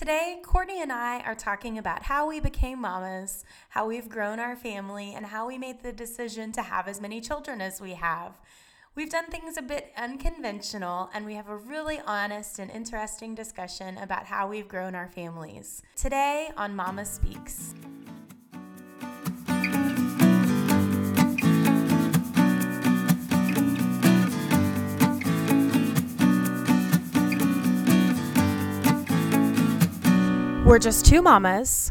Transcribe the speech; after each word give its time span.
Today, 0.00 0.38
Courtney 0.42 0.80
and 0.80 0.90
I 0.90 1.20
are 1.20 1.34
talking 1.34 1.76
about 1.76 2.04
how 2.04 2.26
we 2.26 2.40
became 2.40 2.80
mamas, 2.80 3.44
how 3.68 3.86
we've 3.86 4.08
grown 4.08 4.40
our 4.40 4.56
family, 4.56 5.12
and 5.12 5.26
how 5.26 5.46
we 5.46 5.58
made 5.58 5.82
the 5.82 5.92
decision 5.92 6.52
to 6.52 6.62
have 6.62 6.88
as 6.88 7.02
many 7.02 7.20
children 7.20 7.60
as 7.60 7.82
we 7.82 7.92
have. 7.92 8.38
We've 8.94 9.10
done 9.10 9.26
things 9.26 9.58
a 9.58 9.62
bit 9.62 9.92
unconventional, 9.98 11.10
and 11.12 11.26
we 11.26 11.34
have 11.34 11.50
a 11.50 11.56
really 11.58 12.00
honest 12.06 12.58
and 12.58 12.70
interesting 12.70 13.34
discussion 13.34 13.98
about 13.98 14.24
how 14.24 14.48
we've 14.48 14.68
grown 14.68 14.94
our 14.94 15.08
families. 15.08 15.82
Today 15.96 16.48
on 16.56 16.74
Mama 16.74 17.04
Speaks. 17.04 17.74
We're 30.70 30.78
just 30.78 31.04
two 31.04 31.20
mamas 31.20 31.90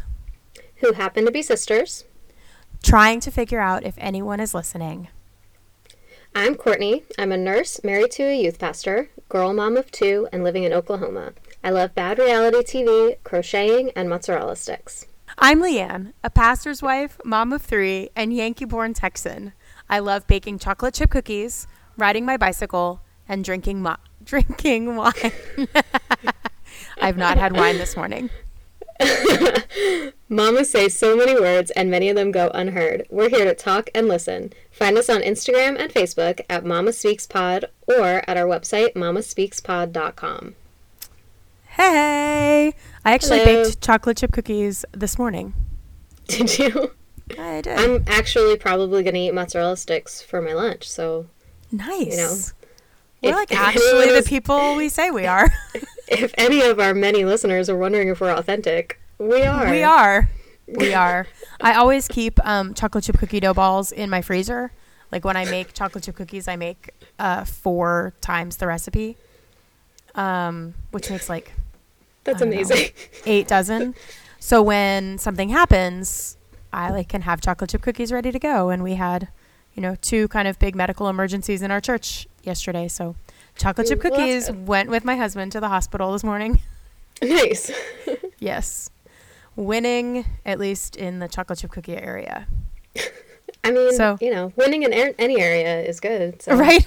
who 0.76 0.94
happen 0.94 1.26
to 1.26 1.30
be 1.30 1.42
sisters. 1.42 2.06
trying 2.82 3.20
to 3.20 3.30
figure 3.30 3.60
out 3.60 3.84
if 3.84 3.94
anyone 3.98 4.40
is 4.40 4.54
listening. 4.54 5.08
I'm 6.34 6.54
Courtney. 6.54 7.04
I'm 7.18 7.30
a 7.30 7.36
nurse, 7.36 7.84
married 7.84 8.10
to 8.12 8.22
a 8.22 8.42
youth 8.42 8.58
pastor, 8.58 9.10
girl 9.28 9.52
mom 9.52 9.76
of 9.76 9.90
two, 9.90 10.28
and 10.32 10.42
living 10.42 10.62
in 10.62 10.72
Oklahoma. 10.72 11.34
I 11.62 11.68
love 11.68 11.94
bad 11.94 12.18
reality 12.18 12.60
TV, 12.62 13.18
crocheting, 13.22 13.90
and 13.90 14.08
mozzarella 14.08 14.56
sticks. 14.56 15.06
I'm 15.36 15.60
Leanne, 15.60 16.14
a 16.24 16.30
pastor's 16.30 16.80
wife, 16.80 17.20
mom 17.22 17.52
of 17.52 17.60
three, 17.60 18.08
and 18.16 18.32
Yankee 18.32 18.64
born 18.64 18.94
Texan. 18.94 19.52
I 19.90 19.98
love 19.98 20.26
baking 20.26 20.58
chocolate 20.58 20.94
chip 20.94 21.10
cookies, 21.10 21.66
riding 21.98 22.24
my 22.24 22.38
bicycle, 22.38 23.02
and 23.28 23.44
drinking 23.44 23.82
mo- 23.82 23.96
drinking 24.24 24.96
wine. 24.96 25.32
I've 27.02 27.18
not 27.18 27.36
had 27.36 27.54
wine 27.54 27.76
this 27.76 27.94
morning. 27.94 28.30
Mama 30.28 30.64
say 30.64 30.88
so 30.88 31.16
many 31.16 31.34
words, 31.34 31.70
and 31.72 31.90
many 31.90 32.08
of 32.08 32.16
them 32.16 32.30
go 32.30 32.50
unheard. 32.54 33.06
We're 33.10 33.28
here 33.28 33.44
to 33.44 33.54
talk 33.54 33.90
and 33.94 34.08
listen. 34.08 34.52
Find 34.70 34.96
us 34.96 35.08
on 35.08 35.22
Instagram 35.22 35.78
and 35.78 35.92
Facebook 35.92 36.40
at 36.48 36.64
Mama 36.64 36.92
Speaks 36.92 37.26
Pod 37.26 37.64
or 37.86 38.22
at 38.28 38.36
our 38.36 38.46
website, 38.46 38.94
mamaspeakspod.com. 38.94 40.54
Hey, 41.70 42.74
I 43.04 43.12
actually 43.12 43.38
Hello. 43.40 43.64
baked 43.64 43.80
chocolate 43.80 44.18
chip 44.18 44.32
cookies 44.32 44.84
this 44.92 45.18
morning. 45.18 45.54
Did 46.28 46.58
you? 46.58 46.92
I 47.38 47.60
did. 47.60 47.78
I'm 47.78 48.04
actually 48.08 48.56
probably 48.56 49.02
going 49.02 49.14
to 49.14 49.20
eat 49.20 49.34
mozzarella 49.34 49.76
sticks 49.76 50.20
for 50.20 50.42
my 50.42 50.52
lunch, 50.52 50.88
so 50.88 51.26
nice. 51.70 52.06
You 52.10 52.16
know, 52.16 52.36
We're 53.22 53.36
like 53.36 53.52
actually 53.56 54.02
anyone 54.02 54.14
the 54.16 54.28
people 54.28 54.74
we 54.76 54.88
say 54.88 55.10
we 55.10 55.26
are. 55.26 55.48
If 56.10 56.34
any 56.36 56.60
of 56.62 56.78
our 56.80 56.92
many 56.94 57.24
listeners 57.24 57.70
are 57.70 57.76
wondering 57.76 58.08
if 58.08 58.20
we're 58.20 58.30
authentic, 58.32 59.00
we 59.18 59.42
are. 59.42 59.70
We 59.70 59.82
are. 59.82 60.28
We 60.66 60.94
are. 61.06 61.26
I 61.60 61.74
always 61.74 62.08
keep 62.08 62.44
um, 62.46 62.74
chocolate 62.74 63.04
chip 63.04 63.18
cookie 63.18 63.40
dough 63.40 63.54
balls 63.54 63.92
in 63.92 64.10
my 64.10 64.22
freezer. 64.22 64.72
Like 65.12 65.24
when 65.24 65.36
I 65.36 65.44
make 65.44 65.72
chocolate 65.72 66.04
chip 66.04 66.16
cookies, 66.16 66.46
I 66.48 66.56
make 66.56 66.90
uh, 67.18 67.44
four 67.44 68.14
times 68.20 68.56
the 68.58 68.66
recipe, 68.66 69.16
um, 70.14 70.74
which 70.90 71.10
makes 71.10 71.28
like 71.28 71.52
That's 72.24 72.38
don't 72.40 72.50
know. 72.50 72.56
amazing. 72.56 72.90
eight 73.26 73.48
dozen. 73.48 73.94
So 74.38 74.62
when 74.62 75.18
something 75.18 75.48
happens, 75.50 76.36
I 76.72 76.90
like 76.90 77.08
can 77.08 77.22
have 77.22 77.40
chocolate 77.40 77.70
chip 77.70 77.82
cookies 77.82 78.12
ready 78.12 78.32
to 78.32 78.38
go. 78.38 78.70
And 78.70 78.82
we 78.82 78.94
had, 78.94 79.28
you 79.74 79.82
know, 79.82 79.96
two 80.00 80.28
kind 80.28 80.46
of 80.48 80.58
big 80.58 80.74
medical 80.74 81.08
emergencies 81.08 81.60
in 81.62 81.70
our 81.70 81.80
church 81.80 82.26
yesterday. 82.42 82.88
So 82.88 83.16
chocolate 83.60 83.86
chip 83.88 84.00
cookies 84.00 84.46
good. 84.46 84.66
went 84.66 84.90
with 84.90 85.04
my 85.04 85.16
husband 85.16 85.52
to 85.52 85.60
the 85.60 85.68
hospital 85.68 86.12
this 86.12 86.24
morning. 86.24 86.60
nice. 87.22 87.70
yes. 88.38 88.90
Winning, 89.56 90.24
at 90.46 90.58
least 90.58 90.96
in 90.96 91.18
the 91.18 91.28
chocolate 91.28 91.58
chip 91.58 91.70
cookie 91.70 91.96
area. 91.96 92.46
I 93.64 93.70
mean, 93.70 93.92
So- 93.94 94.16
you 94.20 94.30
know, 94.30 94.52
winning 94.56 94.82
in 94.84 94.92
any 94.92 95.40
area 95.40 95.82
is 95.82 96.00
good. 96.00 96.40
So. 96.42 96.56
Right? 96.56 96.86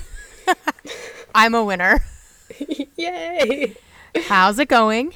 I'm 1.35 1.55
a 1.55 1.63
winner. 1.63 2.03
Yay! 2.97 3.75
How's 4.27 4.59
it 4.59 4.67
going? 4.67 5.13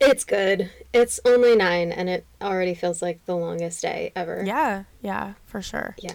It's 0.00 0.24
good. 0.24 0.70
It's 0.92 1.18
only 1.24 1.56
nine, 1.56 1.92
and 1.92 2.08
it 2.08 2.24
already 2.42 2.74
feels 2.74 3.00
like 3.02 3.24
the 3.24 3.34
longest 3.36 3.80
day 3.82 4.12
ever. 4.14 4.42
Yeah, 4.44 4.84
yeah, 5.02 5.34
for 5.46 5.62
sure. 5.62 5.96
Yeah. 5.98 6.14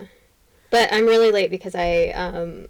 But 0.69 0.91
I'm 0.91 1.05
really 1.05 1.31
late 1.31 1.49
because 1.49 1.75
I 1.75 2.07
um, 2.09 2.67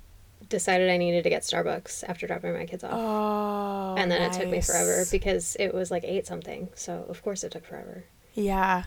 decided 0.54 0.90
I 0.90 0.96
needed 0.98 1.24
to 1.24 1.30
get 1.30 1.42
Starbucks 1.42 2.04
after 2.08 2.26
dropping 2.28 2.54
my 2.54 2.66
kids 2.66 2.84
off. 2.84 2.92
Oh, 2.94 3.96
and 3.98 4.10
then 4.10 4.22
it 4.22 4.32
took 4.34 4.48
me 4.48 4.62
forever 4.62 5.04
because 5.12 5.58
it 5.60 5.74
was 5.74 5.92
like 5.92 6.04
eight 6.06 6.26
something. 6.26 6.70
So 6.76 7.06
of 7.10 7.22
course 7.24 7.44
it 7.44 7.52
took 7.52 7.66
forever. 7.66 8.06
Yeah, 8.34 8.84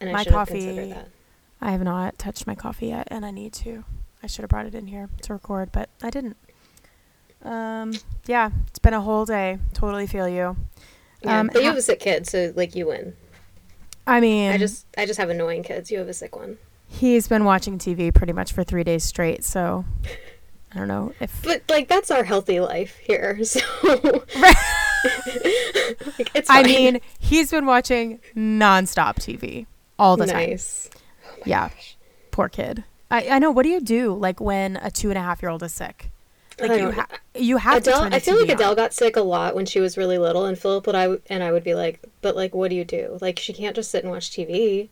And 0.00 0.10
I 0.10 0.12
My 0.12 0.22
should 0.24 0.32
have 0.34 0.48
coffee- 0.48 0.90
that. 0.90 1.08
I 1.60 1.70
have 1.72 1.82
not 1.82 2.18
touched 2.18 2.46
my 2.46 2.54
coffee 2.54 2.88
yet, 2.88 3.08
and 3.10 3.24
I 3.26 3.30
need 3.32 3.52
to. 3.64 3.84
I 4.22 4.26
should 4.28 4.42
have 4.42 4.50
brought 4.50 4.66
it 4.66 4.74
in 4.74 4.86
here 4.88 5.08
to 5.22 5.32
record, 5.32 5.70
but 5.72 5.88
I 6.02 6.10
didn't. 6.10 6.36
Um, 7.42 7.94
yeah, 8.26 8.50
it's 8.68 8.78
been 8.78 8.94
a 8.94 9.00
whole 9.00 9.24
day. 9.24 9.58
Totally 9.72 10.06
feel 10.06 10.28
you. 10.28 10.56
Yeah, 11.22 11.40
Um, 11.40 11.46
but 11.48 11.56
you 11.56 11.62
ha- 11.62 11.68
have 11.70 11.76
a 11.78 11.82
sick 11.82 12.00
kid, 12.00 12.26
so 12.26 12.52
like 12.54 12.74
you 12.76 12.86
win. 12.86 13.14
I 14.06 14.20
mean, 14.20 14.52
I 14.52 14.58
just 14.58 14.86
I 14.96 15.06
just 15.06 15.18
have 15.18 15.30
annoying 15.30 15.62
kids. 15.62 15.90
You 15.90 15.98
have 15.98 16.08
a 16.08 16.12
sick 16.14 16.34
one. 16.36 16.58
he's 16.90 17.28
been 17.28 17.44
watching 17.44 17.76
TV 17.78 18.12
pretty 18.14 18.32
much 18.32 18.52
for 18.52 18.64
three 18.64 18.82
days 18.84 19.04
straight, 19.04 19.44
so 19.44 19.84
I 20.74 20.78
don't 20.78 20.88
know 20.88 21.12
if. 21.20 21.42
But 21.42 21.62
like 21.68 21.88
that's 21.88 22.10
our 22.10 22.24
healthy 22.24 22.60
life 22.60 22.96
here. 22.98 23.38
So 23.44 23.60
like, 23.82 24.04
it's 26.34 26.50
I 26.50 26.62
mean, 26.62 27.00
he's 27.18 27.50
been 27.50 27.66
watching 27.66 28.20
nonstop 28.36 29.16
TV 29.16 29.66
all 29.98 30.16
the 30.16 30.26
time. 30.26 30.50
nice. 30.50 30.90
Oh 31.36 31.42
yeah, 31.46 31.70
poor 32.30 32.48
kid. 32.48 32.84
I, 33.10 33.28
I 33.30 33.38
know. 33.38 33.50
What 33.50 33.62
do 33.62 33.70
you 33.70 33.80
do 33.80 34.14
like 34.14 34.40
when 34.40 34.76
a 34.76 34.90
two 34.90 35.08
and 35.10 35.18
a 35.18 35.22
half 35.22 35.42
year 35.42 35.50
old 35.50 35.62
is 35.62 35.72
sick? 35.72 36.10
Like 36.60 36.72
you 36.72 36.78
don't- 36.78 36.94
ha- 36.94 37.06
you 37.36 37.56
have 37.58 37.84
to 37.84 37.90
Adele, 37.90 38.14
I 38.14 38.18
feel 38.18 38.40
like 38.40 38.50
Adele 38.50 38.70
on. 38.70 38.76
got 38.76 38.92
sick 38.92 39.14
a 39.16 39.20
lot 39.20 39.54
when 39.54 39.64
she 39.64 39.78
was 39.78 39.96
really 39.96 40.18
little, 40.18 40.44
and 40.46 40.58
Philip 40.58 40.86
would 40.86 40.96
I 40.96 41.16
and 41.30 41.42
I 41.42 41.52
would 41.52 41.62
be 41.64 41.74
like, 41.74 42.00
"But 42.20 42.34
like, 42.34 42.54
what 42.54 42.70
do 42.70 42.76
you 42.76 42.84
do? 42.84 43.16
Like, 43.20 43.38
she 43.38 43.52
can't 43.52 43.76
just 43.76 43.90
sit 43.92 44.02
and 44.02 44.10
watch 44.12 44.30
TV. 44.30 44.88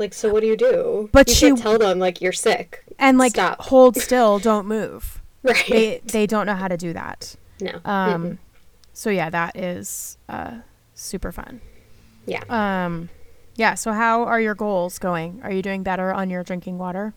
Like, 0.00 0.14
so 0.14 0.32
what 0.32 0.40
do 0.40 0.46
you 0.48 0.56
do? 0.56 1.08
But 1.12 1.28
you 1.28 1.34
she- 1.34 1.52
tell 1.52 1.78
them 1.78 1.98
like 2.00 2.20
you're 2.20 2.32
sick. 2.32 2.82
and 2.98 3.18
like 3.18 3.32
Stop. 3.32 3.60
hold 3.60 3.96
still, 4.08 4.38
don't 4.40 4.66
move. 4.66 5.22
Right? 5.42 5.64
They 5.70 6.00
they 6.04 6.26
don't 6.26 6.44
know 6.46 6.54
how 6.54 6.68
to 6.68 6.76
do 6.76 6.92
that. 6.92 7.34
no. 7.60 7.80
Um, 7.84 8.22
Mm-mm. 8.24 8.38
so 8.92 9.08
yeah, 9.08 9.30
that 9.30 9.56
is 9.56 10.18
uh 10.28 10.56
super 10.94 11.32
fun. 11.32 11.62
Yeah. 12.26 12.42
Um, 12.50 13.08
yeah. 13.56 13.74
So 13.74 13.92
how 13.92 14.24
are 14.24 14.38
your 14.40 14.54
goals 14.54 14.98
going? 14.98 15.40
Are 15.42 15.50
you 15.50 15.62
doing 15.62 15.82
better 15.82 16.12
on 16.12 16.28
your 16.28 16.42
drinking 16.44 16.76
water? 16.76 17.14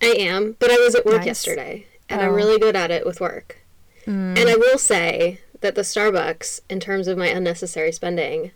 I 0.00 0.14
am, 0.18 0.56
but 0.58 0.70
I 0.70 0.76
was 0.76 0.94
at 0.94 1.04
work 1.04 1.18
Nice. 1.18 1.26
yesterday, 1.26 1.86
and 2.08 2.20
Oh. 2.22 2.24
I'm 2.24 2.34
really 2.34 2.58
good 2.58 2.74
at 2.74 2.90
it 2.90 3.04
with 3.04 3.20
work. 3.20 3.58
Mm. 4.06 4.38
And 4.38 4.48
I 4.48 4.56
will 4.56 4.78
say 4.78 5.40
that 5.60 5.74
the 5.74 5.82
Starbucks, 5.82 6.60
in 6.70 6.80
terms 6.80 7.06
of 7.06 7.16
my 7.18 7.28
unnecessary 7.28 7.92
spending, 7.92 8.50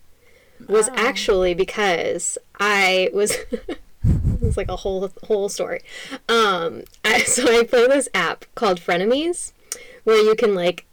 was 0.67 0.89
Oh. 0.89 0.93
actually 0.95 1.53
because 1.53 2.37
I 2.59 3.09
was. 3.13 3.37
it's 4.41 4.57
like 4.57 4.69
a 4.69 4.75
whole 4.77 5.11
whole 5.23 5.49
story. 5.49 5.81
Um, 6.29 6.83
I, 7.03 7.19
so 7.23 7.43
I 7.43 7.63
play 7.63 7.87
this 7.87 8.07
app 8.13 8.45
called 8.55 8.79
Frenemies, 8.79 9.51
where 10.03 10.17
you 10.23 10.35
can 10.35 10.55
like 10.55 10.85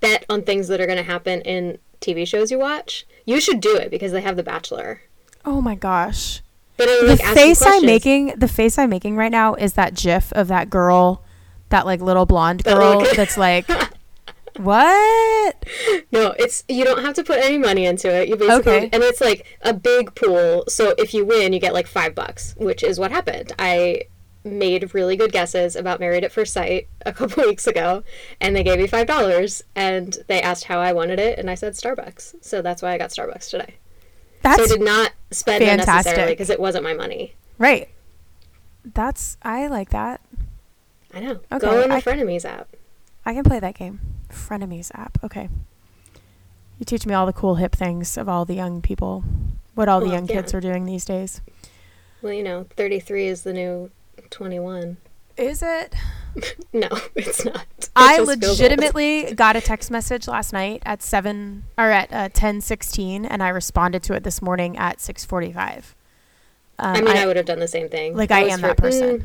bet 0.00 0.24
on 0.28 0.42
things 0.42 0.68
that 0.68 0.80
are 0.80 0.86
going 0.86 0.98
to 0.98 1.02
happen 1.04 1.40
in 1.42 1.78
TV 2.00 2.26
shows 2.26 2.50
you 2.50 2.58
watch. 2.58 3.06
You 3.24 3.40
should 3.40 3.60
do 3.60 3.74
it 3.76 3.90
because 3.90 4.12
they 4.12 4.20
have 4.20 4.36
The 4.36 4.42
Bachelor. 4.42 5.02
Oh 5.44 5.60
my 5.60 5.74
gosh. 5.74 6.42
But 6.76 6.88
it 6.88 7.00
The 7.02 7.06
like, 7.08 7.20
you 7.22 7.34
face 7.34 7.62
I'm 7.66 7.84
making, 7.84 8.34
the 8.36 8.46
face 8.48 8.78
I'm 8.78 8.88
making 8.90 9.16
right 9.16 9.32
now 9.32 9.54
is 9.54 9.72
that 9.74 9.94
GIF 9.94 10.32
of 10.34 10.46
that 10.48 10.70
girl, 10.70 11.22
that 11.70 11.84
like 11.86 12.00
little 12.00 12.24
blonde 12.26 12.62
girl 12.64 13.04
that's 13.16 13.36
like, 13.36 13.68
what? 14.58 15.64
No, 16.12 16.34
it's 16.38 16.64
you 16.68 16.84
don't 16.84 17.02
have 17.04 17.14
to 17.14 17.24
put 17.24 17.38
any 17.38 17.58
money 17.58 17.86
into 17.86 18.08
it. 18.12 18.28
You 18.28 18.36
basically 18.36 18.72
Okay. 18.72 18.90
and 18.92 19.02
it's 19.02 19.20
like 19.20 19.58
a 19.62 19.72
big 19.72 20.14
pool. 20.14 20.64
So 20.68 20.94
if 20.98 21.14
you 21.14 21.24
win, 21.24 21.52
you 21.52 21.58
get 21.60 21.72
like 21.74 21.86
five 21.86 22.14
bucks, 22.14 22.54
which 22.58 22.82
is 22.82 22.98
what 22.98 23.10
happened. 23.10 23.52
I 23.58 24.02
made 24.44 24.94
really 24.94 25.16
good 25.16 25.32
guesses 25.32 25.76
about 25.76 26.00
Married 26.00 26.24
at 26.24 26.32
First 26.32 26.52
Sight 26.54 26.88
a 27.04 27.12
couple 27.18 27.44
weeks 27.44 27.66
ago, 27.66 28.02
and 28.40 28.54
they 28.56 28.62
gave 28.62 28.78
me 28.78 28.86
five 28.86 29.06
dollars, 29.06 29.62
and 29.74 30.16
they 30.28 30.40
asked 30.40 30.64
how 30.64 30.78
I 30.80 30.92
wanted 30.92 31.18
it, 31.18 31.38
and 31.38 31.50
I 31.50 31.54
said 31.54 31.74
Starbucks. 31.74 32.36
So 32.40 32.62
that's 32.62 32.82
why 32.82 32.92
I 32.92 32.98
got 32.98 33.10
Starbucks 33.10 33.50
today. 33.50 33.74
That's 34.42 34.56
so 34.58 34.64
I 34.64 34.66
did 34.68 34.80
not 34.80 35.12
spend 35.32 35.64
fantastic. 35.64 35.88
unnecessarily 35.90 36.32
because 36.32 36.50
it 36.50 36.60
wasn't 36.60 36.84
my 36.84 36.94
money. 36.94 37.34
right. 37.58 37.88
That's 38.94 39.36
I 39.42 39.66
like 39.66 39.90
that. 39.90 40.20
I 41.12 41.20
know. 41.20 41.40
Okay, 41.52 41.58
Go 41.58 41.82
on 41.82 41.88
the 41.90 41.96
I- 41.96 42.00
Frenemies 42.00 42.44
app. 42.46 42.68
I 43.26 43.34
can 43.34 43.44
play 43.44 43.60
that 43.60 43.74
game. 43.74 44.00
Frenemies 44.30 44.90
app. 44.94 45.18
Okay. 45.24 45.48
You 46.78 46.84
teach 46.84 47.06
me 47.06 47.14
all 47.14 47.26
the 47.26 47.32
cool 47.32 47.56
hip 47.56 47.74
things 47.74 48.16
of 48.16 48.28
all 48.28 48.44
the 48.44 48.54
young 48.54 48.80
people, 48.80 49.24
what 49.74 49.88
all 49.88 49.98
the 50.00 50.06
Well, 50.06 50.14
young 50.14 50.26
kids 50.28 50.54
are 50.54 50.60
doing 50.60 50.84
these 50.84 51.04
days. 51.04 51.40
Well, 52.22 52.32
you 52.32 52.42
know, 52.42 52.66
thirty-three 52.76 53.26
is 53.26 53.42
the 53.42 53.52
new 53.52 53.90
twenty-one. 54.30 54.96
Is 55.36 55.62
it? 55.62 55.94
no, 56.72 56.88
it's 57.14 57.44
not. 57.44 57.66
It 57.78 57.90
I 57.96 58.16
just 58.18 58.26
feels 58.26 58.28
old. 58.28 58.42
legitimately 58.58 59.34
got 59.34 59.56
a 59.56 59.60
text 59.60 59.90
message 59.90 60.26
last 60.28 60.52
night 60.52 60.82
at 60.84 61.02
seven 61.02 61.64
or 61.76 61.90
at 61.90 62.12
uh, 62.12 62.28
ten 62.32 62.60
sixteen, 62.60 63.24
and 63.24 63.42
I 63.42 63.48
responded 63.48 64.02
to 64.04 64.14
it 64.14 64.24
this 64.24 64.40
morning 64.42 64.76
at 64.76 65.00
six 65.00 65.24
forty 65.24 65.52
five. 65.52 65.94
Um, 66.80 66.96
I 66.96 67.00
mean, 67.00 67.16
I, 67.16 67.26
would 67.26 67.36
have 67.36 67.46
done 67.46 67.58
the 67.58 67.66
same 67.66 67.88
thing. 67.88 68.16
like, 68.16 68.30
I 68.30 68.44
was 68.44 68.52
am 68.52 68.60
that 68.60 68.76
person. 68.76 69.18
mm, 69.18 69.24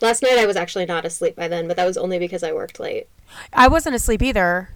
last 0.00 0.22
night 0.22 0.38
I 0.38 0.46
was 0.46 0.56
actually 0.56 0.86
not 0.86 1.04
asleep 1.04 1.36
by 1.36 1.48
then, 1.48 1.66
but 1.68 1.76
that 1.76 1.86
was 1.86 1.96
only 1.96 2.18
because 2.18 2.42
I 2.42 2.52
worked 2.52 2.78
late. 2.80 3.08
I 3.52 3.68
wasn't 3.68 3.94
asleep 3.94 4.22
either. 4.22 4.70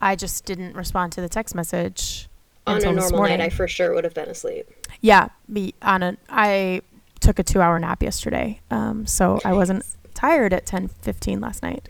I 0.00 0.16
just 0.16 0.44
didn't 0.44 0.74
respond 0.74 1.12
to 1.12 1.20
the 1.20 1.28
text 1.28 1.54
message 1.54 2.28
On 2.66 2.76
until 2.76 2.90
a 2.92 2.94
this 2.94 3.02
normal 3.04 3.18
morning. 3.18 3.38
night, 3.38 3.46
I 3.46 3.50
for 3.50 3.68
sure 3.68 3.94
would 3.94 4.04
have 4.04 4.14
been 4.14 4.28
asleep. 4.28 4.68
yeah, 5.00 5.28
be 5.52 5.74
on 5.82 6.02
a. 6.02 6.16
I 6.28 6.82
took 7.20 7.38
a 7.38 7.42
two 7.42 7.60
hour 7.60 7.78
nap 7.78 8.02
yesterday, 8.02 8.60
um, 8.70 9.06
so 9.06 9.40
I 9.44 9.52
wasn't 9.52 9.84
tired 10.14 10.52
at 10.52 10.66
ten 10.66 10.88
fifteen 10.88 11.40
last 11.40 11.62
night 11.62 11.88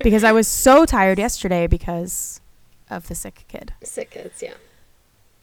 because 0.00 0.24
I 0.24 0.32
was 0.32 0.46
so 0.46 0.84
tired 0.84 1.18
yesterday 1.18 1.66
because 1.66 2.40
of 2.90 3.08
the 3.08 3.14
sick 3.14 3.44
kid. 3.48 3.72
Sick 3.82 4.10
kids, 4.10 4.42
yeah. 4.42 4.54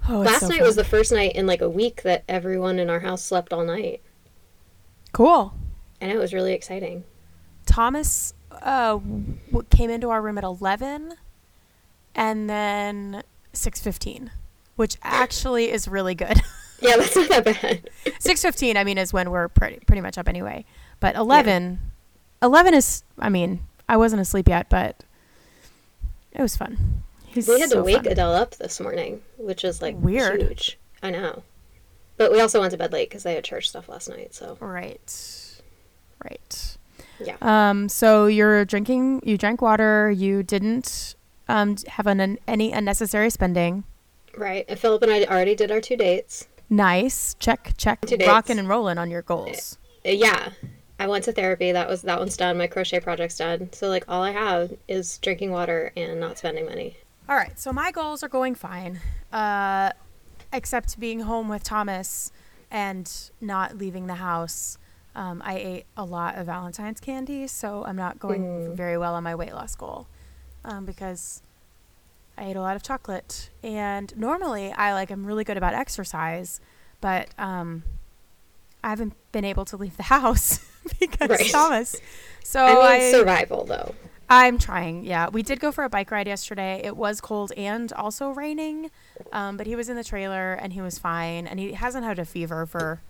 Oh, 0.08 0.20
Last 0.20 0.42
so 0.42 0.48
night 0.50 0.62
was 0.62 0.76
the 0.76 0.84
first 0.84 1.12
night 1.12 1.36
in 1.36 1.48
like 1.48 1.62
a 1.62 1.70
week 1.70 2.04
that 2.04 2.24
everyone 2.30 2.78
in 2.78 2.90
our 2.92 3.00
house 3.00 3.24
slept 3.24 3.52
all 3.52 3.64
night, 3.66 4.02
cool. 5.12 5.56
And 6.01 6.12
it 6.12 6.18
was 6.18 6.33
really 6.33 6.53
exciting. 6.53 7.03
Thomas 7.65 8.33
uh, 8.51 8.97
w- 8.97 9.65
came 9.69 9.89
into 9.89 10.09
our 10.09 10.21
room 10.21 10.38
at 10.38 10.44
11 10.44 11.13
and 12.13 12.50
then 12.50 13.24
6.15, 13.53 14.30
which 14.75 14.97
actually 15.03 15.71
is 15.71 15.88
really 15.88 16.15
good. 16.15 16.42
Yeah, 16.81 16.97
that's 16.97 17.15
not 17.15 17.30
that 17.30 17.45
bad. 17.45 17.89
6.15, 18.06 18.75
I 18.75 18.83
mean, 18.83 18.97
is 18.97 19.13
when 19.13 19.31
we're 19.31 19.47
pretty, 19.47 19.80
pretty 19.88 20.01
much 20.01 20.18
up 20.18 20.27
anyway. 20.27 20.65
But 21.00 21.15
11, 21.15 21.80
11 22.44 22.74
is, 22.74 23.01
I 23.18 23.30
mean, 23.30 23.62
I 23.88 23.95
wasn't 23.95 24.21
asleep 24.21 24.50
yet, 24.50 24.69
but 24.69 25.01
it 26.33 26.42
was 26.42 26.57
fun. 26.57 27.03
He's 27.27 27.47
we 27.47 27.62
had 27.62 27.69
to 27.71 27.81
wake 27.81 28.03
fun. 28.03 28.07
Adele 28.07 28.33
up 28.33 28.56
this 28.56 28.81
morning, 28.81 29.21
which 29.38 29.63
is 29.63 29.81
like 29.81 29.95
Weird. 29.97 30.42
huge. 30.42 30.77
I 31.01 31.12
know, 31.12 31.44
but 32.18 32.30
we 32.33 32.42
also 32.42 32.59
went 32.59 32.71
to 32.71 32.77
bed 32.77 32.92
late 32.92 33.09
because 33.09 33.25
I 33.25 33.31
had 33.31 33.45
church 33.45 33.69
stuff 33.69 33.88
last 33.88 34.09
night. 34.09 34.36
So 34.36 34.57
Right. 34.59 35.00
Right. 36.24 36.78
Yeah. 37.20 37.36
Um, 37.42 37.90
so 37.90 38.28
you're 38.28 38.66
drinking, 38.66 39.22
you 39.24 39.38
drank 39.38 39.62
water, 39.62 40.12
you 40.12 40.44
didn't 40.44 41.16
um, 41.48 41.76
have 41.88 42.08
an, 42.08 42.38
any 42.48 42.72
unnecessary 42.72 43.30
spending. 43.30 43.84
right, 44.36 44.66
and 44.68 44.80
Philip 44.80 45.04
and 45.04 45.12
I 45.12 45.24
already 45.26 45.56
did 45.56 45.72
our 45.72 45.82
two 45.82 45.96
dates. 45.96 46.48
Nice. 46.70 47.36
Check, 47.40 47.74
check. 47.78 48.02
Two. 48.02 48.18
Rocking 48.26 48.60
and 48.60 48.68
rolling 48.68 48.98
on 48.98 49.12
your 49.12 49.22
goals. 49.22 49.78
Uh, 50.06 50.10
yeah, 50.10 50.50
I 51.00 51.08
went 51.08 51.24
to 51.26 51.32
therapy. 51.32 51.72
That 51.72 51.88
was 51.88 52.02
that 52.04 52.20
one's 52.20 52.38
done. 52.38 52.58
My 52.58 52.68
crochet 52.68 53.00
project's 53.00 53.38
done. 53.38 53.70
So 53.72 53.88
like 53.88 54.06
all 54.08 54.24
I 54.24 54.32
have 54.32 54.74
is 54.88 55.18
drinking 55.20 55.52
water 55.52 55.92
and 55.96 56.20
not 56.20 56.38
spending 56.38 56.66
money. 56.66 56.98
All 57.30 57.36
right. 57.36 57.58
So 57.60 57.72
my 57.72 57.92
goals 57.92 58.24
are 58.24 58.28
going 58.28 58.56
fine, 58.56 59.00
uh, 59.32 59.92
except 60.54 61.00
being 61.00 61.22
home 61.22 61.50
with 61.50 61.64
Thomas 61.64 62.32
and 62.72 63.12
not 63.42 63.78
leaving 63.78 64.08
the 64.08 64.16
house. 64.16 64.78
Um, 65.16 65.42
I 65.46 65.56
ate 65.58 65.86
a 65.96 66.04
lot 66.04 66.38
of 66.38 66.46
Valentine's 66.48 67.00
candy, 67.00 67.48
so 67.48 67.84
I'm 67.86 67.96
not 67.96 68.20
going 68.20 68.42
Mm. 68.44 68.74
very 68.76 68.98
well 68.98 69.16
on 69.16 69.24
my 69.24 69.34
weight 69.36 69.54
loss 69.54 69.76
goal 69.76 70.08
um, 70.66 70.86
because 70.86 71.42
I 72.38 72.46
ate 72.50 72.56
a 72.58 72.62
lot 72.62 72.76
of 72.76 72.84
chocolate. 72.84 73.50
And 73.64 74.16
normally 74.18 74.72
I 74.74 74.94
like 74.94 75.10
I'm 75.12 75.26
really 75.26 75.44
good 75.46 75.56
about 75.58 75.74
exercise, 75.74 76.60
but 77.00 77.30
um, 77.38 77.84
I 78.84 78.90
haven't 78.90 79.14
been 79.32 79.46
able 79.46 79.64
to 79.66 79.78
leave 79.78 79.96
the 79.98 80.04
house 80.18 80.60
because 81.00 81.30
Right. 81.30 81.50
Thomas. 81.50 81.96
So 82.44 82.64
I 82.66 82.74
mean, 82.74 82.84
I, 83.08 83.12
survival 83.12 83.64
though. 83.64 83.96
I'm 84.30 84.58
trying. 84.58 85.06
Yeah, 85.06 85.30
we 85.30 85.44
did 85.44 85.60
go 85.60 85.72
for 85.72 85.84
a 85.84 85.90
bike 85.90 86.10
ride 86.12 86.28
yesterday. 86.28 86.82
It 86.84 86.98
was 86.98 87.22
cold 87.22 87.52
and 87.56 87.94
also 87.94 88.32
raining, 88.32 88.90
um, 89.32 89.56
but 89.56 89.68
he 89.68 89.76
was 89.76 89.88
in 89.88 89.96
the 89.96 90.04
trailer 90.04 90.54
and 90.54 90.74
he 90.74 90.82
was 90.82 90.98
fine. 90.98 91.46
And 91.48 91.60
he 91.60 91.74
hasn't 91.74 92.04
had 92.04 92.18
a 92.18 92.26
fever 92.26 92.66
for, 92.66 93.02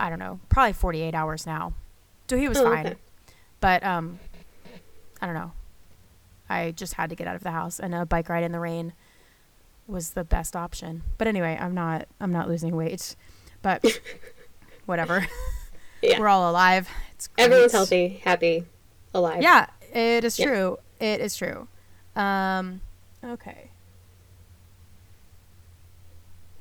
I 0.00 0.08
don't 0.10 0.18
know, 0.18 0.40
probably 0.48 0.72
48 0.72 1.14
hours 1.14 1.46
now. 1.46 1.74
So 2.28 2.36
he 2.36 2.48
was 2.48 2.58
Oh, 2.58 2.64
fine. 2.64 2.86
okay. 2.86 2.96
But 3.60 3.84
um, 3.84 4.18
I 5.20 5.26
don't 5.26 5.34
know. 5.34 5.52
I 6.48 6.70
just 6.72 6.94
had 6.94 7.10
to 7.10 7.16
get 7.16 7.26
out 7.28 7.36
of 7.36 7.42
the 7.42 7.50
house, 7.50 7.78
and 7.78 7.94
a 7.94 8.06
bike 8.06 8.28
ride 8.28 8.42
in 8.42 8.52
the 8.52 8.58
rain 8.60 8.92
was 9.86 10.10
the 10.10 10.24
best 10.24 10.56
option. 10.56 11.02
But 11.18 11.26
anyway, 11.28 11.56
I'm 11.60 11.74
not. 11.74 12.06
I'm 12.20 12.32
not 12.32 12.48
losing 12.48 12.74
weight, 12.76 13.14
but 13.62 13.84
whatever. 14.86 15.26
Yeah. 16.02 16.18
We're 16.18 16.28
all 16.28 16.50
alive. 16.50 16.88
It's 17.14 17.28
Everyone's 17.36 17.72
healthy, 17.72 18.22
happy, 18.24 18.64
alive. 19.12 19.42
Yeah, 19.42 19.66
it 19.92 20.24
is 20.24 20.38
Yeah. 20.38 20.46
true. 20.46 20.78
It 20.98 21.20
is 21.20 21.36
true. 21.36 21.68
Um, 22.16 22.80
okay. 23.22 23.68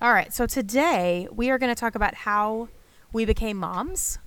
All 0.02 0.12
right. 0.14 0.34
So 0.34 0.46
today 0.46 1.28
we 1.32 1.50
are 1.50 1.58
going 1.58 1.74
to 1.74 1.80
talk 1.80 1.96
about 1.96 2.16
how 2.16 2.68
we 3.14 3.26
became 3.26 3.58
moms 3.58 4.20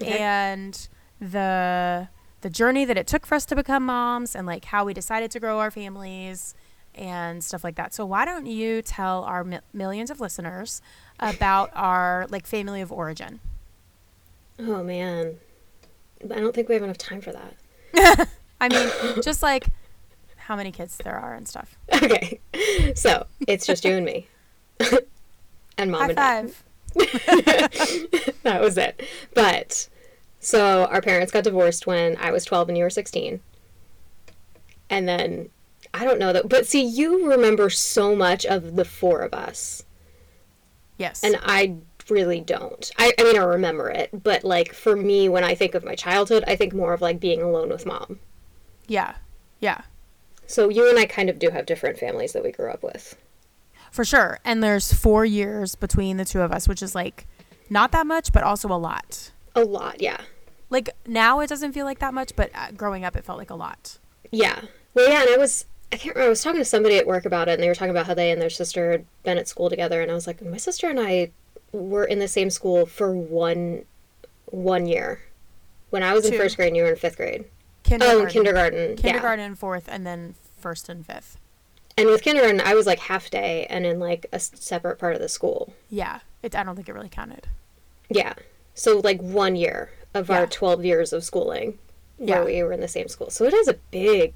Okay. 0.00 0.18
and 0.18 0.88
the 1.20 2.08
the 2.40 2.50
journey 2.50 2.84
that 2.84 2.98
it 2.98 3.06
took 3.06 3.24
for 3.26 3.34
us 3.36 3.46
to 3.46 3.56
become 3.56 3.86
moms 3.86 4.34
and 4.34 4.46
like 4.46 4.66
how 4.66 4.84
we 4.84 4.92
decided 4.92 5.30
to 5.30 5.40
grow 5.40 5.60
our 5.60 5.70
families 5.70 6.54
and 6.94 7.42
stuff 7.42 7.64
like 7.64 7.74
that. 7.76 7.94
So 7.94 8.04
why 8.04 8.24
don't 8.24 8.46
you 8.46 8.82
tell 8.82 9.24
our 9.24 9.42
mi- 9.44 9.60
millions 9.72 10.10
of 10.10 10.20
listeners 10.20 10.82
about 11.18 11.70
our 11.74 12.26
like 12.28 12.46
family 12.46 12.80
of 12.82 12.92
origin? 12.92 13.40
Oh 14.58 14.82
man, 14.82 15.36
I 16.30 16.40
don't 16.40 16.54
think 16.54 16.68
we 16.68 16.74
have 16.74 16.84
enough 16.84 16.98
time 16.98 17.20
for 17.20 17.32
that. 17.32 18.28
I 18.60 18.68
mean, 18.68 19.22
just 19.22 19.42
like 19.42 19.66
how 20.36 20.54
many 20.56 20.70
kids 20.70 20.96
there 20.98 21.16
are 21.18 21.34
and 21.34 21.48
stuff. 21.48 21.76
Okay, 22.02 22.40
so 22.94 23.26
it's 23.48 23.66
just 23.66 23.84
you 23.84 23.92
and 23.94 24.04
me, 24.04 24.28
and 25.78 25.90
mom 25.90 26.00
High 26.00 26.06
and 26.08 26.16
dad. 26.16 26.46
five. 26.50 26.63
that 28.42 28.58
was 28.60 28.76
it. 28.78 29.02
But 29.34 29.88
so 30.40 30.84
our 30.86 31.00
parents 31.00 31.32
got 31.32 31.44
divorced 31.44 31.86
when 31.86 32.16
I 32.18 32.30
was 32.30 32.44
12 32.44 32.68
and 32.68 32.78
you 32.78 32.84
were 32.84 32.90
16. 32.90 33.40
And 34.90 35.08
then 35.08 35.48
I 35.92 36.04
don't 36.04 36.18
know 36.18 36.32
that, 36.32 36.48
but 36.48 36.66
see, 36.66 36.82
you 36.84 37.30
remember 37.30 37.70
so 37.70 38.14
much 38.14 38.44
of 38.44 38.76
the 38.76 38.84
four 38.84 39.20
of 39.20 39.32
us, 39.32 39.84
Yes. 40.98 41.22
and 41.24 41.38
I 41.42 41.76
really 42.10 42.40
don't. 42.40 42.90
I, 42.98 43.12
I 43.18 43.22
mean, 43.22 43.36
I 43.38 43.44
remember 43.44 43.88
it, 43.90 44.10
but 44.22 44.44
like 44.44 44.72
for 44.72 44.94
me, 44.96 45.28
when 45.28 45.44
I 45.44 45.54
think 45.54 45.74
of 45.74 45.84
my 45.84 45.94
childhood, 45.94 46.44
I 46.46 46.56
think 46.56 46.74
more 46.74 46.92
of 46.92 47.00
like 47.00 47.18
being 47.20 47.40
alone 47.42 47.68
with 47.70 47.86
mom. 47.86 48.18
yeah. 48.86 49.14
Yeah. 49.60 49.82
So 50.46 50.68
you 50.68 50.90
and 50.90 50.98
I 50.98 51.06
kind 51.06 51.30
of 51.30 51.38
do 51.38 51.48
have 51.48 51.64
different 51.64 51.98
families 51.98 52.34
that 52.34 52.44
we 52.44 52.52
grew 52.52 52.70
up 52.70 52.82
with. 52.82 53.16
For 53.94 54.04
sure. 54.04 54.40
And 54.44 54.60
there's 54.60 54.92
four 54.92 55.24
years 55.24 55.76
between 55.76 56.16
the 56.16 56.24
two 56.24 56.40
of 56.40 56.50
us, 56.50 56.66
which 56.66 56.82
is 56.82 56.96
like 56.96 57.28
not 57.70 57.92
that 57.92 58.08
much, 58.08 58.32
but 58.32 58.42
also 58.42 58.66
a 58.66 58.74
lot. 58.74 59.30
A 59.54 59.60
lot, 59.60 60.02
yeah. 60.02 60.20
Like 60.68 60.90
now 61.06 61.38
it 61.38 61.46
doesn't 61.46 61.74
feel 61.74 61.84
like 61.86 62.00
that 62.00 62.12
much, 62.12 62.34
but 62.34 62.50
uh, 62.56 62.72
growing 62.72 63.04
up 63.04 63.14
it 63.14 63.24
felt 63.24 63.38
like 63.38 63.50
a 63.50 63.54
lot. 63.54 64.00
Yeah. 64.32 64.62
Well, 64.94 65.08
yeah, 65.08 65.20
and 65.20 65.30
I 65.30 65.36
was, 65.36 65.66
I 65.92 65.96
can't 65.96 66.16
remember, 66.16 66.26
I 66.26 66.28
was 66.28 66.42
talking 66.42 66.60
to 66.60 66.64
somebody 66.64 66.96
at 66.96 67.06
work 67.06 67.24
about 67.24 67.48
it, 67.48 67.52
and 67.52 67.62
they 67.62 67.68
were 67.68 67.74
talking 67.76 67.92
about 67.92 68.06
how 68.06 68.14
they 68.14 68.32
and 68.32 68.42
their 68.42 68.50
sister 68.50 68.90
had 68.90 69.06
been 69.22 69.38
at 69.38 69.46
school 69.46 69.70
together, 69.70 70.02
and 70.02 70.10
I 70.10 70.14
was 70.14 70.26
like, 70.26 70.44
my 70.44 70.56
sister 70.56 70.90
and 70.90 70.98
I 70.98 71.30
were 71.70 72.04
in 72.04 72.18
the 72.18 72.26
same 72.26 72.50
school 72.50 72.86
for 72.86 73.14
one, 73.14 73.84
one 74.46 74.86
year. 74.86 75.20
When 75.90 76.02
I 76.02 76.14
was 76.14 76.26
in 76.26 76.36
first 76.36 76.56
grade 76.56 76.68
and 76.68 76.76
you 76.76 76.82
were 76.82 76.90
in 76.90 76.96
fifth 76.96 77.16
grade. 77.16 77.44
Kindergarten. 77.84 78.20
Oh, 78.20 78.24
in 78.24 78.30
kindergarten. 78.32 78.96
Kindergarten 78.96 79.44
and 79.44 79.56
fourth, 79.56 79.84
and 79.86 80.04
then 80.04 80.34
first 80.58 80.88
and 80.88 81.06
fifth. 81.06 81.38
And 81.96 82.08
with 82.08 82.22
kindergarten, 82.22 82.60
I 82.60 82.74
was 82.74 82.86
like 82.86 82.98
half 82.98 83.30
day 83.30 83.66
and 83.70 83.86
in 83.86 84.00
like 84.00 84.26
a 84.32 84.40
separate 84.40 84.98
part 84.98 85.14
of 85.14 85.20
the 85.20 85.28
school. 85.28 85.72
Yeah. 85.90 86.20
It, 86.42 86.56
I 86.56 86.62
don't 86.64 86.74
think 86.76 86.88
it 86.88 86.92
really 86.92 87.08
counted. 87.08 87.46
Yeah. 88.10 88.34
So 88.74 89.00
like 89.04 89.20
one 89.22 89.54
year 89.56 89.90
of 90.12 90.28
Yeah. 90.28 90.40
our 90.40 90.46
12 90.46 90.84
years 90.84 91.12
of 91.12 91.22
schooling 91.24 91.78
Yeah. 92.18 92.36
where 92.36 92.44
we 92.46 92.62
were 92.64 92.72
in 92.72 92.80
the 92.80 92.88
same 92.88 93.08
school. 93.08 93.30
So 93.30 93.44
it 93.44 93.52
has 93.52 93.68
a 93.68 93.74
big, 93.92 94.34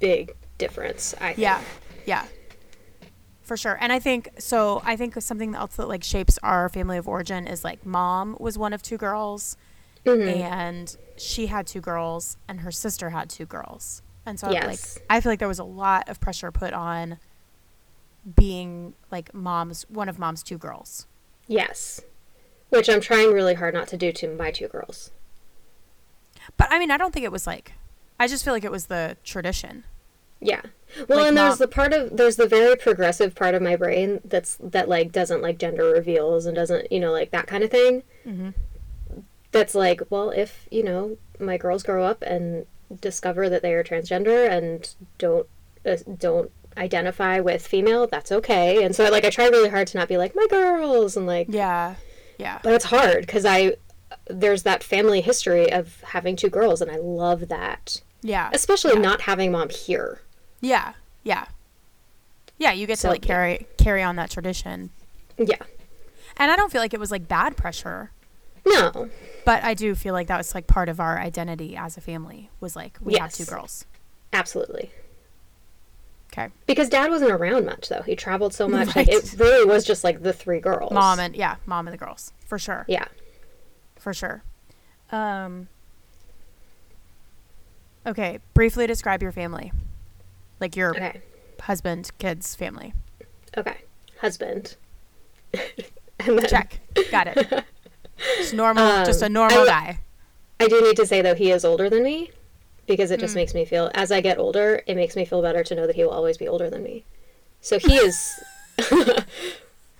big 0.00 0.34
difference, 0.58 1.14
I 1.20 1.28
think. 1.28 1.38
Yeah. 1.38 1.62
Yeah. 2.04 2.24
For 3.42 3.56
sure. 3.56 3.78
And 3.80 3.90
I 3.92 3.98
think 3.98 4.28
so 4.38 4.82
I 4.84 4.94
think 4.96 5.20
something 5.22 5.54
else 5.54 5.76
that 5.76 5.88
like 5.88 6.04
shapes 6.04 6.38
our 6.42 6.68
family 6.68 6.98
of 6.98 7.08
origin 7.08 7.46
is 7.46 7.64
like 7.64 7.86
mom 7.86 8.36
was 8.38 8.58
one 8.58 8.74
of 8.74 8.82
two 8.82 8.98
girls 8.98 9.56
Mhm. 10.04 10.40
and 10.42 10.96
she 11.16 11.46
had 11.46 11.66
two 11.66 11.80
girls 11.80 12.36
and 12.46 12.60
her 12.60 12.70
sister 12.70 13.10
had 13.10 13.30
two 13.30 13.46
girls. 13.46 14.02
And 14.28 14.38
so 14.38 14.48
like 14.50 14.78
I 15.10 15.20
feel 15.20 15.32
like 15.32 15.38
there 15.38 15.48
was 15.48 15.58
a 15.58 15.64
lot 15.64 16.08
of 16.08 16.20
pressure 16.20 16.52
put 16.52 16.72
on 16.72 17.18
being 18.36 18.94
like 19.10 19.32
mom's 19.32 19.86
one 19.88 20.08
of 20.08 20.18
mom's 20.18 20.42
two 20.42 20.58
girls. 20.58 21.06
Yes. 21.46 22.00
Which 22.68 22.88
I'm 22.90 23.00
trying 23.00 23.32
really 23.32 23.54
hard 23.54 23.72
not 23.74 23.88
to 23.88 23.96
do 23.96 24.12
to 24.12 24.28
my 24.36 24.50
two 24.50 24.68
girls. 24.68 25.10
But 26.56 26.68
I 26.70 26.78
mean, 26.78 26.90
I 26.90 26.96
don't 26.98 27.12
think 27.12 27.24
it 27.24 27.32
was 27.32 27.46
like 27.46 27.72
I 28.20 28.26
just 28.26 28.44
feel 28.44 28.52
like 28.52 28.64
it 28.64 28.70
was 28.72 28.86
the 28.86 29.16
tradition. 29.24 29.84
Yeah. 30.40 30.62
Well, 31.08 31.18
Like 31.18 31.28
and 31.28 31.36
there's 31.36 31.52
mom- 31.52 31.58
the 31.58 31.68
part 31.68 31.92
of 31.92 32.16
there's 32.16 32.36
the 32.36 32.46
very 32.46 32.76
progressive 32.76 33.34
part 33.34 33.54
of 33.54 33.62
my 33.62 33.76
brain 33.76 34.20
that's 34.24 34.56
that 34.60 34.88
like 34.88 35.10
doesn't 35.10 35.42
like 35.42 35.58
gender 35.58 35.84
reveals 35.84 36.44
and 36.46 36.54
doesn't 36.54 36.92
you 36.92 37.00
know 37.00 37.12
like 37.12 37.30
that 37.30 37.46
kind 37.46 37.64
of 37.64 37.70
thing. 37.70 38.02
Mhm. 38.26 38.54
That's 39.50 39.74
like, 39.74 40.02
well, 40.10 40.28
if 40.30 40.68
you 40.70 40.82
know 40.84 41.16
my 41.40 41.56
girls 41.56 41.82
grow 41.82 42.04
up 42.04 42.20
and 42.22 42.66
discover 43.00 43.48
that 43.48 43.62
they 43.62 43.74
are 43.74 43.84
transgender 43.84 44.48
and 44.50 44.94
don't 45.18 45.46
uh, 45.86 45.96
don't 46.18 46.50
identify 46.76 47.40
with 47.40 47.66
female, 47.66 48.06
that's 48.06 48.30
okay. 48.32 48.82
And 48.84 48.94
so 48.94 49.08
like 49.10 49.24
I 49.24 49.30
try 49.30 49.48
really 49.48 49.68
hard 49.68 49.86
to 49.88 49.98
not 49.98 50.08
be 50.08 50.16
like 50.16 50.34
my 50.34 50.46
girls 50.48 51.16
and 51.16 51.26
like 51.26 51.46
Yeah. 51.50 51.96
Yeah. 52.38 52.60
but 52.62 52.72
it's 52.74 52.84
hard 52.86 53.20
because 53.26 53.44
I 53.44 53.74
there's 54.26 54.62
that 54.62 54.82
family 54.84 55.20
history 55.20 55.70
of 55.72 56.00
having 56.02 56.36
two 56.36 56.48
girls 56.50 56.80
and 56.80 56.90
I 56.90 56.96
love 56.96 57.48
that. 57.48 58.00
Yeah. 58.22 58.50
Especially 58.52 58.92
Yeah. 58.94 59.00
not 59.00 59.22
having 59.22 59.52
mom 59.52 59.70
here. 59.70 60.20
Yeah. 60.60 60.94
Yeah. 61.24 61.46
Yeah, 62.58 62.72
you 62.72 62.86
get 62.86 62.98
So, 62.98 63.08
to 63.08 63.12
like 63.12 63.24
yeah. 63.24 63.28
carry 63.28 63.66
carry 63.76 64.02
on 64.02 64.16
that 64.16 64.30
tradition. 64.30 64.90
Yeah. 65.36 65.56
And 66.36 66.50
I 66.50 66.56
don't 66.56 66.70
feel 66.70 66.80
like 66.80 66.94
it 66.94 67.00
was 67.00 67.10
like 67.10 67.26
bad 67.28 67.56
pressure, 67.56 68.10
No. 68.68 69.08
but 69.44 69.62
I 69.64 69.74
do 69.74 69.94
feel 69.94 70.12
like 70.14 70.26
that 70.28 70.36
was 70.38 70.54
like 70.54 70.66
part 70.66 70.88
of 70.88 71.00
our 71.00 71.18
identity 71.18 71.76
as 71.76 71.96
a 71.96 72.00
family 72.00 72.50
was 72.60 72.76
like 72.76 72.98
we 73.00 73.14
have 73.18 73.32
two 73.32 73.44
girls. 73.44 73.84
Absolutely. 74.32 74.90
Okay. 76.32 76.48
Because 76.66 76.88
dad 76.90 77.10
wasn't 77.10 77.30
around 77.30 77.64
much 77.64 77.88
though. 77.88 78.02
He 78.02 78.14
traveled 78.14 78.52
so 78.52 78.68
much. 78.68 78.94
Like 78.94 79.08
it 79.08 79.34
really 79.38 79.64
was 79.64 79.84
just 79.84 80.04
like 80.04 80.22
the 80.22 80.32
three 80.32 80.60
girls. 80.60 80.92
Mom 80.92 81.18
and 81.18 81.34
yeah, 81.34 81.56
mom 81.66 81.86
and 81.86 81.94
the 81.94 81.98
girls. 81.98 82.32
For 82.46 82.58
sure. 82.58 82.84
Yeah. 82.88 83.06
For 83.96 84.12
sure. 84.12 84.42
Um 85.10 85.68
Okay, 88.06 88.38
briefly 88.54 88.86
describe 88.86 89.22
your 89.22 89.32
family. 89.32 89.72
Like 90.60 90.76
your 90.76 90.90
Okay. 90.90 91.20
husband, 91.60 92.10
kids, 92.18 92.54
family. 92.54 92.92
Okay. 93.56 93.78
Husband. 94.20 94.76
Check. 96.48 96.80
Got 97.10 97.28
it. 97.28 97.64
Just 98.38 98.54
normal, 98.54 98.84
Um, 98.84 99.04
just 99.06 99.22
a 99.22 99.26
I 99.26 99.28
normal 99.28 99.64
w- 99.64 99.70
guy. 99.70 99.98
I 100.60 100.66
do 100.68 100.80
need 100.82 100.96
to 100.96 101.06
say 101.06 101.22
though 101.22 101.34
he 101.34 101.50
is 101.52 101.64
older 101.64 101.88
than 101.88 102.02
me 102.02 102.30
because 102.86 103.10
it 103.10 103.20
just 103.20 103.32
Mm. 103.34 103.36
makes 103.36 103.54
me 103.54 103.64
feel 103.64 103.90
as 103.94 104.10
I 104.10 104.20
get 104.20 104.38
older, 104.38 104.82
it 104.86 104.94
makes 104.96 105.14
me 105.16 105.24
feel 105.24 105.40
better 105.42 105.62
to 105.64 105.74
know 105.74 105.86
that 105.86 105.94
he 105.96 106.02
will 106.02 106.10
always 106.10 106.36
be 106.36 106.48
older 106.48 106.68
than 106.70 106.82
me. 106.82 107.04
So 107.60 107.78
he 107.78 107.94
is 107.96 108.40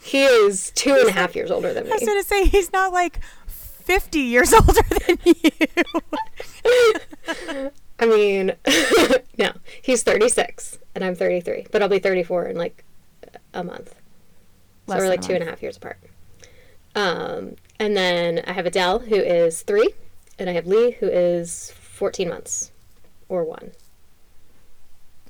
he 0.03 0.23
is 0.25 0.71
two 0.75 0.95
and 0.95 1.09
a 1.09 1.13
half 1.13 1.35
years 1.37 1.51
older 1.51 1.73
than 1.73 1.85
me. 1.85 1.91
I 1.91 1.95
was 1.95 2.05
gonna 2.05 2.23
say 2.23 2.45
he's 2.47 2.73
not 2.73 2.93
like 2.93 3.21
fifty 3.47 4.21
years 4.21 4.53
older 4.55 4.83
than 5.07 5.19
you. 5.25 5.51
I 8.01 8.07
mean 8.07 8.53
no. 9.39 9.53
He's 9.83 10.03
thirty 10.03 10.29
six 10.29 10.79
and 10.95 11.05
I'm 11.05 11.15
thirty 11.15 11.41
three. 11.41 11.67
But 11.71 11.83
I'll 11.83 11.89
be 11.89 11.99
thirty 11.99 12.23
four 12.23 12.47
in 12.47 12.57
like 12.57 12.85
a 13.55 13.63
month. 13.65 13.95
Less 14.87 14.99
so 14.99 15.05
we're 15.05 15.11
like 15.11 15.21
two 15.21 15.35
and 15.35 15.43
a 15.43 15.47
half 15.47 15.63
years 15.63 15.77
apart. 15.77 15.99
Um, 16.95 17.57
and 17.79 17.97
then 17.97 18.43
I 18.47 18.53
have 18.53 18.67
Adele, 18.67 19.01
who 19.01 19.15
is 19.17 19.63
three, 19.63 19.91
and 20.39 20.49
I 20.49 20.53
have 20.55 20.67
Lee, 20.67 20.93
who 20.93 21.07
is 21.07 21.71
14 21.73 22.29
months 22.29 22.73
or 23.29 23.45
one. 23.45 23.73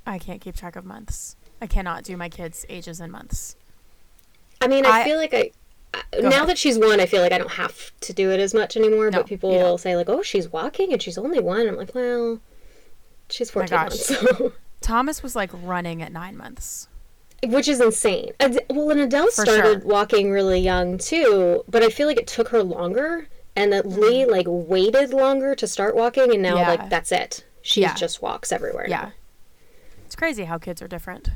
I 0.07 0.19
can't 0.19 0.40
keep 0.40 0.57
track 0.57 0.76
of 0.76 0.85
months. 0.85 1.37
I 1.61 1.67
cannot 1.67 2.05
do 2.05 2.17
my 2.17 2.28
kids' 2.28 2.64
ages 2.69 3.00
in 3.00 3.11
months. 3.11 3.57
I 4.61 4.69
mean, 4.69 4.87
I, 4.87 5.00
I- 5.00 5.05
feel 5.05 5.17
like 5.19 5.35
I. 5.35 5.50
Now 6.21 6.28
ahead. 6.28 6.49
that 6.50 6.59
she's 6.59 6.78
one, 6.78 7.00
I 7.00 7.07
feel 7.07 7.23
like 7.23 7.33
I 7.33 7.38
don't 7.38 7.52
have 7.52 7.90
to 8.02 8.12
do 8.12 8.31
it 8.31 8.38
as 8.40 8.52
much 8.55 8.76
anymore. 8.76 9.11
No, 9.11 9.19
but 9.21 9.26
people 9.26 9.50
will 9.50 9.78
say 9.78 9.97
like, 9.97 10.09
"Oh, 10.09 10.23
she's 10.23 10.47
walking 10.52 10.93
and 10.93 11.00
she's 11.02 11.17
only 11.19 11.40
one." 11.40 11.67
I'm 11.67 11.76
like, 11.76 11.95
"Well, 11.95 12.40
she's 13.31 13.50
oh 13.57 13.61
my 13.61 13.67
14 13.67 13.69
gosh. 13.69 14.11
months, 14.11 14.37
so. 14.38 14.52
Thomas 14.83 15.23
was 15.23 15.35
like 15.35 15.50
running 15.55 16.02
at 16.02 16.12
nine 16.12 16.37
months. 16.37 16.88
Which 17.47 17.68
is 17.68 17.80
insane." 17.80 18.33
Ad- 18.40 18.64
well, 18.71 18.90
and 18.90 19.00
Adele 19.00 19.26
For 19.26 19.45
started 19.45 19.80
sure. 19.83 19.88
walking 19.88 20.30
really 20.30 20.61
young 20.61 20.99
too, 20.99 21.64
but 21.68 21.83
I 21.83 21.88
feel 21.90 22.07
like 22.07 22.18
it 22.18 22.26
took 22.26 22.49
her 22.49 22.62
longer, 22.62 23.28
and 23.57 23.73
that 23.73 23.87
Lee 23.87 24.25
like 24.25 24.47
waited 24.49 25.12
longer 25.12 25.54
to 25.54 25.66
start 25.66 25.95
walking, 25.97 26.33
and 26.33 26.42
now 26.42 26.50
Mm-hmm. 26.57 26.59
Yeah. 26.59 26.68
like 26.68 26.90
that's 26.90 27.12
it. 27.12 27.45
She 27.62 27.80
Yeah. 27.83 27.95
just 27.95 28.23
walks 28.23 28.52
everywhere. 28.52 28.87
now. 28.88 28.90
Yeah. 28.90 29.11
It's 30.07 30.16
crazy 30.16 30.45
how 30.45 30.59
kids 30.59 30.80
are 30.83 30.88
different. 30.88 31.30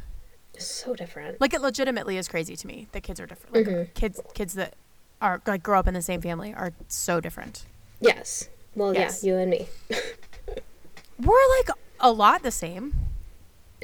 so 0.59 0.95
different. 0.95 1.41
Like 1.41 1.55
it 1.55 1.61
legitimately 1.61 2.17
is 2.17 2.29
crazy 2.29 2.55
to 2.57 2.67
me 2.67 2.87
that 2.93 3.03
kids 3.03 3.19
are 3.19 3.27
different. 3.27 3.55
Like 3.57 3.67
Mhm. 3.67 3.95
kids 3.95 4.21
kids 4.35 4.55
that 4.55 4.75
are 5.21 5.41
like 5.47 5.63
grow 5.63 5.79
up 5.81 5.89
in 5.89 5.95
the 5.95 6.03
same 6.03 6.21
family 6.21 6.55
are 6.55 6.73
so 6.89 7.21
different. 7.21 7.65
Yes. 8.01 8.49
Well, 8.77 8.95
Yes. 8.95 9.25
yeah, 9.25 9.33
you 9.33 9.39
and 9.39 9.51
me. 9.51 9.67
We're 11.19 11.49
like 11.59 11.69
a 12.01 12.13
lot 12.13 12.43
the 12.43 12.51
same. 12.51 12.95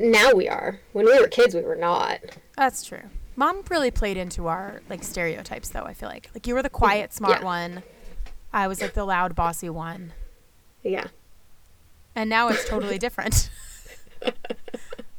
Now 0.00 0.32
we 0.32 0.48
are. 0.48 0.80
When 0.92 1.06
we 1.06 1.18
were 1.18 1.28
kids, 1.28 1.54
we 1.54 1.62
were 1.62 1.76
not. 1.76 2.20
That's 2.56 2.84
true. 2.84 3.02
Mom 3.36 3.62
really 3.70 3.90
played 3.90 4.16
into 4.16 4.46
our 4.48 4.82
like 4.90 5.02
stereotypes 5.04 5.68
though, 5.68 5.84
I 5.84 5.94
feel 5.94 6.08
like. 6.08 6.30
Like 6.34 6.46
you 6.46 6.54
were 6.54 6.62
the 6.62 6.70
quiet, 6.70 7.12
smart 7.12 7.40
Yeah. 7.40 7.44
one. 7.44 7.82
I 8.52 8.66
was 8.66 8.80
like 8.80 8.94
the 8.94 9.04
loud, 9.04 9.34
bossy 9.34 9.68
one. 9.70 10.12
Yeah. 10.82 11.06
And 12.14 12.28
now 12.28 12.48
it's 12.48 12.68
totally 12.68 12.98
different. 13.06 13.50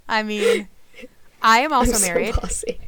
I 0.07 0.23
mean, 0.23 0.67
I 1.41 1.59
am 1.59 1.71
also 1.71 1.91
I'm 1.93 1.97
so 1.97 2.07
married. 2.07 2.35
bossy. 2.35 2.79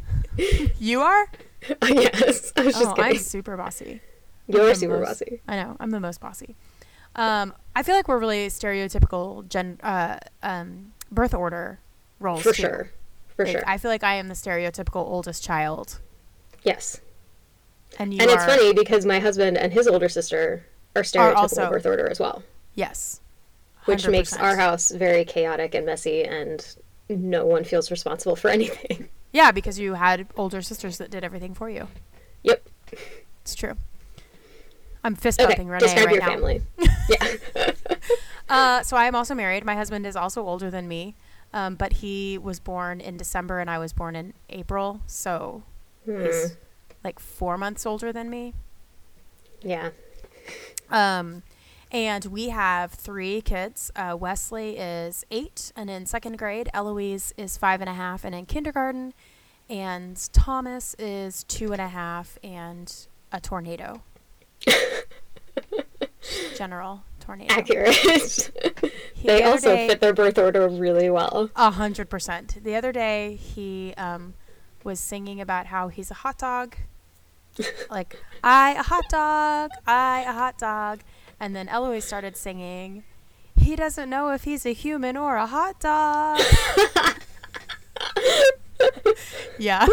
You 0.79 1.01
are? 1.01 1.27
yes. 1.87 2.51
I 2.55 2.63
was 2.63 2.75
just 2.75 2.85
oh, 2.87 2.93
kidding. 2.95 3.11
I'm 3.11 3.17
super 3.17 3.55
bossy. 3.55 4.01
You're 4.47 4.73
super 4.75 4.99
most- 4.99 5.19
bossy. 5.19 5.41
I 5.47 5.55
know. 5.57 5.77
I'm 5.79 5.91
the 5.91 5.99
most 5.99 6.19
bossy. 6.19 6.55
Um, 7.15 7.53
I 7.75 7.83
feel 7.83 7.95
like 7.95 8.07
we're 8.07 8.19
really 8.19 8.47
stereotypical 8.47 9.47
gen 9.47 9.79
uh, 9.83 10.17
um, 10.41 10.93
birth 11.11 11.33
order 11.33 11.79
roles. 12.19 12.41
For 12.41 12.53
too. 12.53 12.61
sure. 12.63 12.91
For 13.35 13.45
Like, 13.45 13.51
sure. 13.53 13.63
I 13.67 13.77
feel 13.77 13.91
like 13.91 14.03
I 14.03 14.15
am 14.15 14.27
the 14.27 14.33
stereotypical 14.33 15.05
oldest 15.05 15.43
child, 15.43 15.99
yes. 16.63 16.99
and 17.99 18.13
you 18.13 18.19
and 18.21 18.29
are. 18.29 18.35
it's 18.35 18.45
funny 18.45 18.73
because 18.73 19.05
my 19.05 19.19
husband 19.19 19.57
and 19.57 19.71
his 19.73 19.87
older 19.87 20.09
sister 20.09 20.65
are 20.95 21.01
stereotypical 21.03 21.35
also- 21.35 21.69
birth 21.69 21.85
order 21.85 22.07
as 22.09 22.19
well, 22.19 22.43
Yes. 22.75 23.21
which 23.85 24.07
makes 24.07 24.33
our 24.33 24.55
house 24.57 24.91
very 24.91 25.23
chaotic 25.25 25.73
and 25.75 25.85
messy, 25.85 26.23
and 26.23 26.75
no 27.09 27.45
one 27.45 27.63
feels 27.63 27.89
responsible 27.91 28.35
for 28.35 28.49
anything. 28.57 29.07
Yeah, 29.33 29.51
because 29.51 29.79
you 29.79 29.93
had 29.93 30.27
older 30.35 30.61
sisters 30.61 30.97
that 30.97 31.09
did 31.09 31.23
everything 31.23 31.53
for 31.53 31.69
you. 31.69 31.87
Yep. 32.43 32.67
It's 33.43 33.55
true. 33.55 33.75
I'm 35.03 35.15
fist 35.15 35.39
Okay. 35.39 35.47
bumping 35.47 35.67
Renee 35.69 35.79
Describe 35.85 36.05
right 36.07 36.15
your 36.15 36.21
now. 36.23 36.29
family. 36.29 36.61
yeah. 37.09 37.27
Uh, 38.51 38.83
so 38.83 38.97
I 38.97 39.05
am 39.05 39.15
also 39.15 39.33
married. 39.33 39.63
My 39.63 39.75
husband 39.75 40.05
is 40.05 40.15
also 40.15 40.45
older 40.45 40.69
than 40.69 40.87
me, 40.87 41.15
um, 41.53 41.75
but 41.75 41.93
he 41.93 42.37
was 42.37 42.59
born 42.59 42.99
in 42.99 43.15
December 43.17 43.59
and 43.59 43.69
I 43.69 43.77
was 43.79 43.93
born 43.93 44.15
in 44.15 44.33
April. 44.49 44.99
So 45.07 45.63
Hmm. 46.05 46.23
he's 46.25 46.57
like 47.03 47.19
four 47.19 47.57
months 47.57 47.85
older 47.85 48.11
than 48.11 48.29
me. 48.29 48.53
Yeah. 49.61 49.91
Um, 50.89 51.43
and 51.91 52.25
we 52.25 52.49
have 52.49 52.91
three 52.91 53.41
kids. 53.41 53.91
Uh, 53.95 54.17
Wesley 54.19 54.77
is 54.77 55.25
eight 55.31 55.71
and 55.75 55.89
in 55.89 56.05
second 56.05 56.37
grade. 56.37 56.69
Eloise 56.73 57.33
is 57.37 57.57
five 57.57 57.79
and 57.81 57.89
a 57.89 57.93
half 57.93 58.23
and 58.25 58.33
in 58.35 58.45
kindergarten. 58.45 59.13
And 59.69 60.17
Thomas 60.33 60.95
is 60.99 61.43
two 61.45 61.71
and 61.71 61.81
a 61.81 61.87
half 61.87 62.37
and 62.43 62.93
a 63.31 63.39
tornado. 63.39 64.01
General 66.57 67.03
tornado. 67.21 67.53
Accurate. 67.53 68.51
They 69.23 69.41
the 69.41 69.43
also 69.45 69.75
day- 69.75 69.87
fit 69.87 70.01
their 70.01 70.13
birth 70.13 70.39
order 70.39 70.67
really 70.67 71.07
well. 71.11 71.51
A 71.55 71.69
hundred 71.69 72.09
percent. 72.09 72.57
The 72.63 72.73
other 72.75 72.91
day, 72.91 73.35
he 73.35 73.93
um, 73.95 74.33
was 74.83 74.99
singing 74.99 75.39
about 75.39 75.67
how 75.67 75.89
he's 75.89 76.09
a 76.09 76.15
hot 76.15 76.39
dog. 76.39 76.75
like, 77.91 78.17
I 78.43 78.71
a 78.71 78.81
hot 78.81 79.03
dog, 79.09 79.69
I 79.85 80.21
a 80.27 80.31
hot 80.33 80.57
dog. 80.57 81.01
And 81.39 81.55
then 81.55 81.67
Eloise 81.69 82.03
started 82.05 82.35
singing, 82.35 83.03
he 83.55 83.75
doesn't 83.75 84.09
know 84.09 84.31
if 84.31 84.43
he's 84.43 84.65
a 84.65 84.73
human 84.73 85.15
or 85.15 85.35
a 85.35 85.45
hot 85.45 85.79
dog. 85.79 86.39
yeah. 89.59 89.85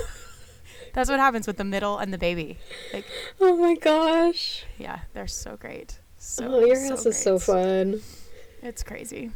That's 0.95 1.11
what 1.11 1.21
happens 1.21 1.47
with 1.47 1.59
the 1.59 1.65
middle 1.65 1.99
and 1.99 2.13
the 2.15 2.19
baby. 2.19 2.59
Like, 2.95 3.05
Oh 3.41 3.57
my 3.57 3.75
gosh. 3.77 4.65
yeah, 4.79 5.01
they're 5.13 5.27
so 5.29 5.57
great. 5.57 5.99
So, 6.19 6.47
oh, 6.47 6.65
your 6.65 6.77
so 6.77 6.89
house 6.91 7.07
is 7.07 7.17
so 7.17 7.39
fun. 7.39 8.01
It's 8.63 8.83
crazy. 8.83 9.31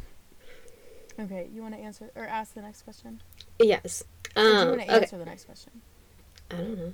Okay, 1.19 1.47
you 1.53 1.61
want 1.61 1.75
to 1.75 1.79
answer 1.79 2.11
or 2.15 2.25
ask 2.25 2.53
the 2.53 2.61
next 2.61 2.81
question? 2.81 3.21
Yes. 3.59 4.03
Or 4.35 4.41
do 4.43 4.49
you 4.49 4.55
Um, 4.55 4.67
want 4.69 4.81
to 4.81 4.87
okay. 4.87 4.95
answer 5.03 5.17
the 5.17 5.25
next 5.25 5.45
question? 5.45 5.81
I 6.51 6.55
don't 6.55 6.77
know. 6.77 6.93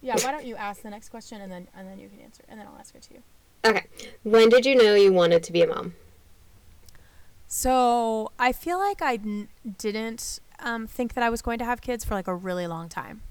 Yeah, 0.00 0.14
why 0.22 0.32
don't 0.32 0.46
you 0.46 0.56
ask 0.56 0.82
the 0.82 0.90
next 0.90 1.08
question 1.10 1.40
and 1.40 1.50
then 1.50 1.68
and 1.76 1.88
then 1.88 1.98
you 1.98 2.08
can 2.08 2.20
answer 2.20 2.42
and 2.48 2.58
then 2.58 2.66
I'll 2.66 2.78
ask 2.78 2.94
it 2.94 3.02
to 3.02 3.14
you. 3.14 3.22
Okay. 3.64 3.86
When 4.22 4.48
did 4.48 4.64
you 4.64 4.76
know 4.76 4.94
you 4.94 5.12
wanted 5.12 5.42
to 5.44 5.52
be 5.52 5.62
a 5.62 5.66
mom? 5.66 5.94
So 7.46 8.30
I 8.38 8.52
feel 8.52 8.78
like 8.78 9.00
I 9.02 9.14
n- 9.14 9.48
didn't 9.78 10.40
um, 10.60 10.86
think 10.86 11.14
that 11.14 11.24
I 11.24 11.30
was 11.30 11.42
going 11.42 11.58
to 11.58 11.64
have 11.64 11.80
kids 11.80 12.04
for 12.04 12.14
like 12.14 12.28
a 12.28 12.34
really 12.34 12.66
long 12.66 12.88
time, 12.88 13.22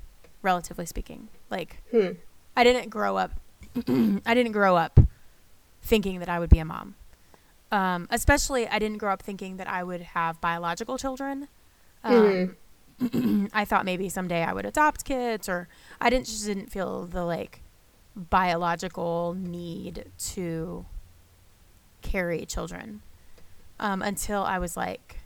relatively 0.42 0.86
speaking. 0.86 1.30
Like 1.50 1.82
Hmm. 1.92 2.14
I 2.56 2.64
didn't 2.64 2.90
grow 2.90 3.18
up. 3.18 3.32
I 4.26 4.34
didn't 4.34 4.52
grow 4.52 4.76
up 4.76 5.00
thinking 5.82 6.20
that 6.20 6.30
I 6.30 6.40
would 6.40 6.50
be 6.50 6.60
a 6.60 6.66
mom. 6.66 6.96
Um, 7.72 8.08
especially, 8.10 8.68
I 8.68 8.80
didn't 8.80 8.98
grow 8.98 9.12
up 9.12 9.22
thinking 9.22 9.58
that 9.58 9.68
I 9.68 9.84
would 9.84 10.02
have 10.02 10.40
biological 10.40 10.98
children. 10.98 11.48
Um, 12.04 12.56
I 13.54 13.66
thought 13.66 13.86
maybe 13.86 14.10
someday 14.10 14.44
I 14.44 14.54
would 14.54 14.66
adopt 14.66 15.06
kids, 15.06 15.50
or 15.50 15.68
I 16.00 16.10
didn't 16.10 16.26
just 16.28 16.46
didn't 16.46 16.72
feel 16.72 17.06
the 17.06 17.24
like 17.24 17.62
biological 18.16 19.36
need 19.38 20.06
to 20.18 20.86
carry 22.02 22.46
children 22.46 23.02
um, 23.80 24.02
until 24.02 24.44
I 24.44 24.60
was 24.60 24.78
like 24.78 25.20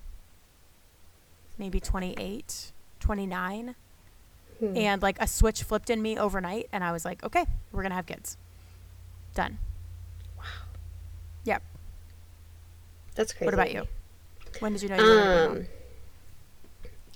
maybe 1.58 1.80
28, 1.80 2.72
29. 3.00 3.76
Hmm. 4.62 4.78
And 4.78 5.02
like 5.02 5.20
a 5.20 5.26
switch 5.26 5.64
flipped 5.64 5.90
in 5.90 6.02
me 6.04 6.20
overnight, 6.20 6.70
and 6.72 6.84
I 6.84 6.92
was 6.92 7.04
like, 7.04 7.24
okay, 7.24 7.46
we're 7.72 7.82
going 7.82 7.90
to 7.90 7.96
have 7.96 8.06
kids. 8.06 8.38
Done. 9.34 9.58
Wow. 10.38 10.44
Yep. 11.46 11.64
That's 13.16 13.34
crazy. 13.34 13.46
What 13.46 13.56
about 13.56 13.74
you? 13.74 13.88
When 14.60 14.74
did 14.74 14.84
you 14.84 14.90
know 14.90 14.98
you 14.98 15.02
to 15.02 15.12
a 15.12 15.48
mom? 15.48 15.58
Um, 15.58 15.68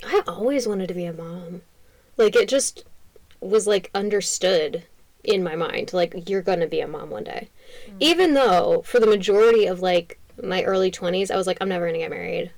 I 0.03 0.21
always 0.27 0.67
wanted 0.67 0.87
to 0.87 0.95
be 0.95 1.05
a 1.05 1.13
mom. 1.13 1.61
Like 2.17 2.35
it 2.35 2.49
just 2.49 2.83
was 3.41 3.67
like 3.67 3.91
understood 3.93 4.83
in 5.23 5.43
my 5.43 5.55
mind. 5.55 5.93
Like 5.93 6.27
you're 6.27 6.41
gonna 6.41 6.67
be 6.67 6.79
a 6.79 6.87
mom 6.87 7.11
one 7.11 7.25
day. 7.25 7.49
Mm. 7.87 7.93
Even 7.99 8.33
though 8.33 8.81
for 8.85 8.99
the 8.99 9.07
majority 9.07 9.67
of 9.67 9.81
like 9.81 10.19
my 10.41 10.63
early 10.63 10.89
twenties, 10.89 11.29
I 11.29 11.35
was 11.35 11.45
like, 11.45 11.57
I'm 11.61 11.69
never 11.69 11.85
gonna 11.85 11.99
get 11.99 12.09
married. 12.09 12.51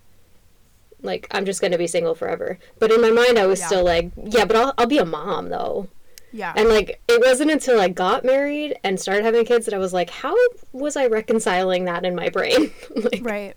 Like 1.02 1.28
I'm 1.32 1.46
just 1.46 1.62
gonna 1.62 1.78
be 1.78 1.88
single 1.88 2.16
forever. 2.16 2.58
But 2.80 2.92
in 2.92 3.02
my 3.02 3.12
mind, 3.12 3.38
I 3.38 3.46
was 3.46 3.60
Yeah. 3.60 3.68
still 3.68 3.84
like, 3.86 4.12
yeah, 4.24 4.46
but 4.46 4.56
I'll 4.56 4.74
I'll 4.78 4.88
be 4.88 4.98
a 4.98 5.06
mom 5.06 5.50
though. 5.50 5.88
Yeah. 6.34 6.54
And 6.56 6.70
like 6.70 7.02
it 7.08 7.22
wasn't 7.22 7.52
until 7.52 7.80
I 7.80 7.88
got 7.90 8.26
married 8.26 8.78
and 8.84 9.00
started 9.00 9.24
having 9.24 9.46
kids 9.46 9.66
that 9.66 9.74
I 9.74 9.78
was 9.78 9.94
like, 9.94 10.10
how 10.10 10.36
was 10.74 10.96
I 10.98 11.08
reconciling 11.08 11.86
that 11.86 12.04
in 12.06 12.16
my 12.16 12.30
brain? 12.30 12.72
like, 12.96 13.20
right. 13.24 13.56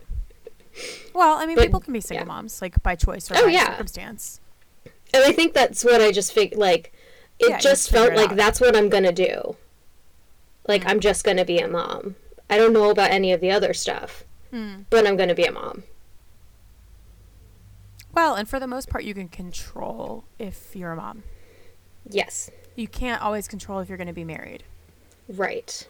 Well, 1.14 1.36
I 1.38 1.46
mean, 1.46 1.56
But, 1.56 1.64
people 1.66 1.80
can 1.80 1.92
be 1.92 2.00
single 2.00 2.24
yeah. 2.26 2.32
moms, 2.32 2.62
like 2.62 2.80
by 2.82 2.94
choice 2.94 3.30
or 3.30 3.34
Oh, 3.38 3.44
by 3.46 3.50
yeah. 3.50 3.70
circumstance. 3.72 4.40
And 5.12 5.24
I 5.24 5.32
think 5.32 5.52
that's 5.52 5.84
what 5.84 6.00
I 6.00 6.12
just 6.12 6.32
fig 6.32 6.56
like. 6.56 6.92
It 7.40 7.48
Yeah, 7.50 7.58
just 7.58 7.90
felt 7.90 8.12
it 8.12 8.16
like 8.16 8.30
out. 8.30 8.36
that's 8.36 8.60
what 8.60 8.76
I'm 8.76 8.88
gonna 8.88 9.12
do. 9.12 9.56
Like 10.68 10.84
Mm. 10.84 10.90
I'm 10.90 11.00
just 11.00 11.24
gonna 11.24 11.44
be 11.44 11.58
a 11.58 11.66
mom. 11.68 12.16
I 12.48 12.56
don't 12.58 12.72
know 12.72 12.90
about 12.90 13.10
any 13.10 13.32
of 13.32 13.40
the 13.40 13.50
other 13.50 13.72
stuff, 13.74 14.24
Hmm. 14.50 14.82
but 14.90 15.06
I'm 15.06 15.16
gonna 15.16 15.34
be 15.34 15.44
a 15.44 15.52
mom. 15.52 15.82
Well, 18.14 18.34
and 18.34 18.48
for 18.48 18.58
the 18.60 18.66
most 18.66 18.88
part, 18.88 19.04
you 19.04 19.14
can 19.14 19.28
control 19.28 20.24
if 20.38 20.74
you're 20.74 20.92
a 20.92 20.96
mom. 20.96 21.22
Yes, 22.08 22.50
You 22.76 22.88
can't 22.88 23.22
always 23.22 23.46
control 23.46 23.78
if 23.80 23.88
you're 23.88 23.98
going 23.98 24.06
to 24.08 24.12
be 24.14 24.24
married. 24.24 24.64
right. 25.28 25.86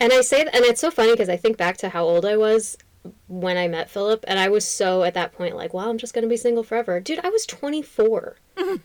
And 0.00 0.12
I 0.12 0.20
say 0.20 0.44
that, 0.44 0.54
and 0.54 0.64
it's 0.64 0.80
so 0.80 0.90
funny 0.92 1.10
because 1.12 1.28
I 1.28 1.36
think 1.36 1.56
back 1.56 1.76
to 1.78 1.88
how 1.88 2.04
old 2.04 2.24
I 2.24 2.36
was 2.36 2.78
when 3.26 3.56
I 3.56 3.66
met 3.66 3.90
Philip, 3.90 4.24
and 4.28 4.38
I 4.38 4.48
was 4.48 4.64
so 4.64 5.02
at 5.02 5.14
that 5.14 5.32
point 5.32 5.56
like, 5.56 5.74
wow, 5.74 5.88
I'm 5.90 5.98
just 5.98 6.14
gonna 6.14 6.28
be 6.28 6.36
single 6.36 6.62
forever, 6.62 7.00
dude. 7.00 7.18
I 7.24 7.30
was 7.30 7.44
24. 7.46 8.36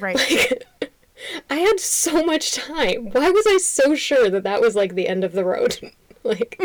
Right. 0.00 0.64
I 1.50 1.56
had 1.56 1.78
so 1.78 2.24
much 2.24 2.52
time. 2.54 3.10
Why 3.10 3.30
was 3.30 3.46
I 3.46 3.58
so 3.58 3.94
sure 3.94 4.30
that 4.30 4.42
that 4.44 4.60
was 4.62 4.74
like 4.74 4.94
the 4.94 5.06
end 5.06 5.22
of 5.22 5.32
the 5.32 5.44
road? 5.44 5.78
like, 6.24 6.58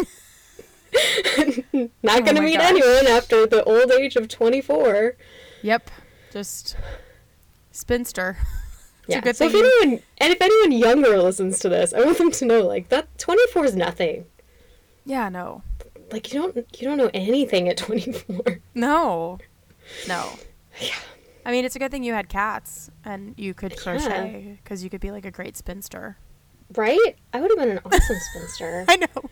not 2.04 2.22
oh 2.22 2.26
gonna 2.26 2.40
Oh 2.40 2.44
meet 2.44 2.58
gosh. 2.58 2.70
anyone 2.70 3.08
after 3.08 3.46
the 3.46 3.64
old 3.64 3.92
age 3.92 4.16
of 4.16 4.28
24. 4.28 5.16
yep. 5.62 5.90
Just 6.32 6.76
spinster. 7.72 8.38
It's 9.10 9.14
yeah. 9.16 9.20
a 9.20 9.22
good 9.22 9.38
so 9.38 9.50
thing. 9.50 9.62
if 9.62 9.66
anyone 9.82 10.04
and 10.18 10.34
if 10.34 10.42
anyone 10.42 10.72
younger 10.74 11.18
listens 11.18 11.60
to 11.60 11.70
this, 11.70 11.94
I 11.94 12.04
want 12.04 12.18
them 12.18 12.30
to 12.30 12.46
know 12.46 12.62
like 12.68 12.90
that 12.90 13.08
24 13.18 13.64
is 13.64 13.74
nothing. 13.78 14.26
yeah, 15.06 15.30
no. 15.30 15.62
Like 16.12 16.34
you 16.34 16.42
don't 16.42 16.56
you 16.78 16.86
don't 16.90 16.98
know 16.98 17.10
anything 17.14 17.70
at 17.70 17.78
24. 17.78 18.60
No. 18.76 19.38
No. 20.10 20.30
Yeah. 20.82 20.90
I 21.46 21.52
mean, 21.52 21.64
it's 21.64 21.78
a 21.78 21.80
good 21.80 21.90
thing 21.90 22.04
you 22.04 22.12
had 22.12 22.28
cats 22.28 22.92
and 23.06 23.34
you 23.38 23.54
could 23.54 23.72
Yeah. 23.72 23.78
crochet 23.82 24.60
because 24.62 24.84
you 24.84 24.90
could 24.90 25.00
be 25.00 25.12
like 25.12 25.24
a 25.24 25.32
great 25.32 25.56
spinster. 25.56 26.18
Right? 26.76 27.16
I 27.34 27.40
would 27.40 27.50
have 27.52 27.58
been 27.60 27.70
an 27.78 27.80
awesome 27.86 28.18
spinster. 28.34 28.84
I 28.90 28.98
know. 28.98 29.30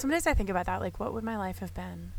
Sometimes 0.00 0.26
I 0.26 0.34
think 0.34 0.50
about 0.50 0.66
that. 0.66 0.80
Like, 0.80 0.98
what 1.00 1.12
would 1.14 1.24
my 1.24 1.36
life 1.36 1.58
have 1.58 1.74
been? 1.74 2.12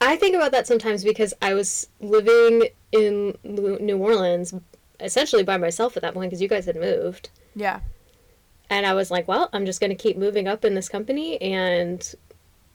I 0.00 0.16
think 0.16 0.36
about 0.36 0.52
that 0.52 0.66
sometimes 0.66 1.02
because 1.02 1.34
I 1.42 1.54
was 1.54 1.88
living 2.00 2.68
in 2.92 3.36
New 3.42 3.98
Orleans 3.98 4.54
essentially 5.00 5.42
by 5.42 5.56
myself 5.56 5.96
at 5.96 6.02
that 6.02 6.14
point 6.14 6.30
because 6.30 6.40
you 6.40 6.48
guys 6.48 6.66
had 6.66 6.76
moved. 6.76 7.30
Yeah. 7.54 7.80
And 8.70 8.86
I 8.86 8.94
was 8.94 9.10
like, 9.10 9.26
well, 9.26 9.48
I'm 9.52 9.66
just 9.66 9.80
going 9.80 9.90
to 9.90 9.96
keep 9.96 10.16
moving 10.16 10.46
up 10.46 10.64
in 10.64 10.74
this 10.74 10.88
company 10.88 11.40
and 11.40 12.14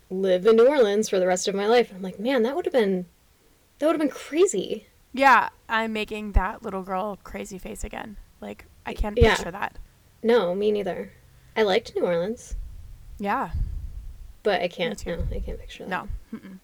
live 0.09 0.45
in 0.45 0.55
New 0.57 0.67
Orleans 0.67 1.07
for 1.09 1.19
the 1.19 1.27
rest 1.27 1.47
of 1.47 1.55
my 1.55 1.67
life. 1.67 1.89
And 1.89 1.97
I'm 1.97 2.03
like, 2.03 2.19
man, 2.19 2.43
that 2.43 2.55
would 2.55 2.65
have 2.65 2.73
been 2.73 3.05
that 3.79 3.87
would 3.87 3.93
have 3.93 4.01
been 4.01 4.09
crazy. 4.09 4.87
Yeah. 5.13 5.49
I'm 5.69 5.93
making 5.93 6.33
that 6.33 6.61
little 6.63 6.83
girl 6.83 7.17
crazy 7.23 7.57
face 7.57 7.83
again. 7.83 8.17
Like, 8.41 8.65
I 8.85 8.93
can't 8.93 9.17
Yeah. 9.17 9.35
picture 9.35 9.51
that. 9.51 9.77
No, 10.21 10.53
me 10.55 10.71
neither. 10.71 11.11
I 11.55 11.63
liked 11.63 11.93
New 11.95 12.03
Orleans, 12.05 12.55
Yeah. 13.23 13.51
but 14.43 14.61
I 14.61 14.67
can't. 14.67 15.05
No, 15.05 15.13
I 15.31 15.39
can't 15.39 15.59
picture 15.59 15.83
that. 15.85 15.89
No. 15.89 16.07
Mm-mm. 16.33 16.59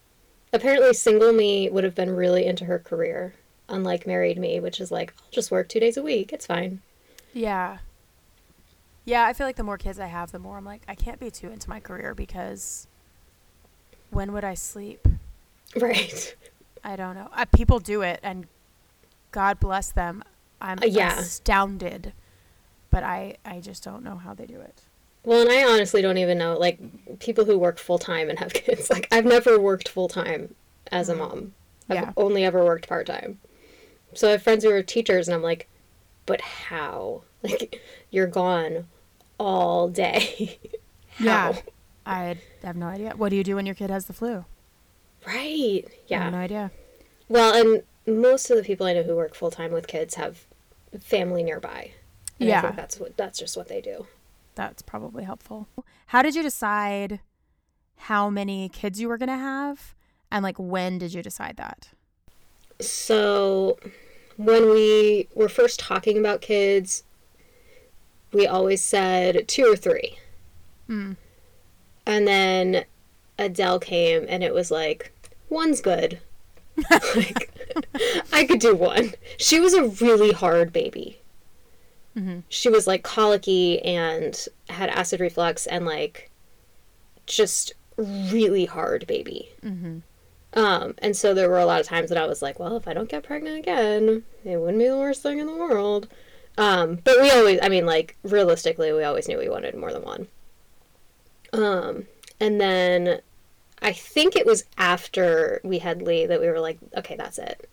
Apparently, 0.51 0.93
single 0.93 1.31
me 1.31 1.69
would 1.69 1.83
have 1.83 1.95
been 1.95 2.09
really 2.15 2.45
into 2.45 2.65
her 2.65 2.79
career, 2.79 3.33
unlike 3.69 4.05
married 4.07 4.37
me, 4.37 4.59
which 4.59 4.81
is 4.81 4.91
like, 4.91 5.13
I'll 5.19 5.31
just 5.31 5.51
work 5.51 5.69
two 5.69 5.79
days 5.79 5.95
a 5.95 6.01
week. 6.03 6.33
It's 6.33 6.45
fine. 6.47 6.81
Yeah. 7.33 7.77
Yeah, 9.05 9.25
I 9.25 9.33
feel 9.33 9.47
like 9.47 9.55
the 9.55 9.63
more 9.63 9.77
kids 9.77 9.99
I 9.99 10.07
have, 10.07 10.31
the 10.31 10.39
more 10.39 10.57
I'm 10.57 10.65
like, 10.65 10.81
I 10.87 10.95
can't 10.95 11.19
be 11.19 11.31
too 11.31 11.49
into 11.49 11.69
my 11.69 11.79
career 11.79 12.13
because 12.13 12.87
when 14.09 14.33
would 14.33 14.43
I 14.43 14.53
sleep? 14.55 15.07
Right. 15.75 16.35
I 16.83 16.95
don't 16.95 17.15
know. 17.15 17.29
Uh, 17.31 17.45
people 17.45 17.77
do 17.79 18.01
it, 18.01 18.19
and 18.23 18.47
God 19.31 19.59
bless 19.59 19.91
them. 19.91 20.23
I'm 20.59 20.79
Uh, 20.81 20.87
yeah. 20.87 21.19
astounded, 21.19 22.13
but 22.89 23.03
I, 23.03 23.37
I 23.45 23.59
just 23.59 23.83
don't 23.83 24.03
know 24.03 24.15
how 24.17 24.33
they 24.33 24.47
do 24.47 24.59
it. 24.59 24.81
Well, 25.23 25.41
and 25.41 25.49
I 25.51 25.63
honestly 25.63 26.01
don't 26.01 26.17
even 26.17 26.37
know, 26.37 26.57
like, 26.57 26.79
people 27.19 27.45
who 27.45 27.57
work 27.59 27.77
full 27.77 27.99
time 27.99 28.29
and 28.29 28.39
have 28.39 28.53
kids. 28.53 28.89
Like, 28.89 29.07
I've 29.11 29.25
never 29.25 29.59
worked 29.59 29.89
full 29.89 30.07
time 30.07 30.55
as 30.91 31.09
a 31.09 31.13
mm-hmm. 31.13 31.21
mom. 31.21 31.53
I've 31.89 31.95
Yeah. 31.95 32.13
only 32.17 32.45
ever 32.45 32.63
worked 32.63 32.87
part 32.87 33.07
time. 33.07 33.39
So 34.13 34.27
I 34.27 34.31
have 34.31 34.43
friends 34.43 34.63
who 34.63 34.71
are 34.71 34.81
teachers, 34.81 35.27
and 35.27 35.35
I'm 35.35 35.43
like, 35.43 35.67
but 36.25 36.41
how? 36.41 37.23
Like, 37.41 37.81
you're 38.11 38.27
gone 38.27 38.87
all 39.37 39.87
day. 39.89 40.59
Yeah. 41.21 41.57
I 42.05 42.37
have 42.63 42.77
no 42.77 42.85
idea. 42.87 43.11
What 43.17 43.27
do 43.29 43.35
you 43.35 43.43
do 43.43 43.55
when 43.57 43.65
your 43.65 43.75
kid 43.75 43.89
has 43.89 44.05
the 44.05 44.13
flu? 44.13 44.45
Right. 45.27 45.83
I 45.85 45.91
Yeah. 46.07 46.23
have 46.23 46.31
no 46.31 46.39
idea. 46.39 46.71
Well, 47.27 47.53
and 47.53 47.83
most 48.21 48.49
of 48.49 48.55
the 48.55 48.63
people 48.63 48.87
I 48.87 48.93
know 48.93 49.03
who 49.03 49.17
work 49.17 49.35
full 49.35 49.51
time 49.51 49.73
with 49.73 49.85
kids 49.87 50.15
have 50.15 50.45
family 50.99 51.43
nearby. 51.43 51.91
And 52.39 52.47
I 52.49 52.51
Yeah. 52.53 52.61
think 52.61 52.77
that's 52.77 52.99
what 53.01 53.17
that's 53.17 53.37
just 53.37 53.57
what 53.57 53.67
they 53.67 53.81
do. 53.81 54.07
That's 54.59 54.81
probably 54.81 55.23
helpful. 55.23 55.69
How 56.07 56.21
did 56.21 56.35
you 56.35 56.43
decide 56.43 57.21
how 57.95 58.29
many 58.29 58.67
kids 58.67 58.99
you 58.99 59.07
were 59.07 59.17
going 59.17 59.29
to 59.29 59.37
have? 59.37 59.95
And 60.29 60.43
like, 60.43 60.57
when 60.57 60.97
did 60.97 61.13
you 61.13 61.23
decide 61.23 61.55
that? 61.55 61.87
So, 62.81 63.79
when 64.35 64.69
we 64.69 65.29
were 65.33 65.47
first 65.47 65.79
talking 65.79 66.17
about 66.17 66.41
kids, 66.41 67.05
we 68.33 68.45
always 68.45 68.83
said 68.83 69.47
two 69.47 69.63
or 69.63 69.77
three. 69.77 70.19
Hmm. 70.87 71.13
And 72.05 72.27
then 72.27 72.83
Adele 73.37 73.79
came 73.79 74.25
and 74.27 74.43
it 74.43 74.53
was 74.53 74.71
like, 74.71 75.13
one's 75.47 75.79
good. 75.79 76.19
like, 77.15 77.49
I 78.33 78.43
could 78.43 78.59
do 78.59 78.75
one. 78.75 79.13
She 79.37 79.61
was 79.61 79.73
a 79.73 79.85
really 79.85 80.33
hard 80.33 80.73
baby. 80.73 81.21
Mm-hmm. 82.19 82.39
She 82.49 82.69
was 82.69 82.85
like 82.85 83.03
colicky 83.03 83.81
and 83.81 84.47
had 84.69 84.89
acid 84.89 85.19
reflux 85.19 85.65
and 85.65 85.85
like 85.85 86.29
just 87.25 87.73
really 87.97 88.65
hard 88.65 89.07
baby. 89.07 89.49
Mm-hmm. 89.63 89.99
Um, 90.53 90.95
and 90.99 91.15
so 91.15 91.33
there 91.33 91.49
were 91.49 91.59
a 91.59 91.65
lot 91.65 91.79
of 91.79 91.85
times 91.85 92.09
that 92.09 92.17
I 92.17 92.25
was 92.25 92.41
like, 92.41 92.59
well, 92.59 92.75
if 92.75 92.87
I 92.87 92.93
don't 92.93 93.09
get 93.09 93.23
pregnant 93.23 93.59
again, 93.59 94.23
it 94.43 94.57
wouldn't 94.57 94.79
be 94.79 94.87
the 94.87 94.97
worst 94.97 95.21
thing 95.21 95.39
in 95.39 95.47
the 95.47 95.55
world. 95.55 96.07
Um, 96.57 96.99
but 97.03 97.21
we 97.21 97.29
always, 97.31 97.59
I 97.61 97.69
mean, 97.69 97.85
like, 97.85 98.17
realistically, 98.23 98.91
we 98.91 99.03
always 99.03 99.27
knew 99.27 99.37
we 99.37 99.47
wanted 99.47 99.75
more 99.75 99.93
than 99.93 100.03
one. 100.03 100.27
Um, 101.53 102.07
and 102.39 102.59
then 102.59 103.21
I 103.81 103.93
think 103.93 104.35
it 104.35 104.45
was 104.45 104.65
after 104.77 105.61
we 105.63 105.79
had 105.79 106.01
Lee 106.01 106.25
that 106.25 106.41
we 106.41 106.47
were 106.47 106.59
like, 106.59 106.79
okay, 106.97 107.15
that's 107.15 107.37
it. 107.37 107.69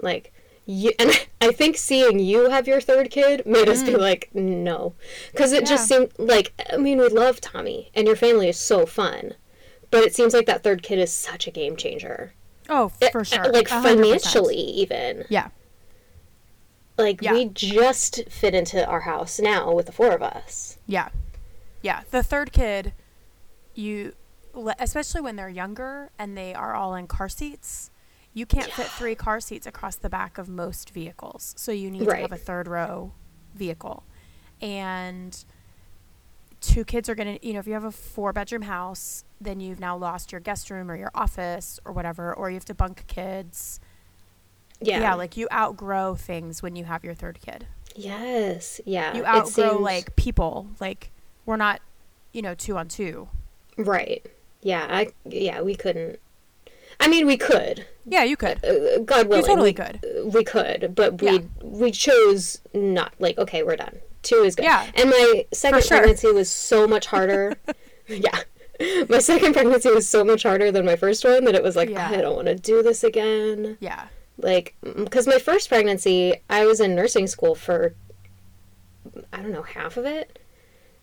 Like, 0.00 0.32
you, 0.70 0.92
and 0.98 1.10
I 1.40 1.50
think 1.50 1.76
seeing 1.78 2.18
you 2.18 2.50
have 2.50 2.68
your 2.68 2.80
third 2.80 3.10
kid 3.10 3.46
made 3.46 3.68
us 3.68 3.82
be 3.82 3.96
like, 3.96 4.28
no. 4.34 4.94
Because 5.32 5.52
it 5.52 5.64
just 5.66 5.88
seemed 5.88 6.12
like, 6.18 6.52
I 6.70 6.76
mean, 6.76 6.98
we 6.98 7.08
love 7.08 7.40
Tommy, 7.40 7.90
and 7.94 8.06
your 8.06 8.16
family 8.16 8.48
is 8.50 8.58
so 8.58 8.84
fun. 8.86 9.32
But 9.90 10.04
it 10.04 10.14
seems 10.14 10.34
like 10.34 10.44
that 10.46 10.62
third 10.62 10.82
kid 10.82 10.98
is 10.98 11.10
such 11.12 11.46
a 11.46 11.50
game 11.50 11.74
changer. 11.74 12.34
Oh, 12.68 12.92
Uh, 13.00 13.08
for 13.10 13.20
uh, 13.22 13.24
sure. 13.24 13.50
Like 13.50 13.68
hundred 13.68 13.96
percent. 13.96 14.00
financially, 14.00 14.56
even. 14.56 15.24
Yeah. 15.30 15.48
Like 16.98 17.22
Yeah. 17.22 17.32
we 17.32 17.46
just 17.46 18.28
fit 18.28 18.54
into 18.54 18.84
our 18.86 19.00
house 19.00 19.40
now 19.40 19.72
with 19.72 19.86
the 19.86 19.92
four 19.92 20.10
of 20.12 20.22
us. 20.22 20.76
Yeah. 20.86 21.08
Yeah. 21.80 22.02
The 22.10 22.22
third 22.22 22.52
kid, 22.52 22.92
you, 23.74 24.12
especially 24.78 25.20
when 25.22 25.36
they're 25.36 25.48
younger 25.48 26.10
and 26.18 26.36
they 26.36 26.52
are 26.54 26.74
all 26.74 26.94
in 26.94 27.06
car 27.06 27.28
seats, 27.30 27.90
you 28.38 28.46
can't 28.46 28.70
fit 28.72 28.86
three 28.86 29.14
car 29.14 29.40
seats 29.40 29.66
across 29.66 29.96
the 29.96 30.08
back 30.08 30.38
of 30.38 30.48
most 30.48 30.90
vehicles. 30.90 31.54
So 31.56 31.72
you 31.72 31.90
need 31.90 32.06
Right. 32.06 32.16
to 32.16 32.22
have 32.22 32.32
a 32.32 32.36
third 32.36 32.68
row 32.68 33.12
vehicle. 33.54 34.04
And 34.60 35.44
two 36.60 36.84
kids 36.84 37.08
are 37.08 37.14
going 37.14 37.38
to, 37.38 37.46
you 37.46 37.52
know, 37.52 37.58
if 37.60 37.66
you 37.66 37.72
have 37.74 37.84
a 37.84 37.90
four 37.92 38.32
bedroom 38.32 38.62
house, 38.62 39.24
then 39.40 39.60
you've 39.60 39.80
now 39.80 39.96
lost 39.96 40.32
your 40.32 40.40
guest 40.40 40.70
room 40.70 40.90
or 40.90 40.96
your 40.96 41.10
office 41.14 41.78
or 41.84 41.92
whatever, 41.92 42.32
or 42.34 42.50
you 42.50 42.54
have 42.54 42.64
to 42.66 42.74
bunk 42.74 43.04
kids. 43.06 43.80
Yeah. 44.80 45.00
Yeah, 45.00 45.14
like 45.14 45.36
you 45.36 45.48
outgrow 45.52 46.14
things 46.14 46.62
when 46.62 46.76
you 46.76 46.84
have 46.84 47.04
your 47.04 47.14
third 47.14 47.40
kid. 47.40 47.66
yes. 47.96 48.80
Yeah. 48.84 49.14
You 49.16 49.24
outgrow 49.24 49.70
seems- 49.70 49.80
like 49.80 50.14
people. 50.16 50.68
Like 50.80 51.10
we're 51.46 51.56
not, 51.56 51.80
you 52.32 52.42
know, 52.42 52.54
two 52.54 52.76
on 52.76 52.86
two. 52.88 53.28
Right. 53.76 54.24
Yeah. 54.62 54.86
I. 54.88 55.08
Yeah. 55.24 55.62
We 55.62 55.74
couldn't. 55.74 56.20
I 57.08 57.10
mean, 57.10 57.26
we 57.26 57.38
could. 57.38 57.86
Yeah, 58.04 58.24
you 58.24 58.36
could. 58.36 58.62
Uh, 58.62 58.98
God 58.98 59.28
willing, 59.28 59.46
totally 59.46 59.70
we, 59.70 59.72
could. 59.72 60.00
We 60.34 60.44
could, 60.44 60.94
but 60.94 61.22
we 61.22 61.30
Yeah. 61.30 61.38
we 61.62 61.90
chose 61.90 62.60
not. 62.74 63.14
Like, 63.18 63.38
okay, 63.38 63.62
we're 63.62 63.76
done. 63.76 63.96
Two 64.22 64.42
is 64.44 64.54
good. 64.54 64.64
Yeah, 64.64 64.86
And 64.94 65.08
my 65.08 65.46
second 65.52 65.84
sure. 65.84 65.98
pregnancy 65.98 66.30
was 66.32 66.50
so 66.50 66.86
much 66.86 67.06
harder. 67.06 67.56
yeah. 68.08 68.40
My 69.08 69.20
second 69.20 69.54
pregnancy 69.54 69.90
was 69.90 70.06
so 70.06 70.22
much 70.22 70.42
harder 70.42 70.70
than 70.70 70.84
my 70.84 70.96
first 70.96 71.24
one 71.24 71.44
that 71.46 71.54
it 71.54 71.62
was 71.62 71.76
like 71.76 71.88
Yeah. 71.88 72.10
I 72.10 72.20
don't 72.20 72.36
want 72.36 72.48
to 72.48 72.54
do 72.56 72.82
this 72.82 73.02
again. 73.02 73.78
Yeah. 73.80 74.08
Like, 74.36 74.74
because 74.82 75.26
my 75.26 75.38
first 75.38 75.70
pregnancy, 75.70 76.34
I 76.50 76.66
was 76.66 76.80
in 76.80 76.94
nursing 76.94 77.26
school 77.26 77.54
for, 77.54 77.94
I 79.32 79.38
don't 79.40 79.50
know, 79.52 79.62
half 79.62 79.96
of 79.96 80.04
it. 80.04 80.38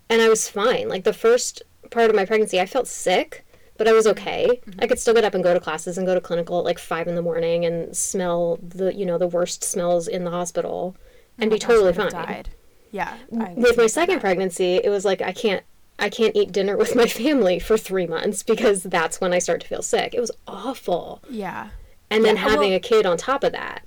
And 0.08 0.22
I 0.22 0.30
was 0.30 0.48
fine. 0.48 0.88
Like, 0.88 1.04
the 1.04 1.14
first 1.14 1.64
part 1.90 2.10
of 2.10 2.16
my 2.16 2.26
pregnancy, 2.26 2.60
I 2.62 2.66
felt 2.66 2.88
sick, 2.88 3.45
but 3.78 3.88
I 3.88 3.94
was 3.94 4.08
okay. 4.08 4.62
Mm-hmm. 4.68 4.80
I 4.82 4.88
could 4.88 5.00
still 5.00 5.14
get 5.14 5.24
up 5.26 5.34
and 5.34 5.44
go 5.44 5.54
to 5.54 5.60
classes 5.60 5.98
and 5.98 6.08
go 6.08 6.14
to 6.14 6.22
clinical 6.22 6.60
at 6.60 6.66
like 6.66 6.80
five 6.80 7.08
in 7.08 7.16
the 7.16 7.22
morning 7.22 7.66
and 7.66 7.96
smell 7.96 8.58
the, 8.62 8.94
you 8.94 9.06
know, 9.06 9.18
the 9.18 9.28
worst 9.28 9.64
smells 9.64 10.08
in 10.08 10.24
the 10.24 10.32
hospital 10.32 10.96
and 11.38 11.50
be 11.50 11.56
Oh 11.56 11.60
gosh, 11.60 11.68
totally 11.68 11.94
fine. 11.94 12.12
Died. 12.12 12.50
Yeah. 12.92 13.18
I 13.40 13.54
With 13.56 13.76
my 13.78 13.88
second 13.88 14.16
that. 14.16 14.22
pregnancy, 14.22 14.76
it 14.76 14.90
was 14.90 15.04
like, 15.06 15.22
I 15.22 15.32
can't. 15.34 15.64
I 15.98 16.10
can't 16.10 16.36
eat 16.36 16.52
dinner 16.52 16.76
with 16.84 16.94
my 16.96 17.06
family 17.08 17.58
for 17.60 17.78
three 17.78 18.06
months 18.06 18.44
because 18.44 18.84
that's 18.84 19.22
when 19.22 19.32
I 19.32 19.40
start 19.40 19.62
to 19.62 19.68
feel 19.68 19.82
sick. 19.82 20.14
It 20.14 20.20
was 20.20 20.32
awful. 20.48 21.22
Yeah. 21.30 21.70
And 22.10 22.24
then 22.26 22.36
Yeah, 22.36 22.42
having 22.50 22.70
well- 22.72 22.78
a 22.78 22.80
kid 22.82 23.06
on 23.06 23.16
top 23.18 23.44
of 23.46 23.54
that. 23.54 23.82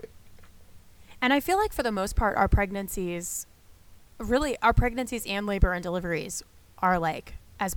And 1.20 1.32
I 1.32 1.40
feel 1.40 1.58
like 1.58 1.72
for 1.72 1.82
the 1.82 1.92
most 1.92 2.16
part, 2.16 2.36
our 2.36 2.48
pregnancies, 2.48 3.46
really, 4.18 4.56
our 4.62 4.72
pregnancies 4.72 5.26
and 5.26 5.46
labor 5.46 5.72
and 5.72 5.82
deliveries 5.82 6.42
are 6.78 6.98
like 6.98 7.34
as 7.60 7.76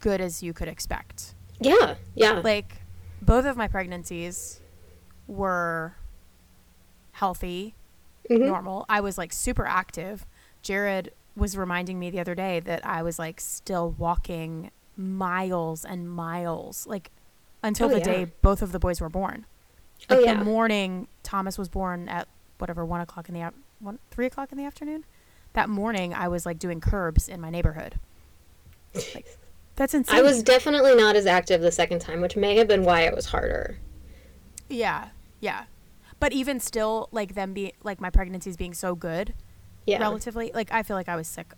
good 0.00 0.20
as 0.20 0.42
you 0.42 0.52
could 0.52 0.68
expect. 0.68 1.34
Yeah, 1.60 1.96
yeah. 2.14 2.40
Like, 2.42 2.82
both 3.22 3.44
of 3.44 3.56
my 3.56 3.68
pregnancies 3.68 4.60
were 5.26 5.94
healthy, 7.12 7.74
Mhm. 8.30 8.46
normal. 8.46 8.86
I 8.88 9.00
was 9.00 9.18
like 9.18 9.32
super 9.32 9.66
active. 9.66 10.26
Jared 10.62 11.12
was 11.36 11.56
reminding 11.56 11.98
me 11.98 12.10
the 12.10 12.20
other 12.20 12.34
day 12.34 12.60
that 12.60 12.84
I 12.84 13.02
was 13.02 13.18
like 13.18 13.40
still 13.40 13.90
walking 13.92 14.70
miles 14.96 15.84
and 15.84 16.10
miles, 16.10 16.86
like 16.86 17.10
until 17.62 17.86
Oh, 17.86 17.90
the 17.90 17.98
yeah. 17.98 18.04
day 18.04 18.32
both 18.42 18.62
of 18.62 18.72
the 18.72 18.78
boys 18.78 19.00
were 19.00 19.08
born. 19.08 19.46
Oh, 20.08 20.18
yeah. 20.18 20.34
the 20.34 20.44
morning 20.44 21.08
Thomas 21.22 21.58
was 21.58 21.68
born 21.68 22.08
at 22.08 22.26
whatever 22.58 22.84
one 22.84 23.00
o'clock 23.00 23.28
in 23.28 23.34
the 23.34 23.40
ap- 23.42 23.54
one 23.80 23.98
three 24.10 24.26
o'clock 24.26 24.50
in 24.52 24.58
the 24.58 24.64
afternoon. 24.64 25.04
That 25.52 25.68
morning 25.68 26.14
I 26.14 26.28
was 26.28 26.46
like 26.46 26.58
doing 26.58 26.80
curbs 26.80 27.28
in 27.28 27.40
my 27.40 27.50
neighborhood. 27.50 27.98
Like 29.14 29.38
that's 29.80 29.94
insane. 29.94 30.18
I 30.18 30.22
was 30.22 30.42
definitely 30.42 30.94
not 30.94 31.16
as 31.16 31.24
active 31.26 31.62
the 31.62 31.72
second 31.72 32.00
time, 32.00 32.20
which 32.20 32.36
may 32.36 32.56
have 32.56 32.68
been 32.68 32.84
why 32.84 33.00
it 33.02 33.14
was 33.14 33.26
harder. 33.26 33.78
yeah, 34.68 35.08
yeah. 35.40 35.64
But 36.20 36.32
even 36.32 36.60
still, 36.60 37.08
like 37.12 37.34
them 37.34 37.54
be 37.54 37.72
like 37.82 37.98
my 38.00 38.10
pregnancies 38.10 38.56
being 38.56 38.74
so 38.74 38.94
good, 38.94 39.32
Yeah. 39.86 39.98
relatively. 40.00 40.50
Like 40.54 40.70
I 40.70 40.82
feel 40.82 40.96
like 40.96 41.08
I 41.08 41.16
was 41.16 41.26
sick. 41.26 41.52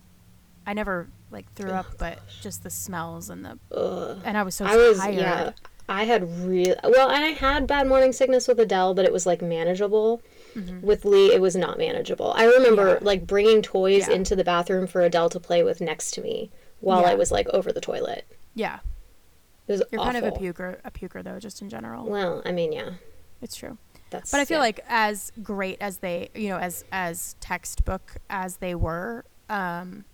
I 0.66 0.72
never 0.72 1.08
like 1.32 1.52
threw 1.54 1.70
Oh, 1.72 1.74
up, 1.74 1.86
but 1.98 2.20
just 2.40 2.62
the 2.62 2.70
smells 2.70 3.28
and 3.28 3.44
the 3.44 3.58
Ugh. 3.76 4.22
and 4.24 4.38
I 4.38 4.42
was 4.44 4.54
so 4.54 4.64
I 4.64 4.76
was 4.76 4.98
tired. 4.98 5.14
yeah. 5.16 5.50
I 5.88 6.04
had 6.04 6.22
real 6.46 6.76
well, 6.84 7.10
and 7.10 7.24
I 7.24 7.30
had 7.30 7.66
bad 7.66 7.88
morning 7.88 8.12
sickness 8.12 8.46
with 8.46 8.60
Adele, 8.60 8.94
but 8.94 9.04
it 9.04 9.12
was 9.12 9.26
like 9.26 9.42
manageable. 9.42 10.22
With 10.82 11.04
Lee, 11.06 11.32
it 11.34 11.40
was 11.40 11.56
not 11.56 11.76
manageable. 11.78 12.32
I 12.36 12.44
remember 12.44 12.96
Mm-hmm. 12.96 13.04
Yeah. 13.04 13.08
like 13.10 13.26
bringing 13.26 13.62
toys 13.62 14.06
Yeah. 14.06 14.14
into 14.14 14.36
the 14.36 14.44
bathroom 14.44 14.86
for 14.86 15.00
Adele 15.00 15.30
to 15.30 15.40
play 15.40 15.62
with 15.64 15.80
next 15.80 16.12
to 16.12 16.20
me 16.22 16.50
while 16.82 17.06
I 17.06 17.14
was 17.14 17.32
like 17.32 17.48
over 17.48 17.72
the 17.72 17.80
toilet. 17.80 18.26
Yeah, 18.54 18.80
It 19.66 19.72
was 19.72 19.82
you're 19.90 20.00
awful. 20.02 20.12
kind 20.12 20.24
of 20.26 20.34
a 20.34 20.38
puker, 20.38 20.78
a 20.84 20.90
puker 20.90 21.22
though, 21.24 21.38
just 21.40 21.62
in 21.62 21.70
general. 21.70 22.04
Well, 22.06 22.42
I 22.44 22.52
mean, 22.52 22.72
yeah, 22.72 22.90
It's 23.40 23.56
true. 23.56 23.78
that's. 24.10 24.30
But 24.30 24.40
I 24.40 24.44
feel 24.44 24.58
yeah. 24.58 24.62
like 24.62 24.80
as 24.88 25.32
great 25.42 25.78
as 25.80 25.98
they, 25.98 26.28
you 26.34 26.50
know, 26.50 26.58
as 26.58 26.84
as 26.92 27.34
textbook 27.40 28.16
as 28.28 28.58
they 28.58 28.74
were, 28.74 29.24
um, 29.48 30.04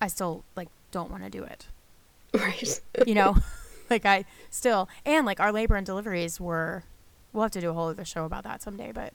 I 0.00 0.08
still 0.08 0.44
like 0.56 0.68
don't 0.90 1.10
want 1.10 1.22
to 1.24 1.30
do 1.30 1.42
it. 1.44 1.66
right. 2.34 2.80
You 3.06 3.14
know, 3.14 3.36
like 3.90 4.04
I 4.04 4.24
still 4.50 4.88
and 5.06 5.24
like 5.24 5.40
our 5.40 5.52
labor 5.52 5.76
and 5.76 5.86
deliveries 5.86 6.38
were. 6.38 6.84
We'll 7.32 7.42
have 7.42 7.52
to 7.52 7.60
do 7.60 7.68
a 7.70 7.72
whole 7.74 7.88
other 7.88 8.04
show 8.06 8.24
about 8.24 8.44
that 8.44 8.62
someday, 8.62 8.92
but 8.92 9.12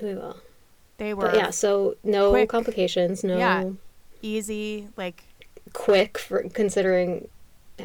we 0.00 0.14
will. 0.14 0.36
they 0.98 1.12
were 1.12 1.24
But 1.26 1.34
yeah, 1.36 1.50
so 1.50 1.96
no 2.04 2.30
quick. 2.30 2.48
complications, 2.48 3.24
no 3.24 3.36
Yeah. 3.36 3.70
easy. 4.22 4.88
Like 4.96 5.24
quick 5.74 6.16
for 6.16 6.48
considering 6.48 7.28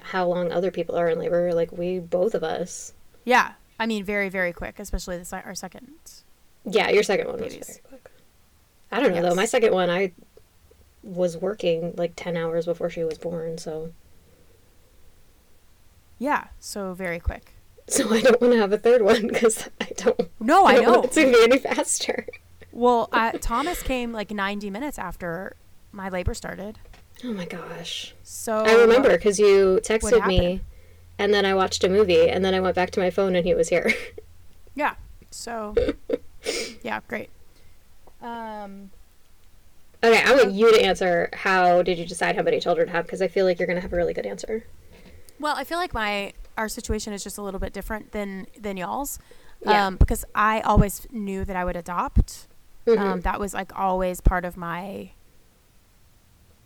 how 0.02 0.26
long 0.28 0.52
other 0.52 0.72
people 0.72 0.96
are 0.96 1.10
in 1.10 1.20
labor. 1.20 1.54
Like 1.54 1.74
we, 1.74 2.00
both 2.00 2.34
of 2.34 2.44
us. 2.44 2.94
yeah, 3.26 3.54
I 3.78 3.86
mean 3.86 4.06
very 4.06 4.30
very 4.30 4.54
quick, 4.54 4.80
especially 4.80 5.18
the 5.18 5.26
se- 5.26 5.44
our 5.46 5.56
second. 5.56 5.90
Yeah, 6.66 6.90
your 6.90 7.04
second 7.04 7.28
one 7.28 7.42
was 7.42 7.54
very 7.56 7.80
quick. 7.88 8.10
I 8.92 9.02
don't 9.02 9.14
know 9.14 9.22
though. 9.22 9.36
My 9.36 9.46
second 9.46 9.74
one, 9.74 9.90
I 9.90 10.14
was 11.04 11.38
working 11.38 11.94
like 11.98 12.14
ten 12.16 12.38
hours 12.38 12.66
before 12.66 12.90
she 12.90 13.04
was 13.04 13.18
born, 13.18 13.58
so 13.58 13.92
Yeah, 16.18 16.48
so 16.60 16.94
very 16.94 17.20
quick. 17.20 17.54
so 17.88 18.14
I 18.14 18.22
don't 18.22 18.40
want 18.42 18.54
to 18.54 18.60
have 18.60 18.72
a 18.74 18.78
third 18.78 19.02
one 19.02 19.28
because 19.28 19.68
I 19.82 19.88
don't. 19.96 20.30
No, 20.40 20.66
I 20.66 20.76
don't 20.76 20.84
know. 20.84 20.92
want 21.00 21.06
it 21.06 21.12
to 21.14 21.32
be 21.32 21.44
any 21.44 21.58
faster. 21.58 22.28
Well, 22.72 23.10
I, 23.12 23.32
Thomas 23.32 23.82
came 23.82 24.12
like 24.12 24.30
90 24.30 24.70
minutes 24.70 25.00
after 25.00 25.56
my 25.92 26.08
labor 26.10 26.34
started. 26.36 26.78
Oh 27.24 27.34
my 27.34 27.46
gosh! 27.46 28.14
So 28.24 28.64
I 28.66 28.76
remember 28.76 29.10
because 29.10 29.40
you 29.40 29.80
texted 29.84 30.26
me, 30.26 30.62
and 31.18 31.34
then 31.34 31.46
I 31.46 31.54
watched 31.54 31.84
a 31.84 31.90
movie, 31.90 32.30
and 32.30 32.44
then 32.46 32.54
I 32.54 32.60
went 32.62 32.76
back 32.76 32.92
to 32.92 33.00
my 33.00 33.10
phone, 33.10 33.36
and 33.36 33.46
he 33.46 33.54
was 33.54 33.70
here. 33.70 33.92
Yeah. 34.76 34.96
So, 35.32 35.76
yeah, 36.84 37.02
great. 37.10 37.30
Um, 38.22 38.92
okay, 40.04 40.24
I 40.26 40.32
want 40.34 40.52
you 40.54 40.72
to 40.72 40.82
answer. 40.82 41.30
How 41.34 41.82
did 41.82 41.98
you 41.98 42.06
decide 42.06 42.36
how 42.36 42.44
many 42.44 42.60
children 42.60 42.88
to 42.88 42.94
have? 42.94 43.06
Because 43.06 43.22
I 43.22 43.28
feel 43.28 43.46
like 43.46 43.60
you're 43.60 43.68
gonna 43.68 43.82
have 43.82 43.92
a 43.94 43.96
really 43.98 44.14
good 44.14 44.26
answer. 44.26 44.64
well, 45.40 45.56
I 45.56 45.64
feel 45.64 45.78
like 45.78 45.94
my 45.94 46.34
our 46.58 46.70
situation 46.70 47.14
is 47.14 47.24
just 47.24 47.38
a 47.38 47.42
little 47.42 47.60
bit 47.60 47.74
different 47.74 48.12
than 48.12 48.48
than 48.58 48.78
y'all's, 48.78 49.20
Yeah. 49.66 49.88
um, 49.88 49.96
because 49.98 50.24
I 50.36 50.62
always 50.62 51.06
knew 51.12 51.44
that 51.46 51.56
I 51.56 51.66
would 51.66 51.76
adopt. 51.76 52.48
Mhm. 52.86 53.00
Um, 53.00 53.22
that 53.22 53.40
was 53.40 53.54
like 53.54 53.78
always 53.78 54.22
part 54.22 54.46
of 54.46 54.56
my 54.58 55.12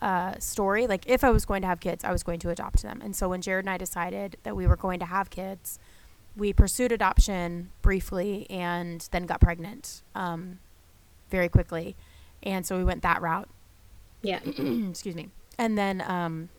uh, 0.03 0.37
story. 0.39 0.85
Like 0.87 1.05
if 1.07 1.23
I 1.23 1.29
was 1.31 1.45
going 1.45 1.61
to 1.61 1.67
have 1.67 1.79
kids, 1.79 2.03
I 2.03 2.11
was 2.11 2.23
going 2.23 2.39
to 2.39 2.49
adopt 2.49 2.81
them. 2.83 2.99
And 3.03 3.15
so 3.15 3.29
when 3.29 3.41
Jared 3.41 3.63
and 3.65 3.69
I 3.69 3.77
decided 3.77 4.37
that 4.43 4.55
we 4.55 4.67
were 4.67 4.75
going 4.75 4.99
to 4.99 5.05
have 5.05 5.29
kids, 5.29 5.79
we 6.35 6.51
pursued 6.51 6.91
adoption 6.91 7.69
briefly 7.81 8.45
and 8.49 9.07
then 9.11 9.25
got 9.25 9.39
pregnant 9.39 10.01
um, 10.15 10.59
very 11.29 11.47
quickly. 11.47 11.95
And 12.43 12.65
so 12.65 12.77
we 12.77 12.83
went 12.83 13.01
that 13.03 13.21
route. 13.21 13.47
yeah. 14.21 14.39
Excuse 14.89 15.15
me. 15.15 15.29
And 15.57 15.77
then 15.77 16.01
um, 16.05 16.49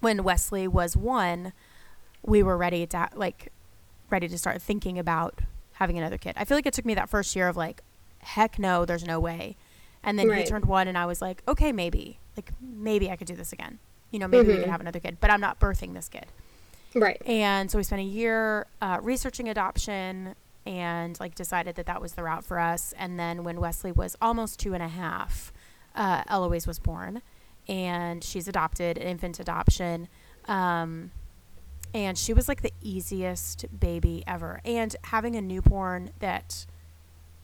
when 0.00 0.22
Wesley 0.22 0.68
was 0.68 0.96
one, 0.96 1.52
we 2.22 2.42
were 2.42 2.56
ready 2.56 2.86
to 2.86 3.08
like 3.14 3.50
ready 4.10 4.28
to 4.28 4.38
start 4.38 4.60
thinking 4.62 4.98
about 4.98 5.40
having 5.72 5.98
another 5.98 6.18
kid. 6.18 6.34
I 6.36 6.44
feel 6.44 6.56
like 6.56 6.66
it 6.66 6.74
took 6.74 6.84
me 6.84 6.94
that 6.94 7.08
first 7.08 7.34
year 7.34 7.48
of 7.48 7.56
like, 7.56 7.82
heck 8.20 8.58
no, 8.60 8.84
there's 8.84 9.04
no 9.04 9.18
way. 9.18 9.56
And 10.04 10.18
then 10.18 10.28
Right. 10.28 10.40
he 10.40 10.44
turned 10.46 10.66
one, 10.66 10.86
and 10.88 10.96
I 10.96 11.04
was 11.06 11.20
like, 11.20 11.42
okay, 11.48 11.72
maybe, 11.72 12.19
like 12.40 12.52
maybe 12.60 13.10
I 13.10 13.16
could 13.16 13.26
do 13.26 13.36
this 13.36 13.52
again. 13.52 13.78
You 14.10 14.18
know, 14.18 14.28
maybe 14.28 14.48
we 14.48 14.54
Mhm. 14.54 14.60
could 14.60 14.68
have 14.70 14.80
another 14.80 15.00
kid, 15.00 15.18
but 15.20 15.30
I'm 15.30 15.40
not 15.40 15.60
birthing 15.60 15.94
this 15.94 16.08
kid. 16.08 16.26
Right. 16.94 17.20
And 17.26 17.70
so 17.70 17.78
we 17.78 17.84
spent 17.84 18.00
a 18.00 18.04
year 18.04 18.66
uh, 18.80 18.98
researching 19.00 19.48
adoption 19.48 20.34
and 20.66 21.18
like 21.20 21.34
decided 21.34 21.76
that 21.76 21.86
that 21.86 22.00
was 22.02 22.14
the 22.14 22.22
route 22.24 22.44
for 22.44 22.58
us. 22.58 22.92
And 22.98 23.18
then 23.18 23.44
when 23.44 23.60
Wesley 23.60 23.92
was 23.92 24.16
almost 24.20 24.58
two 24.58 24.74
and 24.74 24.82
a 24.82 24.88
half, 24.88 25.52
uh, 25.94 26.22
Eloise 26.28 26.66
was 26.66 26.78
born, 26.78 27.22
and 27.68 28.22
she's 28.24 28.48
adopted, 28.48 28.96
an 28.98 29.06
infant 29.06 29.38
adoption. 29.40 30.08
Um, 30.46 31.12
and 31.94 32.16
she 32.18 32.32
was 32.32 32.48
like 32.48 32.62
the 32.62 32.72
easiest 32.80 33.66
baby 33.78 34.22
ever. 34.26 34.60
And 34.64 34.94
having 35.04 35.36
a 35.36 35.40
newborn 35.40 36.10
that 36.20 36.66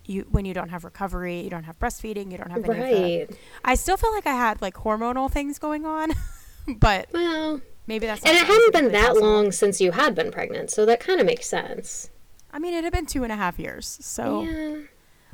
you, 0.08 0.26
when 0.30 0.44
you 0.44 0.54
don't 0.54 0.68
have 0.70 0.84
recovery, 0.84 1.40
you 1.40 1.50
don't 1.50 1.64
have 1.64 1.78
breastfeeding, 1.78 2.30
you 2.32 2.38
don't 2.38 2.50
have 2.50 2.68
any 2.68 3.22
of. 3.22 3.28
Right. 3.30 3.38
I 3.64 3.74
still 3.74 3.96
feel 3.96 4.12
like 4.12 4.26
I 4.26 4.34
had 4.34 4.60
like 4.62 4.74
hormonal 4.74 5.30
things 5.30 5.58
going 5.58 5.84
on, 5.86 6.10
but 6.78 7.08
Well, 7.12 7.60
maybe 7.86 8.06
that's. 8.06 8.24
and 8.24 8.36
it 8.36 8.46
hadn't 8.46 8.72
been 8.72 8.92
that 8.92 9.08
possible. 9.08 9.28
long 9.28 9.52
since 9.52 9.80
you 9.80 9.92
had 9.92 10.14
been 10.14 10.30
pregnant, 10.30 10.70
so 10.70 10.84
that 10.86 11.00
kind 11.00 11.20
of 11.20 11.26
makes 11.26 11.46
sense. 11.46 12.10
I 12.52 12.58
mean, 12.58 12.74
it 12.74 12.84
had 12.84 12.92
been 12.92 13.06
two 13.06 13.22
and 13.22 13.32
a 13.32 13.36
half 13.36 13.58
years, 13.58 13.98
so. 14.00 14.42
yeah. 14.42 14.76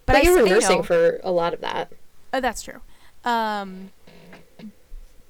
But, 0.05 0.15
But, 0.15 0.17
I 0.17 0.21
you 0.23 0.35
were 0.35 0.49
nursing 0.49 0.79
know, 0.79 0.83
for 0.83 1.21
a 1.23 1.31
lot 1.31 1.55
of 1.55 1.61
that. 1.61 1.93
oh, 2.33 2.41
that's 2.41 2.63
true. 2.63 2.81
Um, 3.25 3.91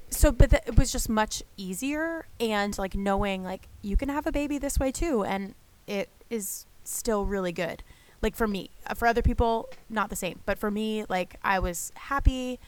so 0.08 0.30
but 0.32 0.50
the, 0.50 0.66
it 0.66 0.76
was 0.78 0.92
just 0.92 1.08
much 1.08 1.42
easier 1.56 2.26
and 2.40 2.76
like 2.78 2.94
knowing 2.94 3.42
like 3.42 3.68
you 3.82 3.96
can 3.96 4.08
have 4.08 4.26
a 4.26 4.32
baby 4.32 4.58
this 4.58 4.78
way 4.78 4.90
too 4.92 5.24
and 5.24 5.54
it 5.86 6.08
is 6.30 6.66
still 6.84 7.24
really 7.24 7.52
good 7.52 7.82
like 8.22 8.36
for 8.36 8.48
me 8.48 8.70
Uh, 8.86 8.94
for 8.94 9.06
other 9.06 9.22
people 9.22 9.68
not 9.88 10.10
the 10.10 10.16
same. 10.16 10.40
But 10.46 10.58
for 10.58 10.70
me 10.70 11.04
like 11.08 11.36
i 11.42 11.58
was 11.58 11.92
happy. 11.94 12.58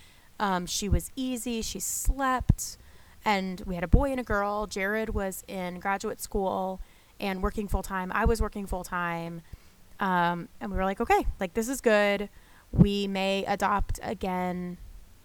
Um, 0.41 0.67
she 0.67 0.89
was 0.89 1.11
easy. 1.17 1.63
She 1.63 1.81
slept. 1.81 2.77
And 3.25 3.63
we 3.65 3.75
had 3.77 3.85
a 3.85 3.89
boy 3.89 4.11
and 4.11 4.21
a 4.21 4.25
girl. 4.25 4.67
Jared 4.67 5.11
was 5.11 5.45
in 5.49 5.81
graduate 5.81 6.21
school 6.21 6.81
and 7.21 7.43
working 7.43 7.69
full-time. 7.69 8.13
I 8.13 8.25
was 8.25 8.43
working 8.43 8.67
full-time. 8.67 9.43
Um, 10.01 10.49
and 10.61 10.71
we 10.73 10.77
were 10.77 10.85
like 10.85 11.01
okay 11.01 11.27
like 11.41 11.55
this 11.55 11.69
is 11.69 11.81
good. 11.81 12.29
We 12.73 13.07
may 13.07 13.45
adopt 13.47 14.01
again 14.03 14.79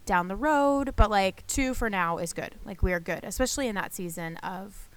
down 0.06 0.28
the 0.28 0.36
road, 0.36 0.94
but 0.96 1.10
like 1.12 1.46
two 1.48 1.74
for 1.74 1.90
now 1.90 2.18
is 2.18 2.34
good. 2.34 2.56
Like 2.66 2.82
we 2.84 2.94
are 2.94 3.00
good, 3.00 3.24
especially 3.24 3.68
in 3.68 3.76
that 3.76 3.94
season 3.94 4.38
of 4.38 4.90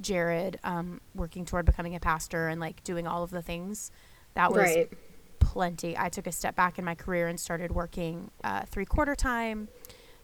Jared 0.00 0.58
um, 0.64 1.00
working 1.14 1.44
toward 1.44 1.66
becoming 1.66 1.94
a 1.94 2.00
pastor 2.00 2.48
and 2.48 2.60
like 2.60 2.82
doing 2.84 3.06
all 3.06 3.22
of 3.22 3.30
the 3.30 3.42
things. 3.42 3.90
That 4.34 4.52
was 4.52 4.58
Right. 4.62 4.92
plenty. 5.38 5.96
I 5.98 6.08
took 6.08 6.26
a 6.26 6.32
step 6.32 6.54
back 6.56 6.78
in 6.78 6.84
my 6.84 6.94
career 6.94 7.26
and 7.28 7.38
started 7.38 7.72
working 7.72 8.30
uh, 8.44 8.62
three 8.66 8.84
quarter 8.84 9.14
time 9.14 9.68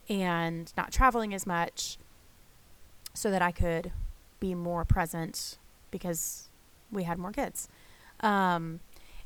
and 0.09 0.73
not 0.77 0.93
traveling 0.93 1.35
as 1.35 1.47
much 1.47 1.99
so 3.15 3.31
that 3.31 3.43
I 3.43 3.51
could 3.51 3.93
be 4.41 4.55
more 4.55 4.85
present 4.85 5.59
because 5.91 6.49
we 6.93 7.03
had 7.05 7.19
more 7.19 7.33
kids. 7.33 7.69
Um, 8.21 8.81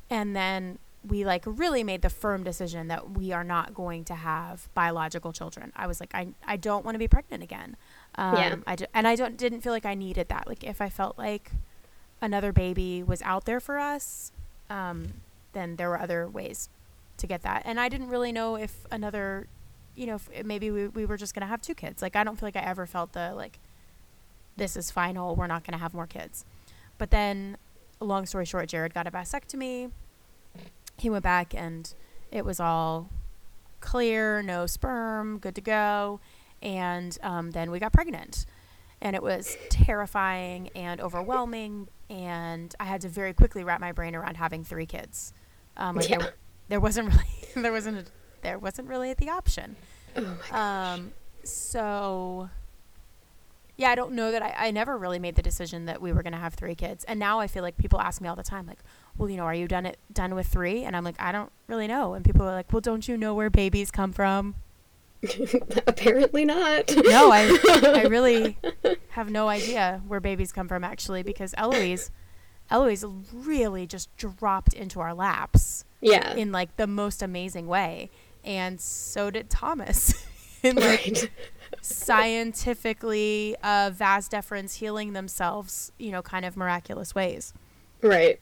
and 0.09 0.35
then 0.35 0.79
we 1.07 1.25
like 1.25 1.43
really 1.45 1.83
made 1.83 2.01
the 2.01 2.09
firm 2.09 2.43
decision 2.43 2.87
that 2.87 3.11
we 3.11 3.31
are 3.31 3.43
not 3.43 3.73
going 3.73 4.03
to 4.05 4.13
have 4.15 4.69
biological 4.73 5.33
children. 5.33 5.71
I 5.75 5.87
was 5.87 5.99
like, 5.99 6.13
I, 6.15 6.29
I 6.45 6.57
don't 6.57 6.85
want 6.85 6.95
to 6.95 6.99
be 6.99 7.07
pregnant 7.07 7.43
again. 7.43 7.75
Um, 8.15 8.35
Yeah. 8.37 8.55
I 8.67 8.75
d- 8.75 8.85
and 8.93 9.07
I 9.07 9.15
don't 9.15 9.35
didn't 9.37 9.61
feel 9.61 9.73
like 9.73 9.85
I 9.85 9.93
needed 9.95 10.29
that. 10.29 10.47
Like 10.47 10.63
if 10.63 10.79
I 10.81 10.89
felt 10.89 11.17
like 11.17 11.51
another 12.21 12.51
baby 12.51 13.01
was 13.03 13.21
out 13.23 13.45
there 13.45 13.59
for 13.59 13.77
us, 13.79 14.31
um, 14.71 15.13
then 15.53 15.75
there 15.75 15.89
were 15.89 15.99
other 15.99 16.27
ways 16.27 16.69
to 17.17 17.27
get 17.27 17.43
that. 17.43 17.63
And 17.65 17.79
I 17.79 17.89
didn't 17.89 18.07
really 18.07 18.31
know 18.31 18.55
if 18.55 18.85
another, 18.89 19.47
you 19.95 20.07
know, 20.07 20.15
if 20.15 20.45
maybe 20.45 20.71
we, 20.71 20.87
we 20.87 21.05
were 21.05 21.17
just 21.17 21.35
going 21.35 21.41
to 21.41 21.47
have 21.47 21.61
two 21.61 21.75
kids. 21.75 22.01
Like 22.01 22.15
I 22.15 22.23
don't 22.23 22.39
feel 22.39 22.47
like 22.47 22.55
I 22.55 22.61
ever 22.61 22.85
felt 22.85 23.11
the 23.13 23.33
like, 23.35 23.59
this 24.55 24.77
is 24.77 24.89
final. 24.89 25.35
We're 25.35 25.47
not 25.47 25.63
going 25.63 25.73
to 25.73 25.79
have 25.79 25.93
more 25.93 26.07
kids. 26.07 26.45
But 26.97 27.11
then, 27.11 27.57
long 27.99 28.25
story 28.25 28.45
short, 28.45 28.69
Jared 28.69 28.93
got 28.93 29.07
a 29.07 29.11
vasectomy. 29.11 29.91
He 30.97 31.09
went 31.09 31.23
back 31.23 31.53
and 31.53 31.93
it 32.31 32.45
was 32.45 32.59
all 32.59 33.09
clear, 33.81 34.41
no 34.41 34.65
sperm, 34.67 35.39
good 35.39 35.55
to 35.55 35.61
go. 35.61 36.19
And 36.61 37.17
um, 37.23 37.51
then 37.51 37.71
we 37.71 37.79
got 37.79 37.91
pregnant. 37.91 38.45
And 39.01 39.15
it 39.15 39.23
was 39.23 39.57
terrifying 39.69 40.69
and 40.75 41.01
overwhelming. 41.01 41.87
And 42.09 42.73
I 42.79 42.85
had 42.85 43.01
to 43.01 43.09
very 43.09 43.33
quickly 43.33 43.63
wrap 43.63 43.79
my 43.81 43.91
brain 43.91 44.15
around 44.15 44.35
having 44.37 44.63
three 44.63 44.85
kids. 44.85 45.33
Um, 45.77 45.95
like 45.95 46.09
Yeah. 46.09 46.19
there, 46.19 46.33
there 46.69 46.79
wasn't 46.79 47.09
really 47.13 47.25
there 47.63 47.71
wasn't 47.71 47.97
a, 47.97 48.05
there 48.41 48.59
wasn't 48.59 48.87
really 48.87 49.13
the 49.13 49.29
option. 49.29 49.75
Oh. 50.15 50.37
Um, 50.57 51.11
so 51.43 52.49
yeah, 53.77 53.89
I 53.89 53.95
don't 53.95 54.13
know 54.13 54.31
that 54.31 54.43
I, 54.43 54.67
I 54.67 54.71
never 54.71 54.95
really 54.97 55.17
made 55.17 55.35
the 55.35 55.41
decision 55.41 55.85
that 55.85 56.01
we 56.01 56.11
were 56.13 56.21
going 56.21 56.33
to 56.33 56.39
have 56.39 56.53
three 56.53 56.75
kids. 56.75 57.03
And 57.05 57.19
now 57.19 57.39
I 57.39 57.47
feel 57.47 57.63
like 57.63 57.77
people 57.77 57.99
ask 57.99 58.21
me 58.21 58.27
all 58.29 58.35
the 58.35 58.43
time, 58.43 58.67
like, 58.67 58.77
well, 59.17 59.27
you 59.29 59.37
know, 59.37 59.43
are 59.45 59.55
you 59.55 59.67
done 59.67 59.87
it 59.87 59.97
done 60.13 60.35
with 60.35 60.45
three? 60.47 60.83
And 60.83 60.95
I'm 60.95 61.03
like, 61.03 61.15
I 61.19 61.31
don't 61.31 61.51
really 61.67 61.87
know. 61.87 62.13
And 62.13 62.23
people 62.23 62.43
are 62.47 62.51
like, 62.53 62.71
well, 62.71 62.81
don't 62.81 63.07
you 63.07 63.17
know 63.17 63.33
where 63.33 63.49
babies 63.49 63.89
come 63.89 64.11
from? 64.11 64.53
Apparently 65.87 66.45
not. 66.45 66.91
No, 66.95 67.31
I, 67.31 67.57
I 67.83 68.03
really 68.09 68.57
have 69.09 69.29
no 69.29 69.47
idea 69.47 70.01
where 70.07 70.19
babies 70.19 70.51
come 70.51 70.67
from 70.67 70.83
actually, 70.83 71.23
because 71.23 71.53
Eloise, 71.57 72.11
Eloise 72.69 73.05
really 73.33 73.85
just 73.85 74.15
dropped 74.17 74.73
into 74.73 74.99
our 74.99 75.13
laps 75.13 75.85
yeah. 76.01 76.33
in 76.33 76.51
like 76.51 76.75
the 76.77 76.87
most 76.87 77.21
amazing 77.21 77.67
way. 77.67 78.09
And 78.43 78.81
so 78.81 79.29
did 79.29 79.49
Thomas. 79.49 80.25
in 80.63 80.75
like 80.75 81.05
right. 81.05 81.29
scientifically 81.81 83.55
uh, 83.63 83.91
vas 83.93 84.29
deferens 84.29 84.75
healing 84.75 85.13
themselves, 85.13 85.91
you 85.97 86.11
know, 86.11 86.21
kind 86.21 86.45
of 86.45 86.55
miraculous 86.55 87.15
ways. 87.15 87.53
Right. 88.01 88.39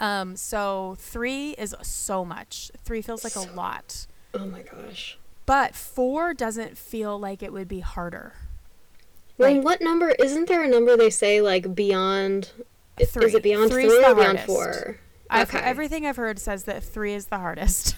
Um, 0.00 0.36
so 0.36 0.96
three 0.98 1.50
is 1.52 1.74
so 1.82 2.24
much. 2.24 2.70
Three 2.84 3.02
feels 3.02 3.24
like 3.24 3.36
a 3.36 3.52
lot, 3.54 4.06
Oh 4.34 4.46
my 4.46 4.62
gosh. 4.62 5.18
But 5.46 5.74
four 5.74 6.34
doesn't 6.34 6.78
feel 6.78 7.18
like 7.18 7.42
it 7.42 7.52
would 7.52 7.68
be 7.68 7.80
harder. 7.80 8.34
Well, 9.38 9.52
Like- 9.54 9.64
what 9.64 9.80
number? 9.80 10.10
Isn't 10.10 10.48
there 10.48 10.62
a 10.62 10.68
number 10.68 10.96
they 10.96 11.10
say 11.10 11.40
like 11.40 11.74
beyond? 11.74 12.50
Three. 13.04 13.26
Is 13.26 13.34
it 13.34 13.42
beyond 13.42 13.70
Three's 13.70 13.90
three 13.90 14.04
or 14.04 14.14
beyond 14.14 14.38
hardest. 14.38 14.46
four? 14.46 14.98
I've, 15.30 15.48
Okay. 15.54 15.64
Everything 15.64 16.04
I've 16.06 16.16
heard 16.16 16.38
says 16.38 16.64
that 16.64 16.84
three 16.84 17.14
is 17.14 17.26
the 17.26 17.38
hardest. 17.38 17.96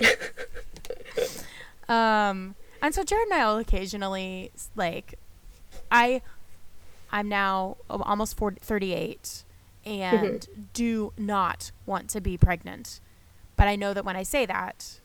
um, 1.88 2.54
and 2.80 2.94
so 2.94 3.02
Jared 3.02 3.24
and 3.28 3.34
I 3.34 3.46
will 3.46 3.58
occasionally 3.58 4.52
like, 4.76 5.18
I, 5.90 6.22
I'm 7.10 7.28
now 7.28 7.78
almost 7.90 8.36
40, 8.36 8.60
38 8.62 9.44
and 9.84 10.46
do 10.74 11.12
not 11.16 11.72
want 11.86 12.08
to 12.10 12.20
be 12.20 12.36
pregnant, 12.36 13.00
but 13.56 13.66
I 13.66 13.74
know 13.76 13.94
that 13.94 14.04
when 14.04 14.16
I 14.16 14.22
say 14.22 14.44
that, 14.46 15.00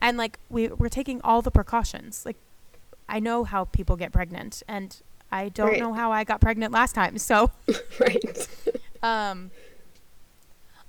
and 0.00 0.16
like 0.16 0.38
we 0.48 0.68
we're 0.68 0.88
taking 0.88 1.20
all 1.22 1.42
the 1.42 1.50
precautions, 1.50 2.24
like 2.26 2.36
I 3.08 3.20
know 3.20 3.44
how 3.44 3.64
people 3.66 3.96
get 3.96 4.12
pregnant, 4.12 4.62
and 4.68 5.00
I 5.30 5.48
don't 5.48 5.68
Right. 5.70 5.80
know 5.80 5.92
how 5.92 6.12
I 6.12 6.24
got 6.24 6.40
pregnant 6.40 6.72
last 6.72 6.94
time, 6.94 7.18
so 7.18 7.50
right. 8.00 8.48
um 9.02 9.50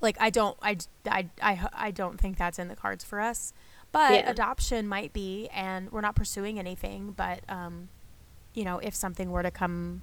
like 0.01 0.17
i 0.19 0.29
don't 0.29 0.57
I, 0.61 0.77
I 1.09 1.29
i 1.41 1.67
i 1.73 1.91
don't 1.91 2.19
think 2.19 2.37
that's 2.37 2.59
in 2.59 2.67
the 2.67 2.75
cards 2.75 3.03
for 3.03 3.19
us 3.21 3.53
but 3.91 4.11
Yeah. 4.11 4.29
adoption 4.29 4.87
might 4.87 5.13
be 5.13 5.47
and 5.53 5.89
we're 5.91 6.01
not 6.01 6.15
pursuing 6.15 6.59
anything 6.59 7.13
but 7.15 7.39
um 7.49 7.87
you 8.53 8.65
know 8.65 8.77
if 8.79 8.93
something 8.93 9.31
were 9.31 9.41
to 9.41 9.51
come 9.51 10.01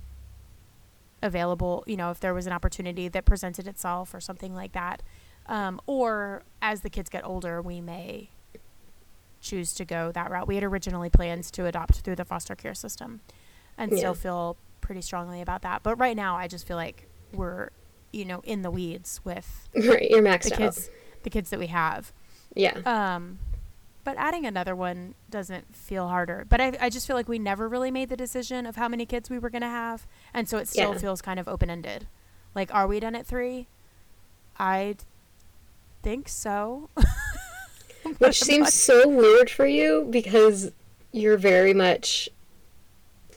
available 1.23 1.85
you 1.87 1.97
know 1.97 2.11
if 2.11 2.19
there 2.21 2.35
was 2.35 2.47
an 2.47 2.53
opportunity 2.53 3.07
that 3.09 3.25
presented 3.25 3.69
itself 3.69 4.13
or 4.15 4.21
something 4.21 4.55
like 4.55 4.73
that 4.73 5.03
um 5.47 5.81
or 5.87 6.43
as 6.61 6.81
the 6.81 6.91
kids 6.91 7.09
get 7.09 7.25
older 7.25 7.63
we 7.63 7.81
may 7.81 8.31
choose 9.43 9.75
to 9.75 9.85
go 9.85 10.11
that 10.13 10.31
route 10.31 10.47
we 10.49 10.55
had 10.55 10.65
originally 10.65 11.11
planned 11.11 11.45
to 11.45 11.67
adopt 11.67 11.97
through 11.97 12.17
the 12.17 12.25
foster 12.25 12.55
care 12.55 12.75
system 12.75 13.21
and 13.77 13.93
Yeah. 13.93 13.99
still 13.99 14.15
feel 14.15 14.57
pretty 14.81 15.03
strongly 15.03 15.41
about 15.43 15.63
that 15.63 15.83
but 15.83 15.97
right 15.97 16.17
now 16.17 16.37
i 16.37 16.47
just 16.49 16.67
feel 16.67 16.77
like 16.77 17.09
we're 17.35 17.69
you 18.13 18.25
know 18.25 18.41
in 18.45 18.63
the 18.63 18.71
weeds 18.71 19.21
with 19.25 19.69
Right. 19.75 20.09
You're 20.11 20.23
maxed 20.23 20.45
the 20.45 20.55
out. 20.55 20.59
kids 20.59 20.91
the 21.25 21.31
kids 21.31 21.51
that 21.51 21.59
we 21.59 21.67
have 21.69 22.13
Yeah. 22.55 22.79
um 22.87 23.39
but 24.05 24.17
adding 24.19 24.45
another 24.47 24.75
one 24.75 25.15
doesn't 25.31 25.75
feel 25.77 26.09
harder 26.09 26.45
but 26.49 26.61
I, 26.61 26.73
I 26.81 26.89
just 26.91 27.07
feel 27.07 27.15
like 27.17 27.29
we 27.29 27.39
never 27.39 27.69
really 27.69 27.91
made 27.91 28.09
the 28.09 28.17
decision 28.17 28.67
of 28.67 28.77
how 28.77 28.89
many 28.89 29.07
kids 29.07 29.31
we 29.31 29.39
were 29.39 29.51
going 29.51 29.63
to 29.63 29.69
have 29.69 30.07
and 30.35 30.49
so 30.49 30.59
it 30.59 30.69
still 30.69 30.93
Yeah. 30.93 30.99
feels 30.99 31.23
kind 31.23 31.39
of 31.41 31.47
open-ended 31.49 32.07
like 32.55 32.73
are 32.75 32.87
we 32.89 32.99
done 33.01 33.15
at 33.15 33.27
three 33.27 33.69
i 34.59 34.97
think 36.03 36.29
so 36.29 36.91
Which 38.19 38.41
seems 38.41 38.73
so 38.75 39.09
weird 39.09 39.51
for 39.51 39.67
you 39.67 40.07
because 40.11 40.71
you're 41.13 41.37
very 41.37 41.75
much 41.75 42.29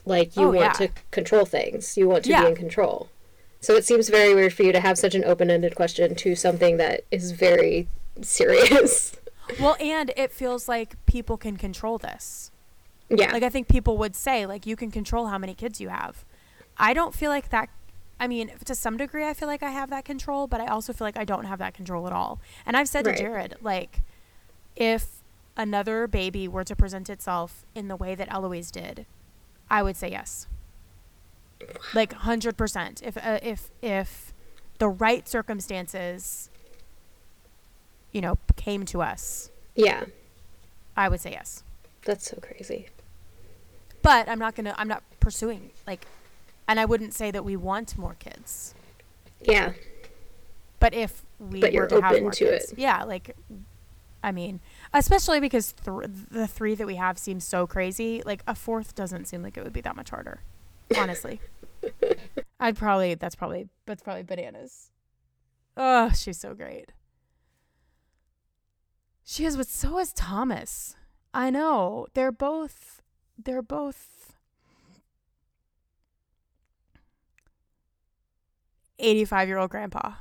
like 0.04 0.36
you 0.36 0.42
Oh, 0.44 0.50
want 0.50 0.58
yeah. 0.58 0.72
to 0.72 0.88
control 1.10 1.44
things. 1.44 1.96
You 1.96 2.08
want 2.08 2.24
to 2.24 2.30
Yeah. 2.30 2.42
be 2.42 2.48
in 2.50 2.56
control. 2.56 3.08
So 3.60 3.74
it 3.74 3.84
seems 3.84 4.08
very 4.08 4.34
weird 4.34 4.52
for 4.52 4.62
you 4.62 4.72
to 4.72 4.80
have 4.80 4.96
such 4.98 5.14
an 5.14 5.24
open-ended 5.24 5.74
question 5.74 6.14
to 6.16 6.34
something 6.36 6.76
that 6.76 7.02
is 7.10 7.32
very 7.32 7.88
serious. 8.22 9.16
well 9.60 9.76
and 9.80 10.12
it 10.16 10.32
feels 10.32 10.68
like 10.68 10.94
people 11.06 11.36
can 11.36 11.56
control 11.56 11.98
this 11.98 12.50
yeah. 13.08 13.30
like 13.32 13.44
i 13.44 13.48
think 13.48 13.68
people 13.68 13.96
would 13.96 14.16
say 14.16 14.44
like 14.44 14.66
you 14.66 14.74
can 14.74 14.90
control 14.90 15.26
how 15.28 15.38
many 15.38 15.54
kids 15.54 15.80
you 15.80 15.88
have 15.88 16.24
i 16.78 16.92
don't 16.92 17.14
feel 17.14 17.30
like 17.30 17.50
that 17.50 17.68
i 18.18 18.26
mean 18.26 18.50
to 18.64 18.74
some 18.74 18.96
degree 18.96 19.24
i 19.24 19.32
feel 19.32 19.46
like 19.46 19.62
i 19.62 19.70
have 19.70 19.88
that 19.88 20.04
control 20.04 20.48
but 20.48 20.60
i 20.60 20.66
also 20.66 20.92
feel 20.92 21.06
like 21.06 21.16
i 21.16 21.24
don't 21.24 21.44
have 21.44 21.60
that 21.60 21.74
control 21.74 22.08
at 22.08 22.12
all 22.12 22.40
and 22.66 22.76
i've 22.76 22.88
said 22.88 23.06
Right. 23.06 23.16
to 23.16 23.22
jared 23.22 23.54
like 23.62 24.00
if 24.76 25.22
another 25.56 26.06
baby 26.06 26.46
were 26.46 26.64
to 26.64 26.76
present 26.76 27.08
itself 27.10 27.64
in 27.74 27.88
the 27.88 27.96
way 27.96 28.14
that 28.14 28.28
eloise 28.30 28.70
did 28.70 29.06
i 29.70 29.82
would 29.82 29.96
say 29.96 30.10
yes 30.10 30.46
like 31.94 32.12
100% 32.12 33.02
if 33.02 33.16
uh, 33.16 33.38
if 33.42 33.70
if 33.80 34.32
the 34.78 34.88
right 34.88 35.26
circumstances 35.26 36.50
you 38.12 38.20
know 38.20 38.36
came 38.56 38.84
to 38.84 39.00
us 39.00 39.50
yeah. 39.74 40.04
i 40.96 41.08
would 41.08 41.20
say 41.20 41.30
yes 41.30 41.62
That's 42.04 42.26
so 42.30 42.36
crazy. 42.40 42.86
but 44.02 44.28
I'm 44.28 44.38
not 44.38 44.54
gonna. 44.54 44.74
I'm 44.78 44.86
not 44.88 45.02
pursuing 45.18 45.70
like, 45.86 46.06
and 46.68 46.78
I 46.78 46.84
wouldn't 46.84 47.14
say 47.14 47.32
that 47.32 47.44
we 47.44 47.56
want 47.56 47.98
more 47.98 48.14
kids. 48.20 48.74
Yeah. 49.42 49.72
But 50.78 50.94
if 50.94 51.22
we 51.40 51.60
But 51.60 51.70
were 51.72 51.74
you're 51.74 51.86
to 51.88 52.00
have 52.02 52.20
more 52.22 52.30
to 52.30 52.44
kids, 52.44 52.70
it. 52.72 52.78
yeah, 52.78 53.02
like, 53.02 53.34
I 54.26 54.32
mean, 54.32 54.58
especially 54.92 55.38
because 55.38 55.72
th- 55.72 56.10
the 56.32 56.48
three 56.48 56.74
that 56.74 56.84
we 56.86 56.96
have 56.96 57.16
seem 57.16 57.38
so 57.38 57.64
crazy. 57.64 58.24
Like 58.26 58.42
a 58.48 58.56
fourth 58.56 58.96
doesn't 58.96 59.26
seem 59.26 59.40
like 59.40 59.56
it 59.56 59.62
would 59.62 59.72
be 59.72 59.80
that 59.82 59.94
much 59.94 60.10
harder. 60.10 60.40
Honestly, 60.98 61.40
I'd 62.60 62.76
probably 62.76 63.14
that's 63.14 63.36
probably 63.36 63.68
that's 63.86 64.02
probably 64.02 64.24
bananas. 64.24 64.90
Oh, 65.76 66.10
she's 66.10 66.40
so 66.40 66.54
great. 66.54 66.90
She 69.24 69.44
is, 69.44 69.56
but 69.56 69.68
so 69.68 70.00
is 70.00 70.12
Thomas. 70.12 70.96
I 71.32 71.48
know 71.50 72.08
they're 72.14 72.32
both 72.32 73.02
they're 73.38 73.62
both 73.62 74.32
85 78.98 79.48
year 79.48 79.58
old 79.58 79.70
grandpa 79.70 80.14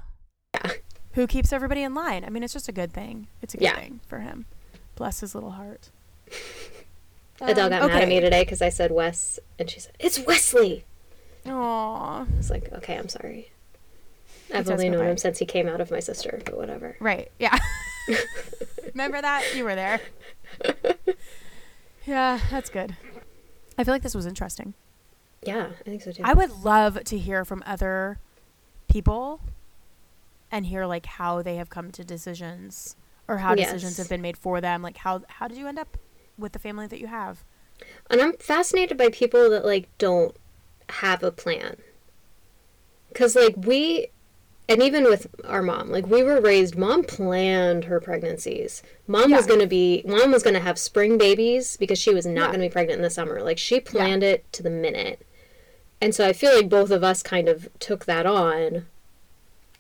Yeah. 0.54 0.72
Who 1.16 1.28
keeps 1.28 1.52
everybody 1.52 1.82
in 1.84 1.94
line. 1.94 2.24
I 2.24 2.30
mean, 2.30 2.44
it's 2.44 2.54
just 2.54 2.68
a 2.70 2.72
good 2.72 2.94
thing. 2.94 3.28
It's 3.42 3.54
a 3.54 3.58
good 3.58 3.64
Yeah. 3.66 3.76
thing 3.80 4.00
for 4.08 4.20
him. 4.20 4.46
Bless 4.96 5.20
his 5.22 5.34
little 5.36 5.52
heart. 5.52 5.90
Adele 7.42 7.66
Um, 7.66 7.70
got 7.72 7.88
mad 7.90 8.02
at 8.04 8.08
me 8.08 8.20
today 8.22 8.44
because 8.44 8.62
I 8.62 8.70
said 8.70 8.92
Wes, 8.92 9.40
and 9.60 9.70
she 9.70 9.80
said 9.80 9.94
it's 10.00 10.20
Wesley. 10.20 10.86
Aw. 11.46 12.22
I 12.22 12.38
was 12.38 12.50
like, 12.50 12.72
okay, 12.74 12.98
I'm 12.98 13.10
sorry. 13.10 13.52
I've 14.54 14.70
only 14.70 14.90
known 14.90 15.02
by. 15.02 15.10
him 15.12 15.18
since 15.18 15.40
he 15.40 15.46
came 15.46 15.68
out 15.68 15.82
of 15.82 15.92
my 15.92 16.00
sister, 16.00 16.42
but 16.46 16.56
whatever. 16.56 16.96
Right. 17.00 17.32
Yeah. 17.40 17.58
Remember 18.94 19.22
that? 19.22 19.44
You 19.56 19.64
were 19.66 19.76
there. 19.76 20.00
yeah, 22.06 22.40
that's 22.52 22.70
good. 22.70 22.96
I 23.78 23.84
feel 23.84 23.94
like 23.94 24.04
this 24.04 24.16
was 24.16 24.26
interesting. 24.26 24.74
Yeah, 25.44 25.68
I 25.82 25.84
think 25.84 26.02
so 26.02 26.12
too. 26.12 26.24
I 26.24 26.34
would 26.34 26.64
love 26.64 27.04
to 27.04 27.18
hear 27.18 27.44
from 27.44 27.64
other 27.66 28.20
people 28.88 29.42
and 30.52 30.66
hear 30.68 30.86
like 30.86 31.06
how 31.06 31.42
they 31.42 31.56
have 31.58 31.70
come 31.70 31.92
to 31.92 32.04
decisions 32.04 32.96
or 33.28 33.40
how 33.40 33.56
decisions 33.56 33.98
have 33.98 34.10
been 34.10 34.22
made 34.22 34.38
for 34.38 34.62
them. 34.62 34.82
Like 34.82 34.98
how 34.98 35.24
how 35.28 35.48
did 35.48 35.58
you 35.58 35.68
end 35.68 35.80
up 35.80 35.98
with 36.38 36.52
the 36.54 36.60
family 36.60 36.88
that 36.88 37.00
you 37.00 37.08
have? 37.08 37.44
And 38.10 38.22
I'm 38.22 38.34
fascinated 38.38 38.98
by 38.98 39.10
people 39.10 39.50
that 39.50 39.66
like 39.66 39.90
don't 39.98 40.36
have 40.90 41.24
a 41.24 41.32
plan. 41.32 41.78
Cuz 43.14 43.36
like 43.36 43.56
we 43.58 44.08
and 44.68 44.82
even 44.82 45.04
with 45.04 45.28
our 45.46 45.62
mom, 45.62 45.90
like 45.90 46.08
we 46.08 46.24
were 46.24 46.42
raised 46.42 46.76
mom 46.76 47.04
planned 47.04 47.86
her 47.86 48.00
pregnancies. 48.00 48.82
Mom 49.08 49.32
was 49.32 49.46
going 49.46 49.60
to 49.60 49.68
be 49.68 50.04
mom 50.06 50.32
was 50.32 50.42
going 50.44 50.56
to 50.56 50.60
have 50.60 50.80
spring 50.80 51.18
babies 51.18 51.78
because 51.78 52.00
she 52.00 52.14
was 52.14 52.26
not 52.26 52.46
Yeah. 52.46 52.48
going 52.48 52.60
to 52.62 52.66
be 52.70 52.72
pregnant 52.74 52.98
in 52.98 53.04
the 53.04 53.10
summer. 53.10 53.42
Like 53.42 53.58
she 53.60 53.80
planned 53.80 54.24
it 54.24 54.52
to 54.54 54.64
the 54.64 54.70
minute. 54.72 55.22
And 56.02 56.14
so 56.16 56.28
I 56.28 56.34
feel 56.34 56.54
like 56.56 56.68
both 56.70 56.92
of 56.92 57.04
us 57.04 57.24
kind 57.24 57.48
of 57.48 57.70
took 57.80 58.06
that 58.06 58.26
on 58.26 58.88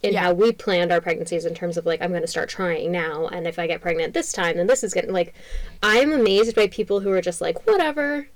in 0.07 0.13
Yeah. 0.13 0.21
how 0.23 0.33
we 0.33 0.51
planned 0.51 0.91
our 0.91 1.01
pregnancies 1.01 1.45
in 1.45 1.53
terms 1.53 1.77
of 1.77 1.85
like 1.85 2.01
I'm 2.01 2.09
going 2.11 2.21
to 2.21 2.27
start 2.27 2.49
trying 2.49 2.91
now 2.91 3.27
and 3.27 3.47
if 3.47 3.57
I 3.59 3.67
get 3.67 3.81
pregnant 3.81 4.13
this 4.13 4.31
time 4.31 4.57
then 4.57 4.67
this 4.67 4.83
is 4.83 4.93
getting 4.93 5.11
like 5.13 5.33
I'm 5.83 6.11
amazed 6.11 6.55
by 6.55 6.67
people 6.67 6.99
who 6.99 7.11
are 7.11 7.21
just 7.21 7.41
like 7.41 7.65
whatever 7.67 8.27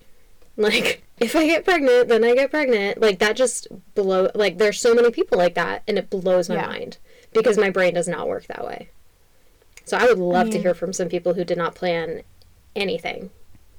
like 0.57 1.03
if 1.19 1.35
I 1.35 1.45
get 1.47 1.65
pregnant 1.65 2.07
then 2.09 2.23
I 2.23 2.33
get 2.35 2.51
pregnant 2.51 2.99
like 2.99 3.19
that 3.19 3.35
just 3.35 3.67
blow 3.95 4.29
like 4.35 4.57
there's 4.57 4.79
so 4.79 4.93
many 4.93 5.11
people 5.11 5.37
like 5.37 5.55
that 5.55 5.83
and 5.87 5.97
it 5.97 6.09
blows 6.09 6.49
my 6.49 6.55
Yeah. 6.55 6.67
mind 6.67 6.97
because 7.33 7.57
my 7.57 7.69
brain 7.69 7.93
does 7.93 8.07
not 8.07 8.27
work 8.27 8.47
that 8.47 8.65
way. 8.65 8.89
So 9.85 9.97
I 9.97 10.05
would 10.05 10.17
love 10.19 10.47
to 10.47 10.53
mean- 10.53 10.61
hear 10.63 10.73
from 10.73 10.93
some 10.93 11.09
people 11.09 11.33
who 11.35 11.43
did 11.43 11.57
not 11.57 11.75
plan 11.75 12.23
anything 12.75 13.29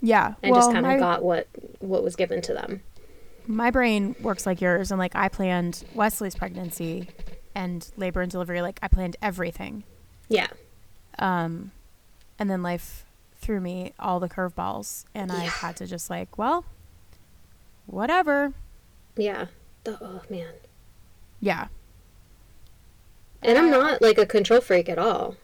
Yeah. 0.00 0.35
and 0.42 0.53
well, 0.53 0.61
just 0.61 0.72
kind 0.72 0.87
of 0.87 0.98
got 0.98 1.22
what 1.24 1.46
what 1.81 2.03
was 2.05 2.14
given 2.16 2.40
to 2.42 2.53
them. 2.55 2.83
my 3.46 3.70
brain 3.70 4.14
works 4.20 4.46
like 4.46 4.61
yours 4.61 4.90
and 4.92 4.98
like 4.98 5.14
I 5.16 5.29
planned 5.29 5.83
Wesley's 5.94 6.35
pregnancy 6.37 7.09
and 7.55 7.91
labor 7.97 8.21
and 8.21 8.31
delivery 8.31 8.63
like 8.63 8.79
I 8.83 8.89
planned 8.89 9.17
everything. 9.23 9.85
Yeah. 10.29 10.49
Um 11.19 11.73
and 12.39 12.49
then 12.49 12.63
life 12.63 13.05
threw 13.37 13.61
me 13.61 13.93
all 13.99 14.21
the 14.21 14.29
curveballs 14.29 15.05
and 15.15 15.33
I 15.33 15.45
had 15.45 15.77
to 15.77 15.87
just 15.87 16.11
like, 16.11 16.39
well, 16.39 16.65
whatever. 17.87 18.53
Yeah. 19.17 19.47
The, 19.85 19.99
oh 20.03 20.23
man. 20.29 20.53
Yeah. 21.41 21.69
And 23.43 23.57
I'm 23.57 23.71
not 23.71 24.03
like 24.03 24.19
a 24.19 24.27
control 24.27 24.61
freak 24.61 24.89
at 24.89 24.99
all. 24.99 25.37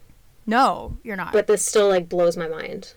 No, 0.46 0.98
you're 1.02 1.16
not. 1.16 1.32
but 1.32 1.46
this 1.46 1.64
still 1.64 1.88
like 1.88 2.08
blows 2.08 2.36
my 2.36 2.46
mind. 2.46 2.92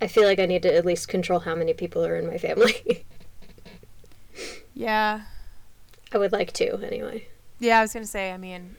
I 0.00 0.08
feel 0.08 0.24
like 0.24 0.40
I 0.40 0.46
need 0.46 0.62
to 0.62 0.74
at 0.74 0.84
least 0.84 1.08
control 1.08 1.38
how 1.40 1.54
many 1.54 1.72
people 1.72 2.04
are 2.04 2.16
in 2.16 2.26
my 2.26 2.36
family. 2.36 3.06
yeah. 4.74 5.22
I 6.12 6.18
would 6.18 6.32
like 6.32 6.52
to 6.54 6.76
anyway. 6.84 7.28
Yeah, 7.62 7.78
I 7.78 7.82
was 7.82 7.92
gonna 7.92 8.06
say. 8.06 8.32
I 8.32 8.36
mean, 8.36 8.76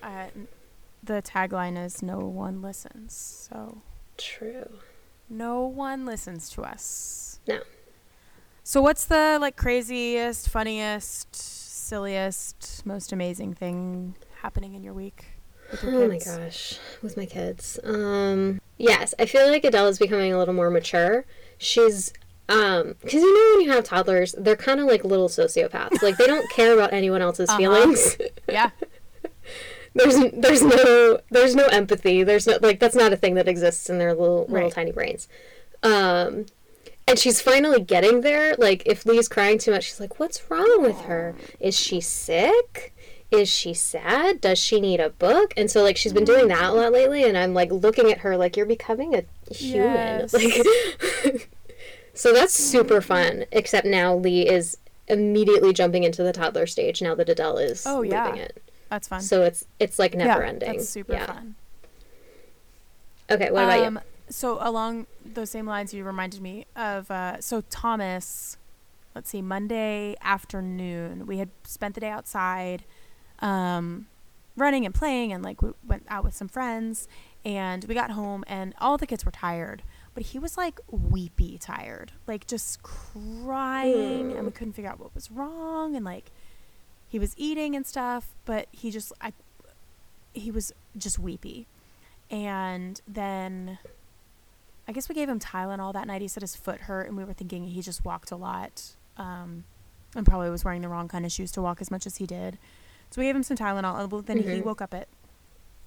the 1.02 1.22
tagline 1.22 1.84
is 1.84 2.04
"No 2.04 2.20
one 2.20 2.62
listens," 2.62 3.14
so 3.50 3.82
True. 4.18 4.80
no 5.30 5.62
one 5.62 6.06
listens 6.06 6.50
to 6.50 6.64
us. 6.64 7.40
No. 7.48 7.62
So, 8.64 8.82
what's 8.82 9.06
the 9.06 9.38
like 9.40 9.56
craziest, 9.56 10.50
funniest, 10.50 11.34
silliest, 11.34 12.86
most 12.86 13.14
amazing 13.14 13.54
thing 13.54 14.16
happening 14.42 14.74
in 14.74 14.84
your 14.84 14.94
week 14.94 15.28
your 15.82 16.04
Oh 16.04 16.08
my 16.08 16.18
gosh, 16.18 16.78
with 17.02 17.18
my 17.18 17.26
kids. 17.26 17.80
Um, 17.84 18.62
yes, 18.78 19.14
I 19.18 19.26
feel 19.26 19.48
like 19.48 19.64
Adele 19.64 19.88
is 19.88 19.98
becoming 19.98 20.34
a 20.34 20.38
little 20.38 20.54
more 20.54 20.70
mature. 20.70 21.26
She's 21.58 22.14
um, 22.50 22.96
because 23.02 23.22
you 23.22 23.34
know 23.34 23.58
when 23.58 23.66
you 23.66 23.72
have 23.72 23.84
toddlers, 23.84 24.34
they're 24.38 24.56
kind 24.56 24.80
of 24.80 24.88
like 24.88 25.04
little 25.04 25.30
sociopaths. 25.30 26.02
Like 26.02 26.18
they 26.18 26.28
don't 26.28 26.50
care 26.52 26.74
about 26.74 26.92
anyone 26.94 27.22
else's 27.22 27.50
Uh-huh. 27.50 27.58
feelings. 27.58 28.18
Yeah, 28.50 28.70
there's 29.94 30.16
there's 30.34 30.62
no 30.64 31.20
there's 31.32 31.56
no 31.56 31.66
empathy. 31.68 32.24
There's 32.24 32.48
no 32.48 32.58
like 32.62 32.80
that's 32.80 32.96
not 32.96 33.14
a 33.14 33.18
thing 33.18 33.36
that 33.36 33.48
exists 33.48 33.90
in 33.90 33.98
their 33.98 34.14
little 34.14 34.46
little 34.50 34.72
tiny 34.72 34.92
brains. 34.92 35.28
Um 35.84 36.46
and 37.08 37.20
she's 37.20 37.42
finally 37.42 37.82
getting 37.82 38.22
there. 38.22 38.56
Like 38.58 38.84
if 38.86 39.06
Lee's 39.06 39.28
crying 39.28 39.58
too 39.58 39.72
much, 39.72 39.84
she's 39.86 40.00
like, 40.00 40.20
"What's 40.20 40.50
wrong 40.50 40.82
with 40.82 41.02
her? 41.02 41.36
Is 41.60 41.78
she 41.78 42.00
sick? 42.02 42.94
Is 43.30 43.50
she 43.50 43.74
sad? 43.74 44.40
Does 44.42 44.58
she 44.60 44.80
need 44.80 45.00
a 45.00 45.10
book?" 45.10 45.54
And 45.58 45.70
so 45.70 45.84
like 45.84 45.98
she's 45.98 46.14
been 46.14 46.24
doing 46.24 46.48
that 46.48 46.64
a 46.64 46.72
lot 46.72 46.92
lately 46.94 47.24
and 47.26 47.38
I'm 47.38 47.54
like 47.54 47.72
looking 47.72 48.10
at 48.12 48.20
her 48.20 48.38
like 48.38 48.56
you're 48.58 48.66
becoming 48.66 49.16
a 49.16 49.24
human. 49.54 50.28
Yes. 50.30 50.34
Like 50.34 51.50
So 52.14 52.32
that's 52.34 52.54
super 52.54 53.02
fun, 53.02 53.46
except 53.52 53.88
now 53.88 54.16
Lee 54.16 54.48
is 54.48 54.78
immediately 55.08 55.74
jumping 55.74 56.04
into 56.04 56.24
the 56.24 56.32
toddler 56.32 56.66
stage 56.68 57.02
now 57.02 57.16
that 57.16 57.28
Adele 57.30 57.58
is 57.58 57.84
Oh, 57.86 58.02
yeah. 58.04 58.26
moving 58.26 58.42
it. 58.42 58.64
that's 58.90 59.08
fun. 59.08 59.22
So 59.22 59.42
it's 59.44 59.66
it's 59.80 59.98
like 60.00 60.14
never 60.16 60.42
yeah, 60.44 60.48
ending. 60.50 60.72
That's 60.74 60.90
super 60.90 61.14
yeah. 61.14 61.26
fun. 61.26 61.56
Okay, 63.30 63.50
what 63.52 63.64
about 63.64 63.80
um, 63.86 64.00
So 64.30 64.58
along 64.62 65.08
those 65.26 65.50
same 65.50 65.66
lines, 65.66 65.94
you 65.94 66.04
reminded 66.04 66.42
me 66.42 66.66
of 66.76 67.10
uh, 67.10 67.40
so 67.42 67.62
Thomas. 67.70 68.58
Let's 69.16 69.30
see, 69.30 69.42
Monday 69.44 70.16
afternoon, 70.22 71.28
we 71.28 71.38
had 71.38 71.50
spent 71.66 71.94
the 71.94 72.02
day 72.02 72.10
outside, 72.10 72.84
um, 73.40 74.08
running 74.58 74.86
and 74.88 74.94
playing, 74.96 75.32
and 75.32 75.44
like 75.44 75.62
we 75.62 75.70
went 75.88 76.06
out 76.10 76.24
with 76.24 76.34
some 76.34 76.48
friends, 76.48 77.08
and 77.46 77.86
we 77.86 77.94
got 77.94 78.12
home, 78.12 78.44
and 78.48 78.74
all 78.82 78.98
the 78.98 79.06
kids 79.06 79.24
were 79.24 79.32
tired, 79.32 79.84
but 80.14 80.24
he 80.24 80.40
was 80.40 80.58
like 80.58 80.80
weepy 80.92 81.58
tired, 81.58 82.12
like 82.28 82.46
just 82.48 82.82
crying, 82.84 84.34
and 84.34 84.46
we 84.46 84.52
couldn't 84.52 84.74
figure 84.74 84.90
out 84.92 85.00
what 85.00 85.14
was 85.16 85.32
wrong, 85.32 85.96
and 85.96 86.06
like 86.06 86.32
he 87.08 87.20
was 87.20 87.34
eating 87.38 87.76
and 87.76 87.86
stuff, 87.86 88.30
but 88.46 88.68
he 88.72 88.92
just 88.92 89.12
I, 89.22 89.34
he 90.34 90.52
was 90.52 90.72
just 90.98 91.20
weepy. 91.20 91.68
And 92.32 93.00
then 93.08 93.78
I 94.88 94.92
guess 94.92 95.08
we 95.08 95.16
gave 95.16 95.30
him 95.30 95.40
Tylenol 95.40 95.94
that 95.94 96.08
night. 96.08 96.22
He 96.22 96.28
said 96.28 96.42
his 96.42 96.56
foot 96.56 96.82
hurt, 96.82 97.08
and 97.08 97.16
we 97.18 97.24
were 97.24 97.34
thinking 97.34 97.66
he 97.68 97.82
just 97.82 98.04
walked 98.04 98.32
a 98.32 98.36
lot 98.36 98.96
um, 99.18 99.64
and 100.16 100.26
probably 100.26 100.50
was 100.50 100.66
wearing 100.66 100.82
the 100.82 100.90
wrong 100.90 101.08
kind 101.08 101.26
of 101.26 101.32
shoes 101.32 101.52
to 101.52 101.62
walk 101.62 101.80
as 101.82 101.92
much 101.92 102.06
as 102.08 102.18
he 102.18 102.26
did. 102.26 102.58
So 103.12 103.22
we 103.22 103.28
gave 103.28 103.36
him 103.36 103.44
some 103.44 103.58
Tylenol, 103.58 104.00
and 104.00 104.26
then 104.26 104.38
he 104.40 104.46
Mhm. 104.60 104.64
woke 104.64 104.82
up 104.82 104.94
at 104.94 105.08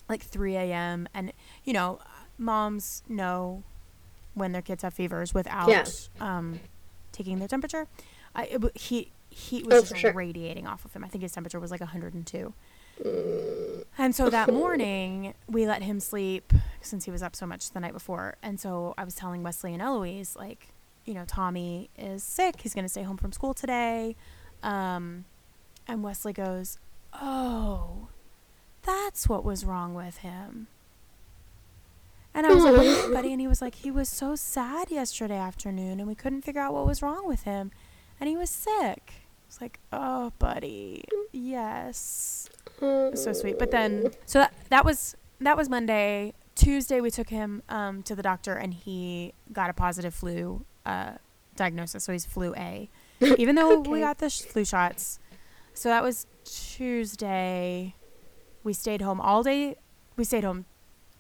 like 0.09 0.23
3 0.23 0.55
a.m. 0.57 1.09
And, 1.13 1.33
you 1.65 1.73
know, 1.73 1.99
moms 2.39 3.03
know 3.09 3.65
when 4.37 4.53
their 4.53 4.63
kids 4.63 4.83
have 4.85 4.95
fevers 4.95 5.35
without 5.35 5.69
Yeah. 5.69 5.85
um, 6.21 6.61
taking 7.11 7.39
their 7.41 7.49
temperature. 7.49 7.89
I, 8.35 8.45
it, 8.45 8.77
he, 8.79 9.11
he 9.31 9.63
Oh, 9.65 9.67
was 9.77 9.85
for 9.85 9.95
just 9.95 10.01
sure. 10.03 10.13
radiating 10.13 10.67
off 10.67 10.85
of 10.85 10.93
him. 10.93 11.03
I 11.03 11.09
think 11.09 11.23
his 11.23 11.33
temperature 11.33 11.59
was 11.59 11.71
like 11.73 11.81
102. 11.81 12.53
And 13.99 14.15
so 14.15 14.31
that 14.31 14.53
morning, 14.53 15.35
we 15.49 15.67
let 15.67 15.83
him 15.83 16.01
sleep 16.01 16.53
since 16.81 17.05
he 17.07 17.11
was 17.11 17.23
up 17.23 17.35
so 17.35 17.47
much 17.47 17.71
the 17.71 17.81
night 17.81 17.93
before. 17.93 18.37
And 18.43 18.61
so 18.61 18.95
I 18.99 19.05
was 19.05 19.15
telling 19.15 19.43
Wesley 19.43 19.73
and 19.73 19.83
Eloise, 19.83 20.37
like, 20.37 20.69
you 21.05 21.15
know, 21.15 21.25
Tommy 21.27 21.91
is 21.99 22.23
sick. 22.23 22.61
He's 22.61 22.75
going 22.75 22.85
to 22.85 22.89
stay 22.91 23.03
home 23.03 23.17
from 23.17 23.33
school 23.33 23.55
today. 23.55 24.17
Um, 24.63 25.25
and 25.89 26.03
Wesley 26.03 26.33
goes, 26.33 26.79
Oh, 27.15 28.09
that's 28.83 29.29
what 29.29 29.45
was 29.45 29.65
wrong 29.65 29.95
with 29.95 30.19
him. 30.19 30.67
And 32.37 32.47
I 32.47 32.55
was 32.55 32.63
like, 32.63 32.77
"What, 32.77 33.13
buddy? 33.13 33.33
And 33.33 33.41
he 33.41 33.49
was 33.49 33.61
like, 33.61 33.75
he 33.75 33.91
was 33.91 34.09
so 34.09 34.37
sad 34.37 34.91
yesterday 34.91 35.39
afternoon 35.39 35.99
and 35.99 36.09
we 36.09 36.15
couldn't 36.15 36.43
figure 36.43 36.61
out 36.61 36.73
what 36.73 36.87
was 36.87 37.03
wrong 37.03 37.27
with 37.27 37.43
him. 37.43 37.73
And 38.21 38.29
he 38.29 38.37
was 38.37 38.51
sick. 38.51 39.13
I 39.13 39.49
was 39.49 39.61
like, 39.61 39.81
oh, 39.93 40.33
buddy. 40.39 41.05
Yes 41.33 42.49
so 42.79 43.33
sweet. 43.33 43.59
But 43.59 43.71
then, 43.71 44.13
so 44.25 44.41
that, 44.41 44.55
that 44.71 44.85
was 44.85 45.17
that 45.41 45.57
was 45.57 45.69
Monday. 45.69 46.35
Tuesday 46.55 47.01
we 47.01 47.11
took 47.11 47.29
him 47.29 47.63
um, 47.69 48.03
to 48.05 48.15
the 48.15 48.23
doctor 48.23 48.55
and 48.55 48.73
he 48.73 49.35
got 49.53 49.69
a 49.69 49.75
positive 49.75 50.15
flu 50.15 50.65
uh, 50.87 51.13
diagnosis, 51.55 52.05
so 52.05 52.13
he's 52.13 52.25
flu 52.25 52.55
A. 52.57 52.89
Even 53.39 53.57
though 53.57 53.81
we 53.81 54.01
got 54.01 54.19
the 54.19 54.31
sh- 54.31 54.43
flu 54.43 54.65
shots, 54.65 55.19
so 55.75 55.89
that 55.89 56.03
was 56.03 56.27
Tuesday. 56.45 57.95
We 58.65 58.73
stayed 58.73 59.03
home 59.03 59.21
all 59.21 59.43
day. 59.43 59.77
We 60.17 60.25
stayed 60.25 60.45
home 60.45 60.65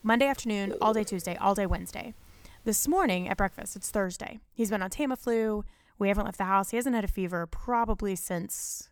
Monday 0.07 0.29
afternoon, 0.29 0.73
all 0.81 0.95
day 0.95 1.03
Tuesday, 1.03 1.35
all 1.35 1.57
day 1.57 1.67
Wednesday. 1.67 2.15
This 2.63 2.87
morning 2.87 3.29
at 3.29 3.37
breakfast, 3.37 3.75
it's 3.75 3.91
Thursday. 3.91 4.39
He's 4.55 4.71
been 4.71 4.81
on 4.81 4.89
Tamiflu. 4.89 5.65
We 5.99 6.07
haven't 6.07 6.27
left 6.27 6.39
the 6.39 6.45
house. 6.45 6.71
He 6.71 6.77
hasn't 6.77 6.95
had 6.95 7.03
a 7.03 7.09
fever 7.09 7.45
probably 7.45 8.15
since 8.15 8.89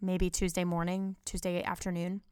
maybe 0.00 0.30
Tuesday 0.30 0.64
morning, 0.64 1.14
Tuesday 1.24 1.62
afternoon. 1.62 2.22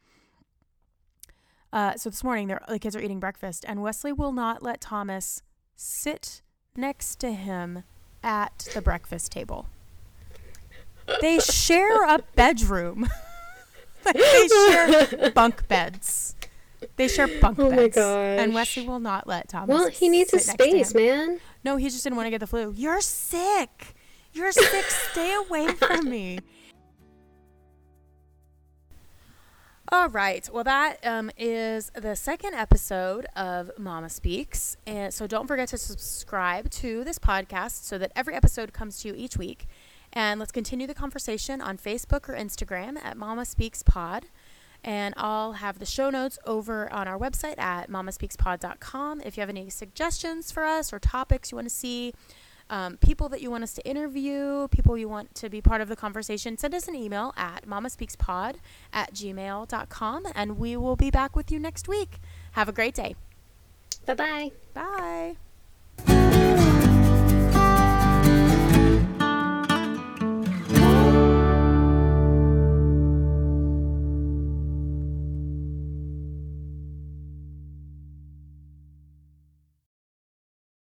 Uh, 1.73 1.95
so 1.95 2.11
this 2.11 2.25
morning, 2.25 2.49
the 2.49 2.79
kids 2.81 2.97
are 2.97 3.01
eating 3.01 3.21
breakfast, 3.21 3.65
and 3.69 3.81
Wesley 3.81 4.13
will 4.13 4.33
not 4.33 4.65
let 4.65 4.81
Thomas 4.81 5.45
sit 5.77 6.43
next 6.75 7.21
to 7.21 7.31
him 7.31 7.85
at 8.25 8.71
the 8.75 8.83
breakfast 8.83 9.31
table. 9.31 9.69
They 11.21 11.39
share 11.39 12.03
a 12.13 12.25
bedroom. 12.35 13.09
like 14.05 14.17
they 14.17 14.49
share 14.49 15.31
bunk 15.31 15.69
beds. 15.69 16.35
They 16.97 17.09
share 17.09 17.29
bunk 17.41 17.59
Oh 17.59 17.71
my 17.71 17.77
beds. 17.77 17.97
And. 17.97 18.55
Wesley 18.55 18.87
will 18.87 19.01
not 19.01 19.27
let 19.27 19.49
Thomas. 19.49 19.69
Well, 19.69 19.89
he 19.89 20.09
needs 20.09 20.31
his 20.31 20.47
space, 20.47 20.95
man. 20.95 21.41
No, 21.65 21.77
he 21.77 21.89
just 21.89 22.05
didn't 22.05 22.17
want 22.17 22.27
to 22.27 22.31
get 22.31 22.41
the 22.41 22.47
flu. 22.47 22.73
You're 22.77 23.01
sick. 23.01 23.95
You're 24.33 24.53
sick. 24.53 24.85
Stay 24.89 25.35
away 25.35 25.69
from 25.69 26.09
me. 26.09 26.39
All 29.91 30.11
right. 30.11 30.47
Well, 30.53 30.65
that 30.65 30.99
um, 31.05 31.31
is 31.39 31.91
the 31.95 32.15
second 32.15 32.55
episode 32.55 33.25
of 33.35 33.71
Mama 33.79 34.11
Speaks. 34.11 34.77
And 34.87 35.15
so 35.15 35.27
don't 35.27 35.47
forget 35.47 35.69
to 35.69 35.79
subscribe 35.79 36.69
to 36.73 37.05
this 37.05 37.19
podcast 37.19 37.85
so 37.85 37.97
that 37.97 38.13
every 38.15 38.35
episode 38.35 38.75
comes 38.75 39.01
to 39.01 39.09
you 39.09 39.15
each 39.17 39.39
week. 39.39 39.67
And 40.13 40.39
let's 40.39 40.53
continue 40.53 40.87
the 40.87 40.95
conversation 40.95 41.63
on 41.63 41.79
Facebook 41.79 42.29
or 42.29 42.35
Instagram 42.35 43.03
at 43.03 43.17
Mama 43.17 43.47
Speaks 43.47 43.83
Pod. 43.83 44.27
And 44.85 45.15
I'll 45.17 45.53
have 45.55 45.79
the 45.79 45.87
show 45.87 46.09
notes 46.09 46.39
over 46.47 46.91
on 46.93 47.09
our 47.09 47.19
website 47.19 47.59
at 47.59 47.91
mamaspeakspod.com. 47.91 49.23
If 49.23 49.37
you 49.37 49.41
have 49.41 49.51
any 49.51 49.71
suggestions 49.71 50.53
for 50.53 50.65
us 50.65 50.93
or 50.93 50.99
topics 50.99 51.51
you 51.51 51.57
want 51.57 51.69
to 51.69 51.75
see, 51.75 52.15
um, 52.71 52.97
people 52.99 53.29
that 53.31 53.41
you 53.41 53.51
want 53.51 53.65
us 53.65 53.73
to 53.75 53.87
interview, 53.87 54.69
people 54.69 54.97
you 54.97 55.09
want 55.09 55.35
to 55.37 55.49
be 55.49 55.61
part 55.61 55.81
of 55.81 55.89
the 55.89 55.97
conversation, 55.97 56.57
send 56.57 56.75
us 56.75 56.87
an 56.87 56.95
email 56.95 57.33
at 57.37 57.67
mamaspeakspod 57.67 58.57
at 58.93 59.15
gmail.com 59.15 60.27
and 60.35 60.59
we 60.59 60.77
will 60.77 60.97
be 60.97 61.11
back 61.11 61.35
with 61.35 61.51
you 61.51 61.59
next 61.59 61.89
week. 61.89 62.21
Have 62.53 62.69
a 62.69 62.73
great 62.73 62.95
day. 62.95 63.17
Bye 64.07 64.51
bye. 64.75 65.37
Bye. 66.07 66.79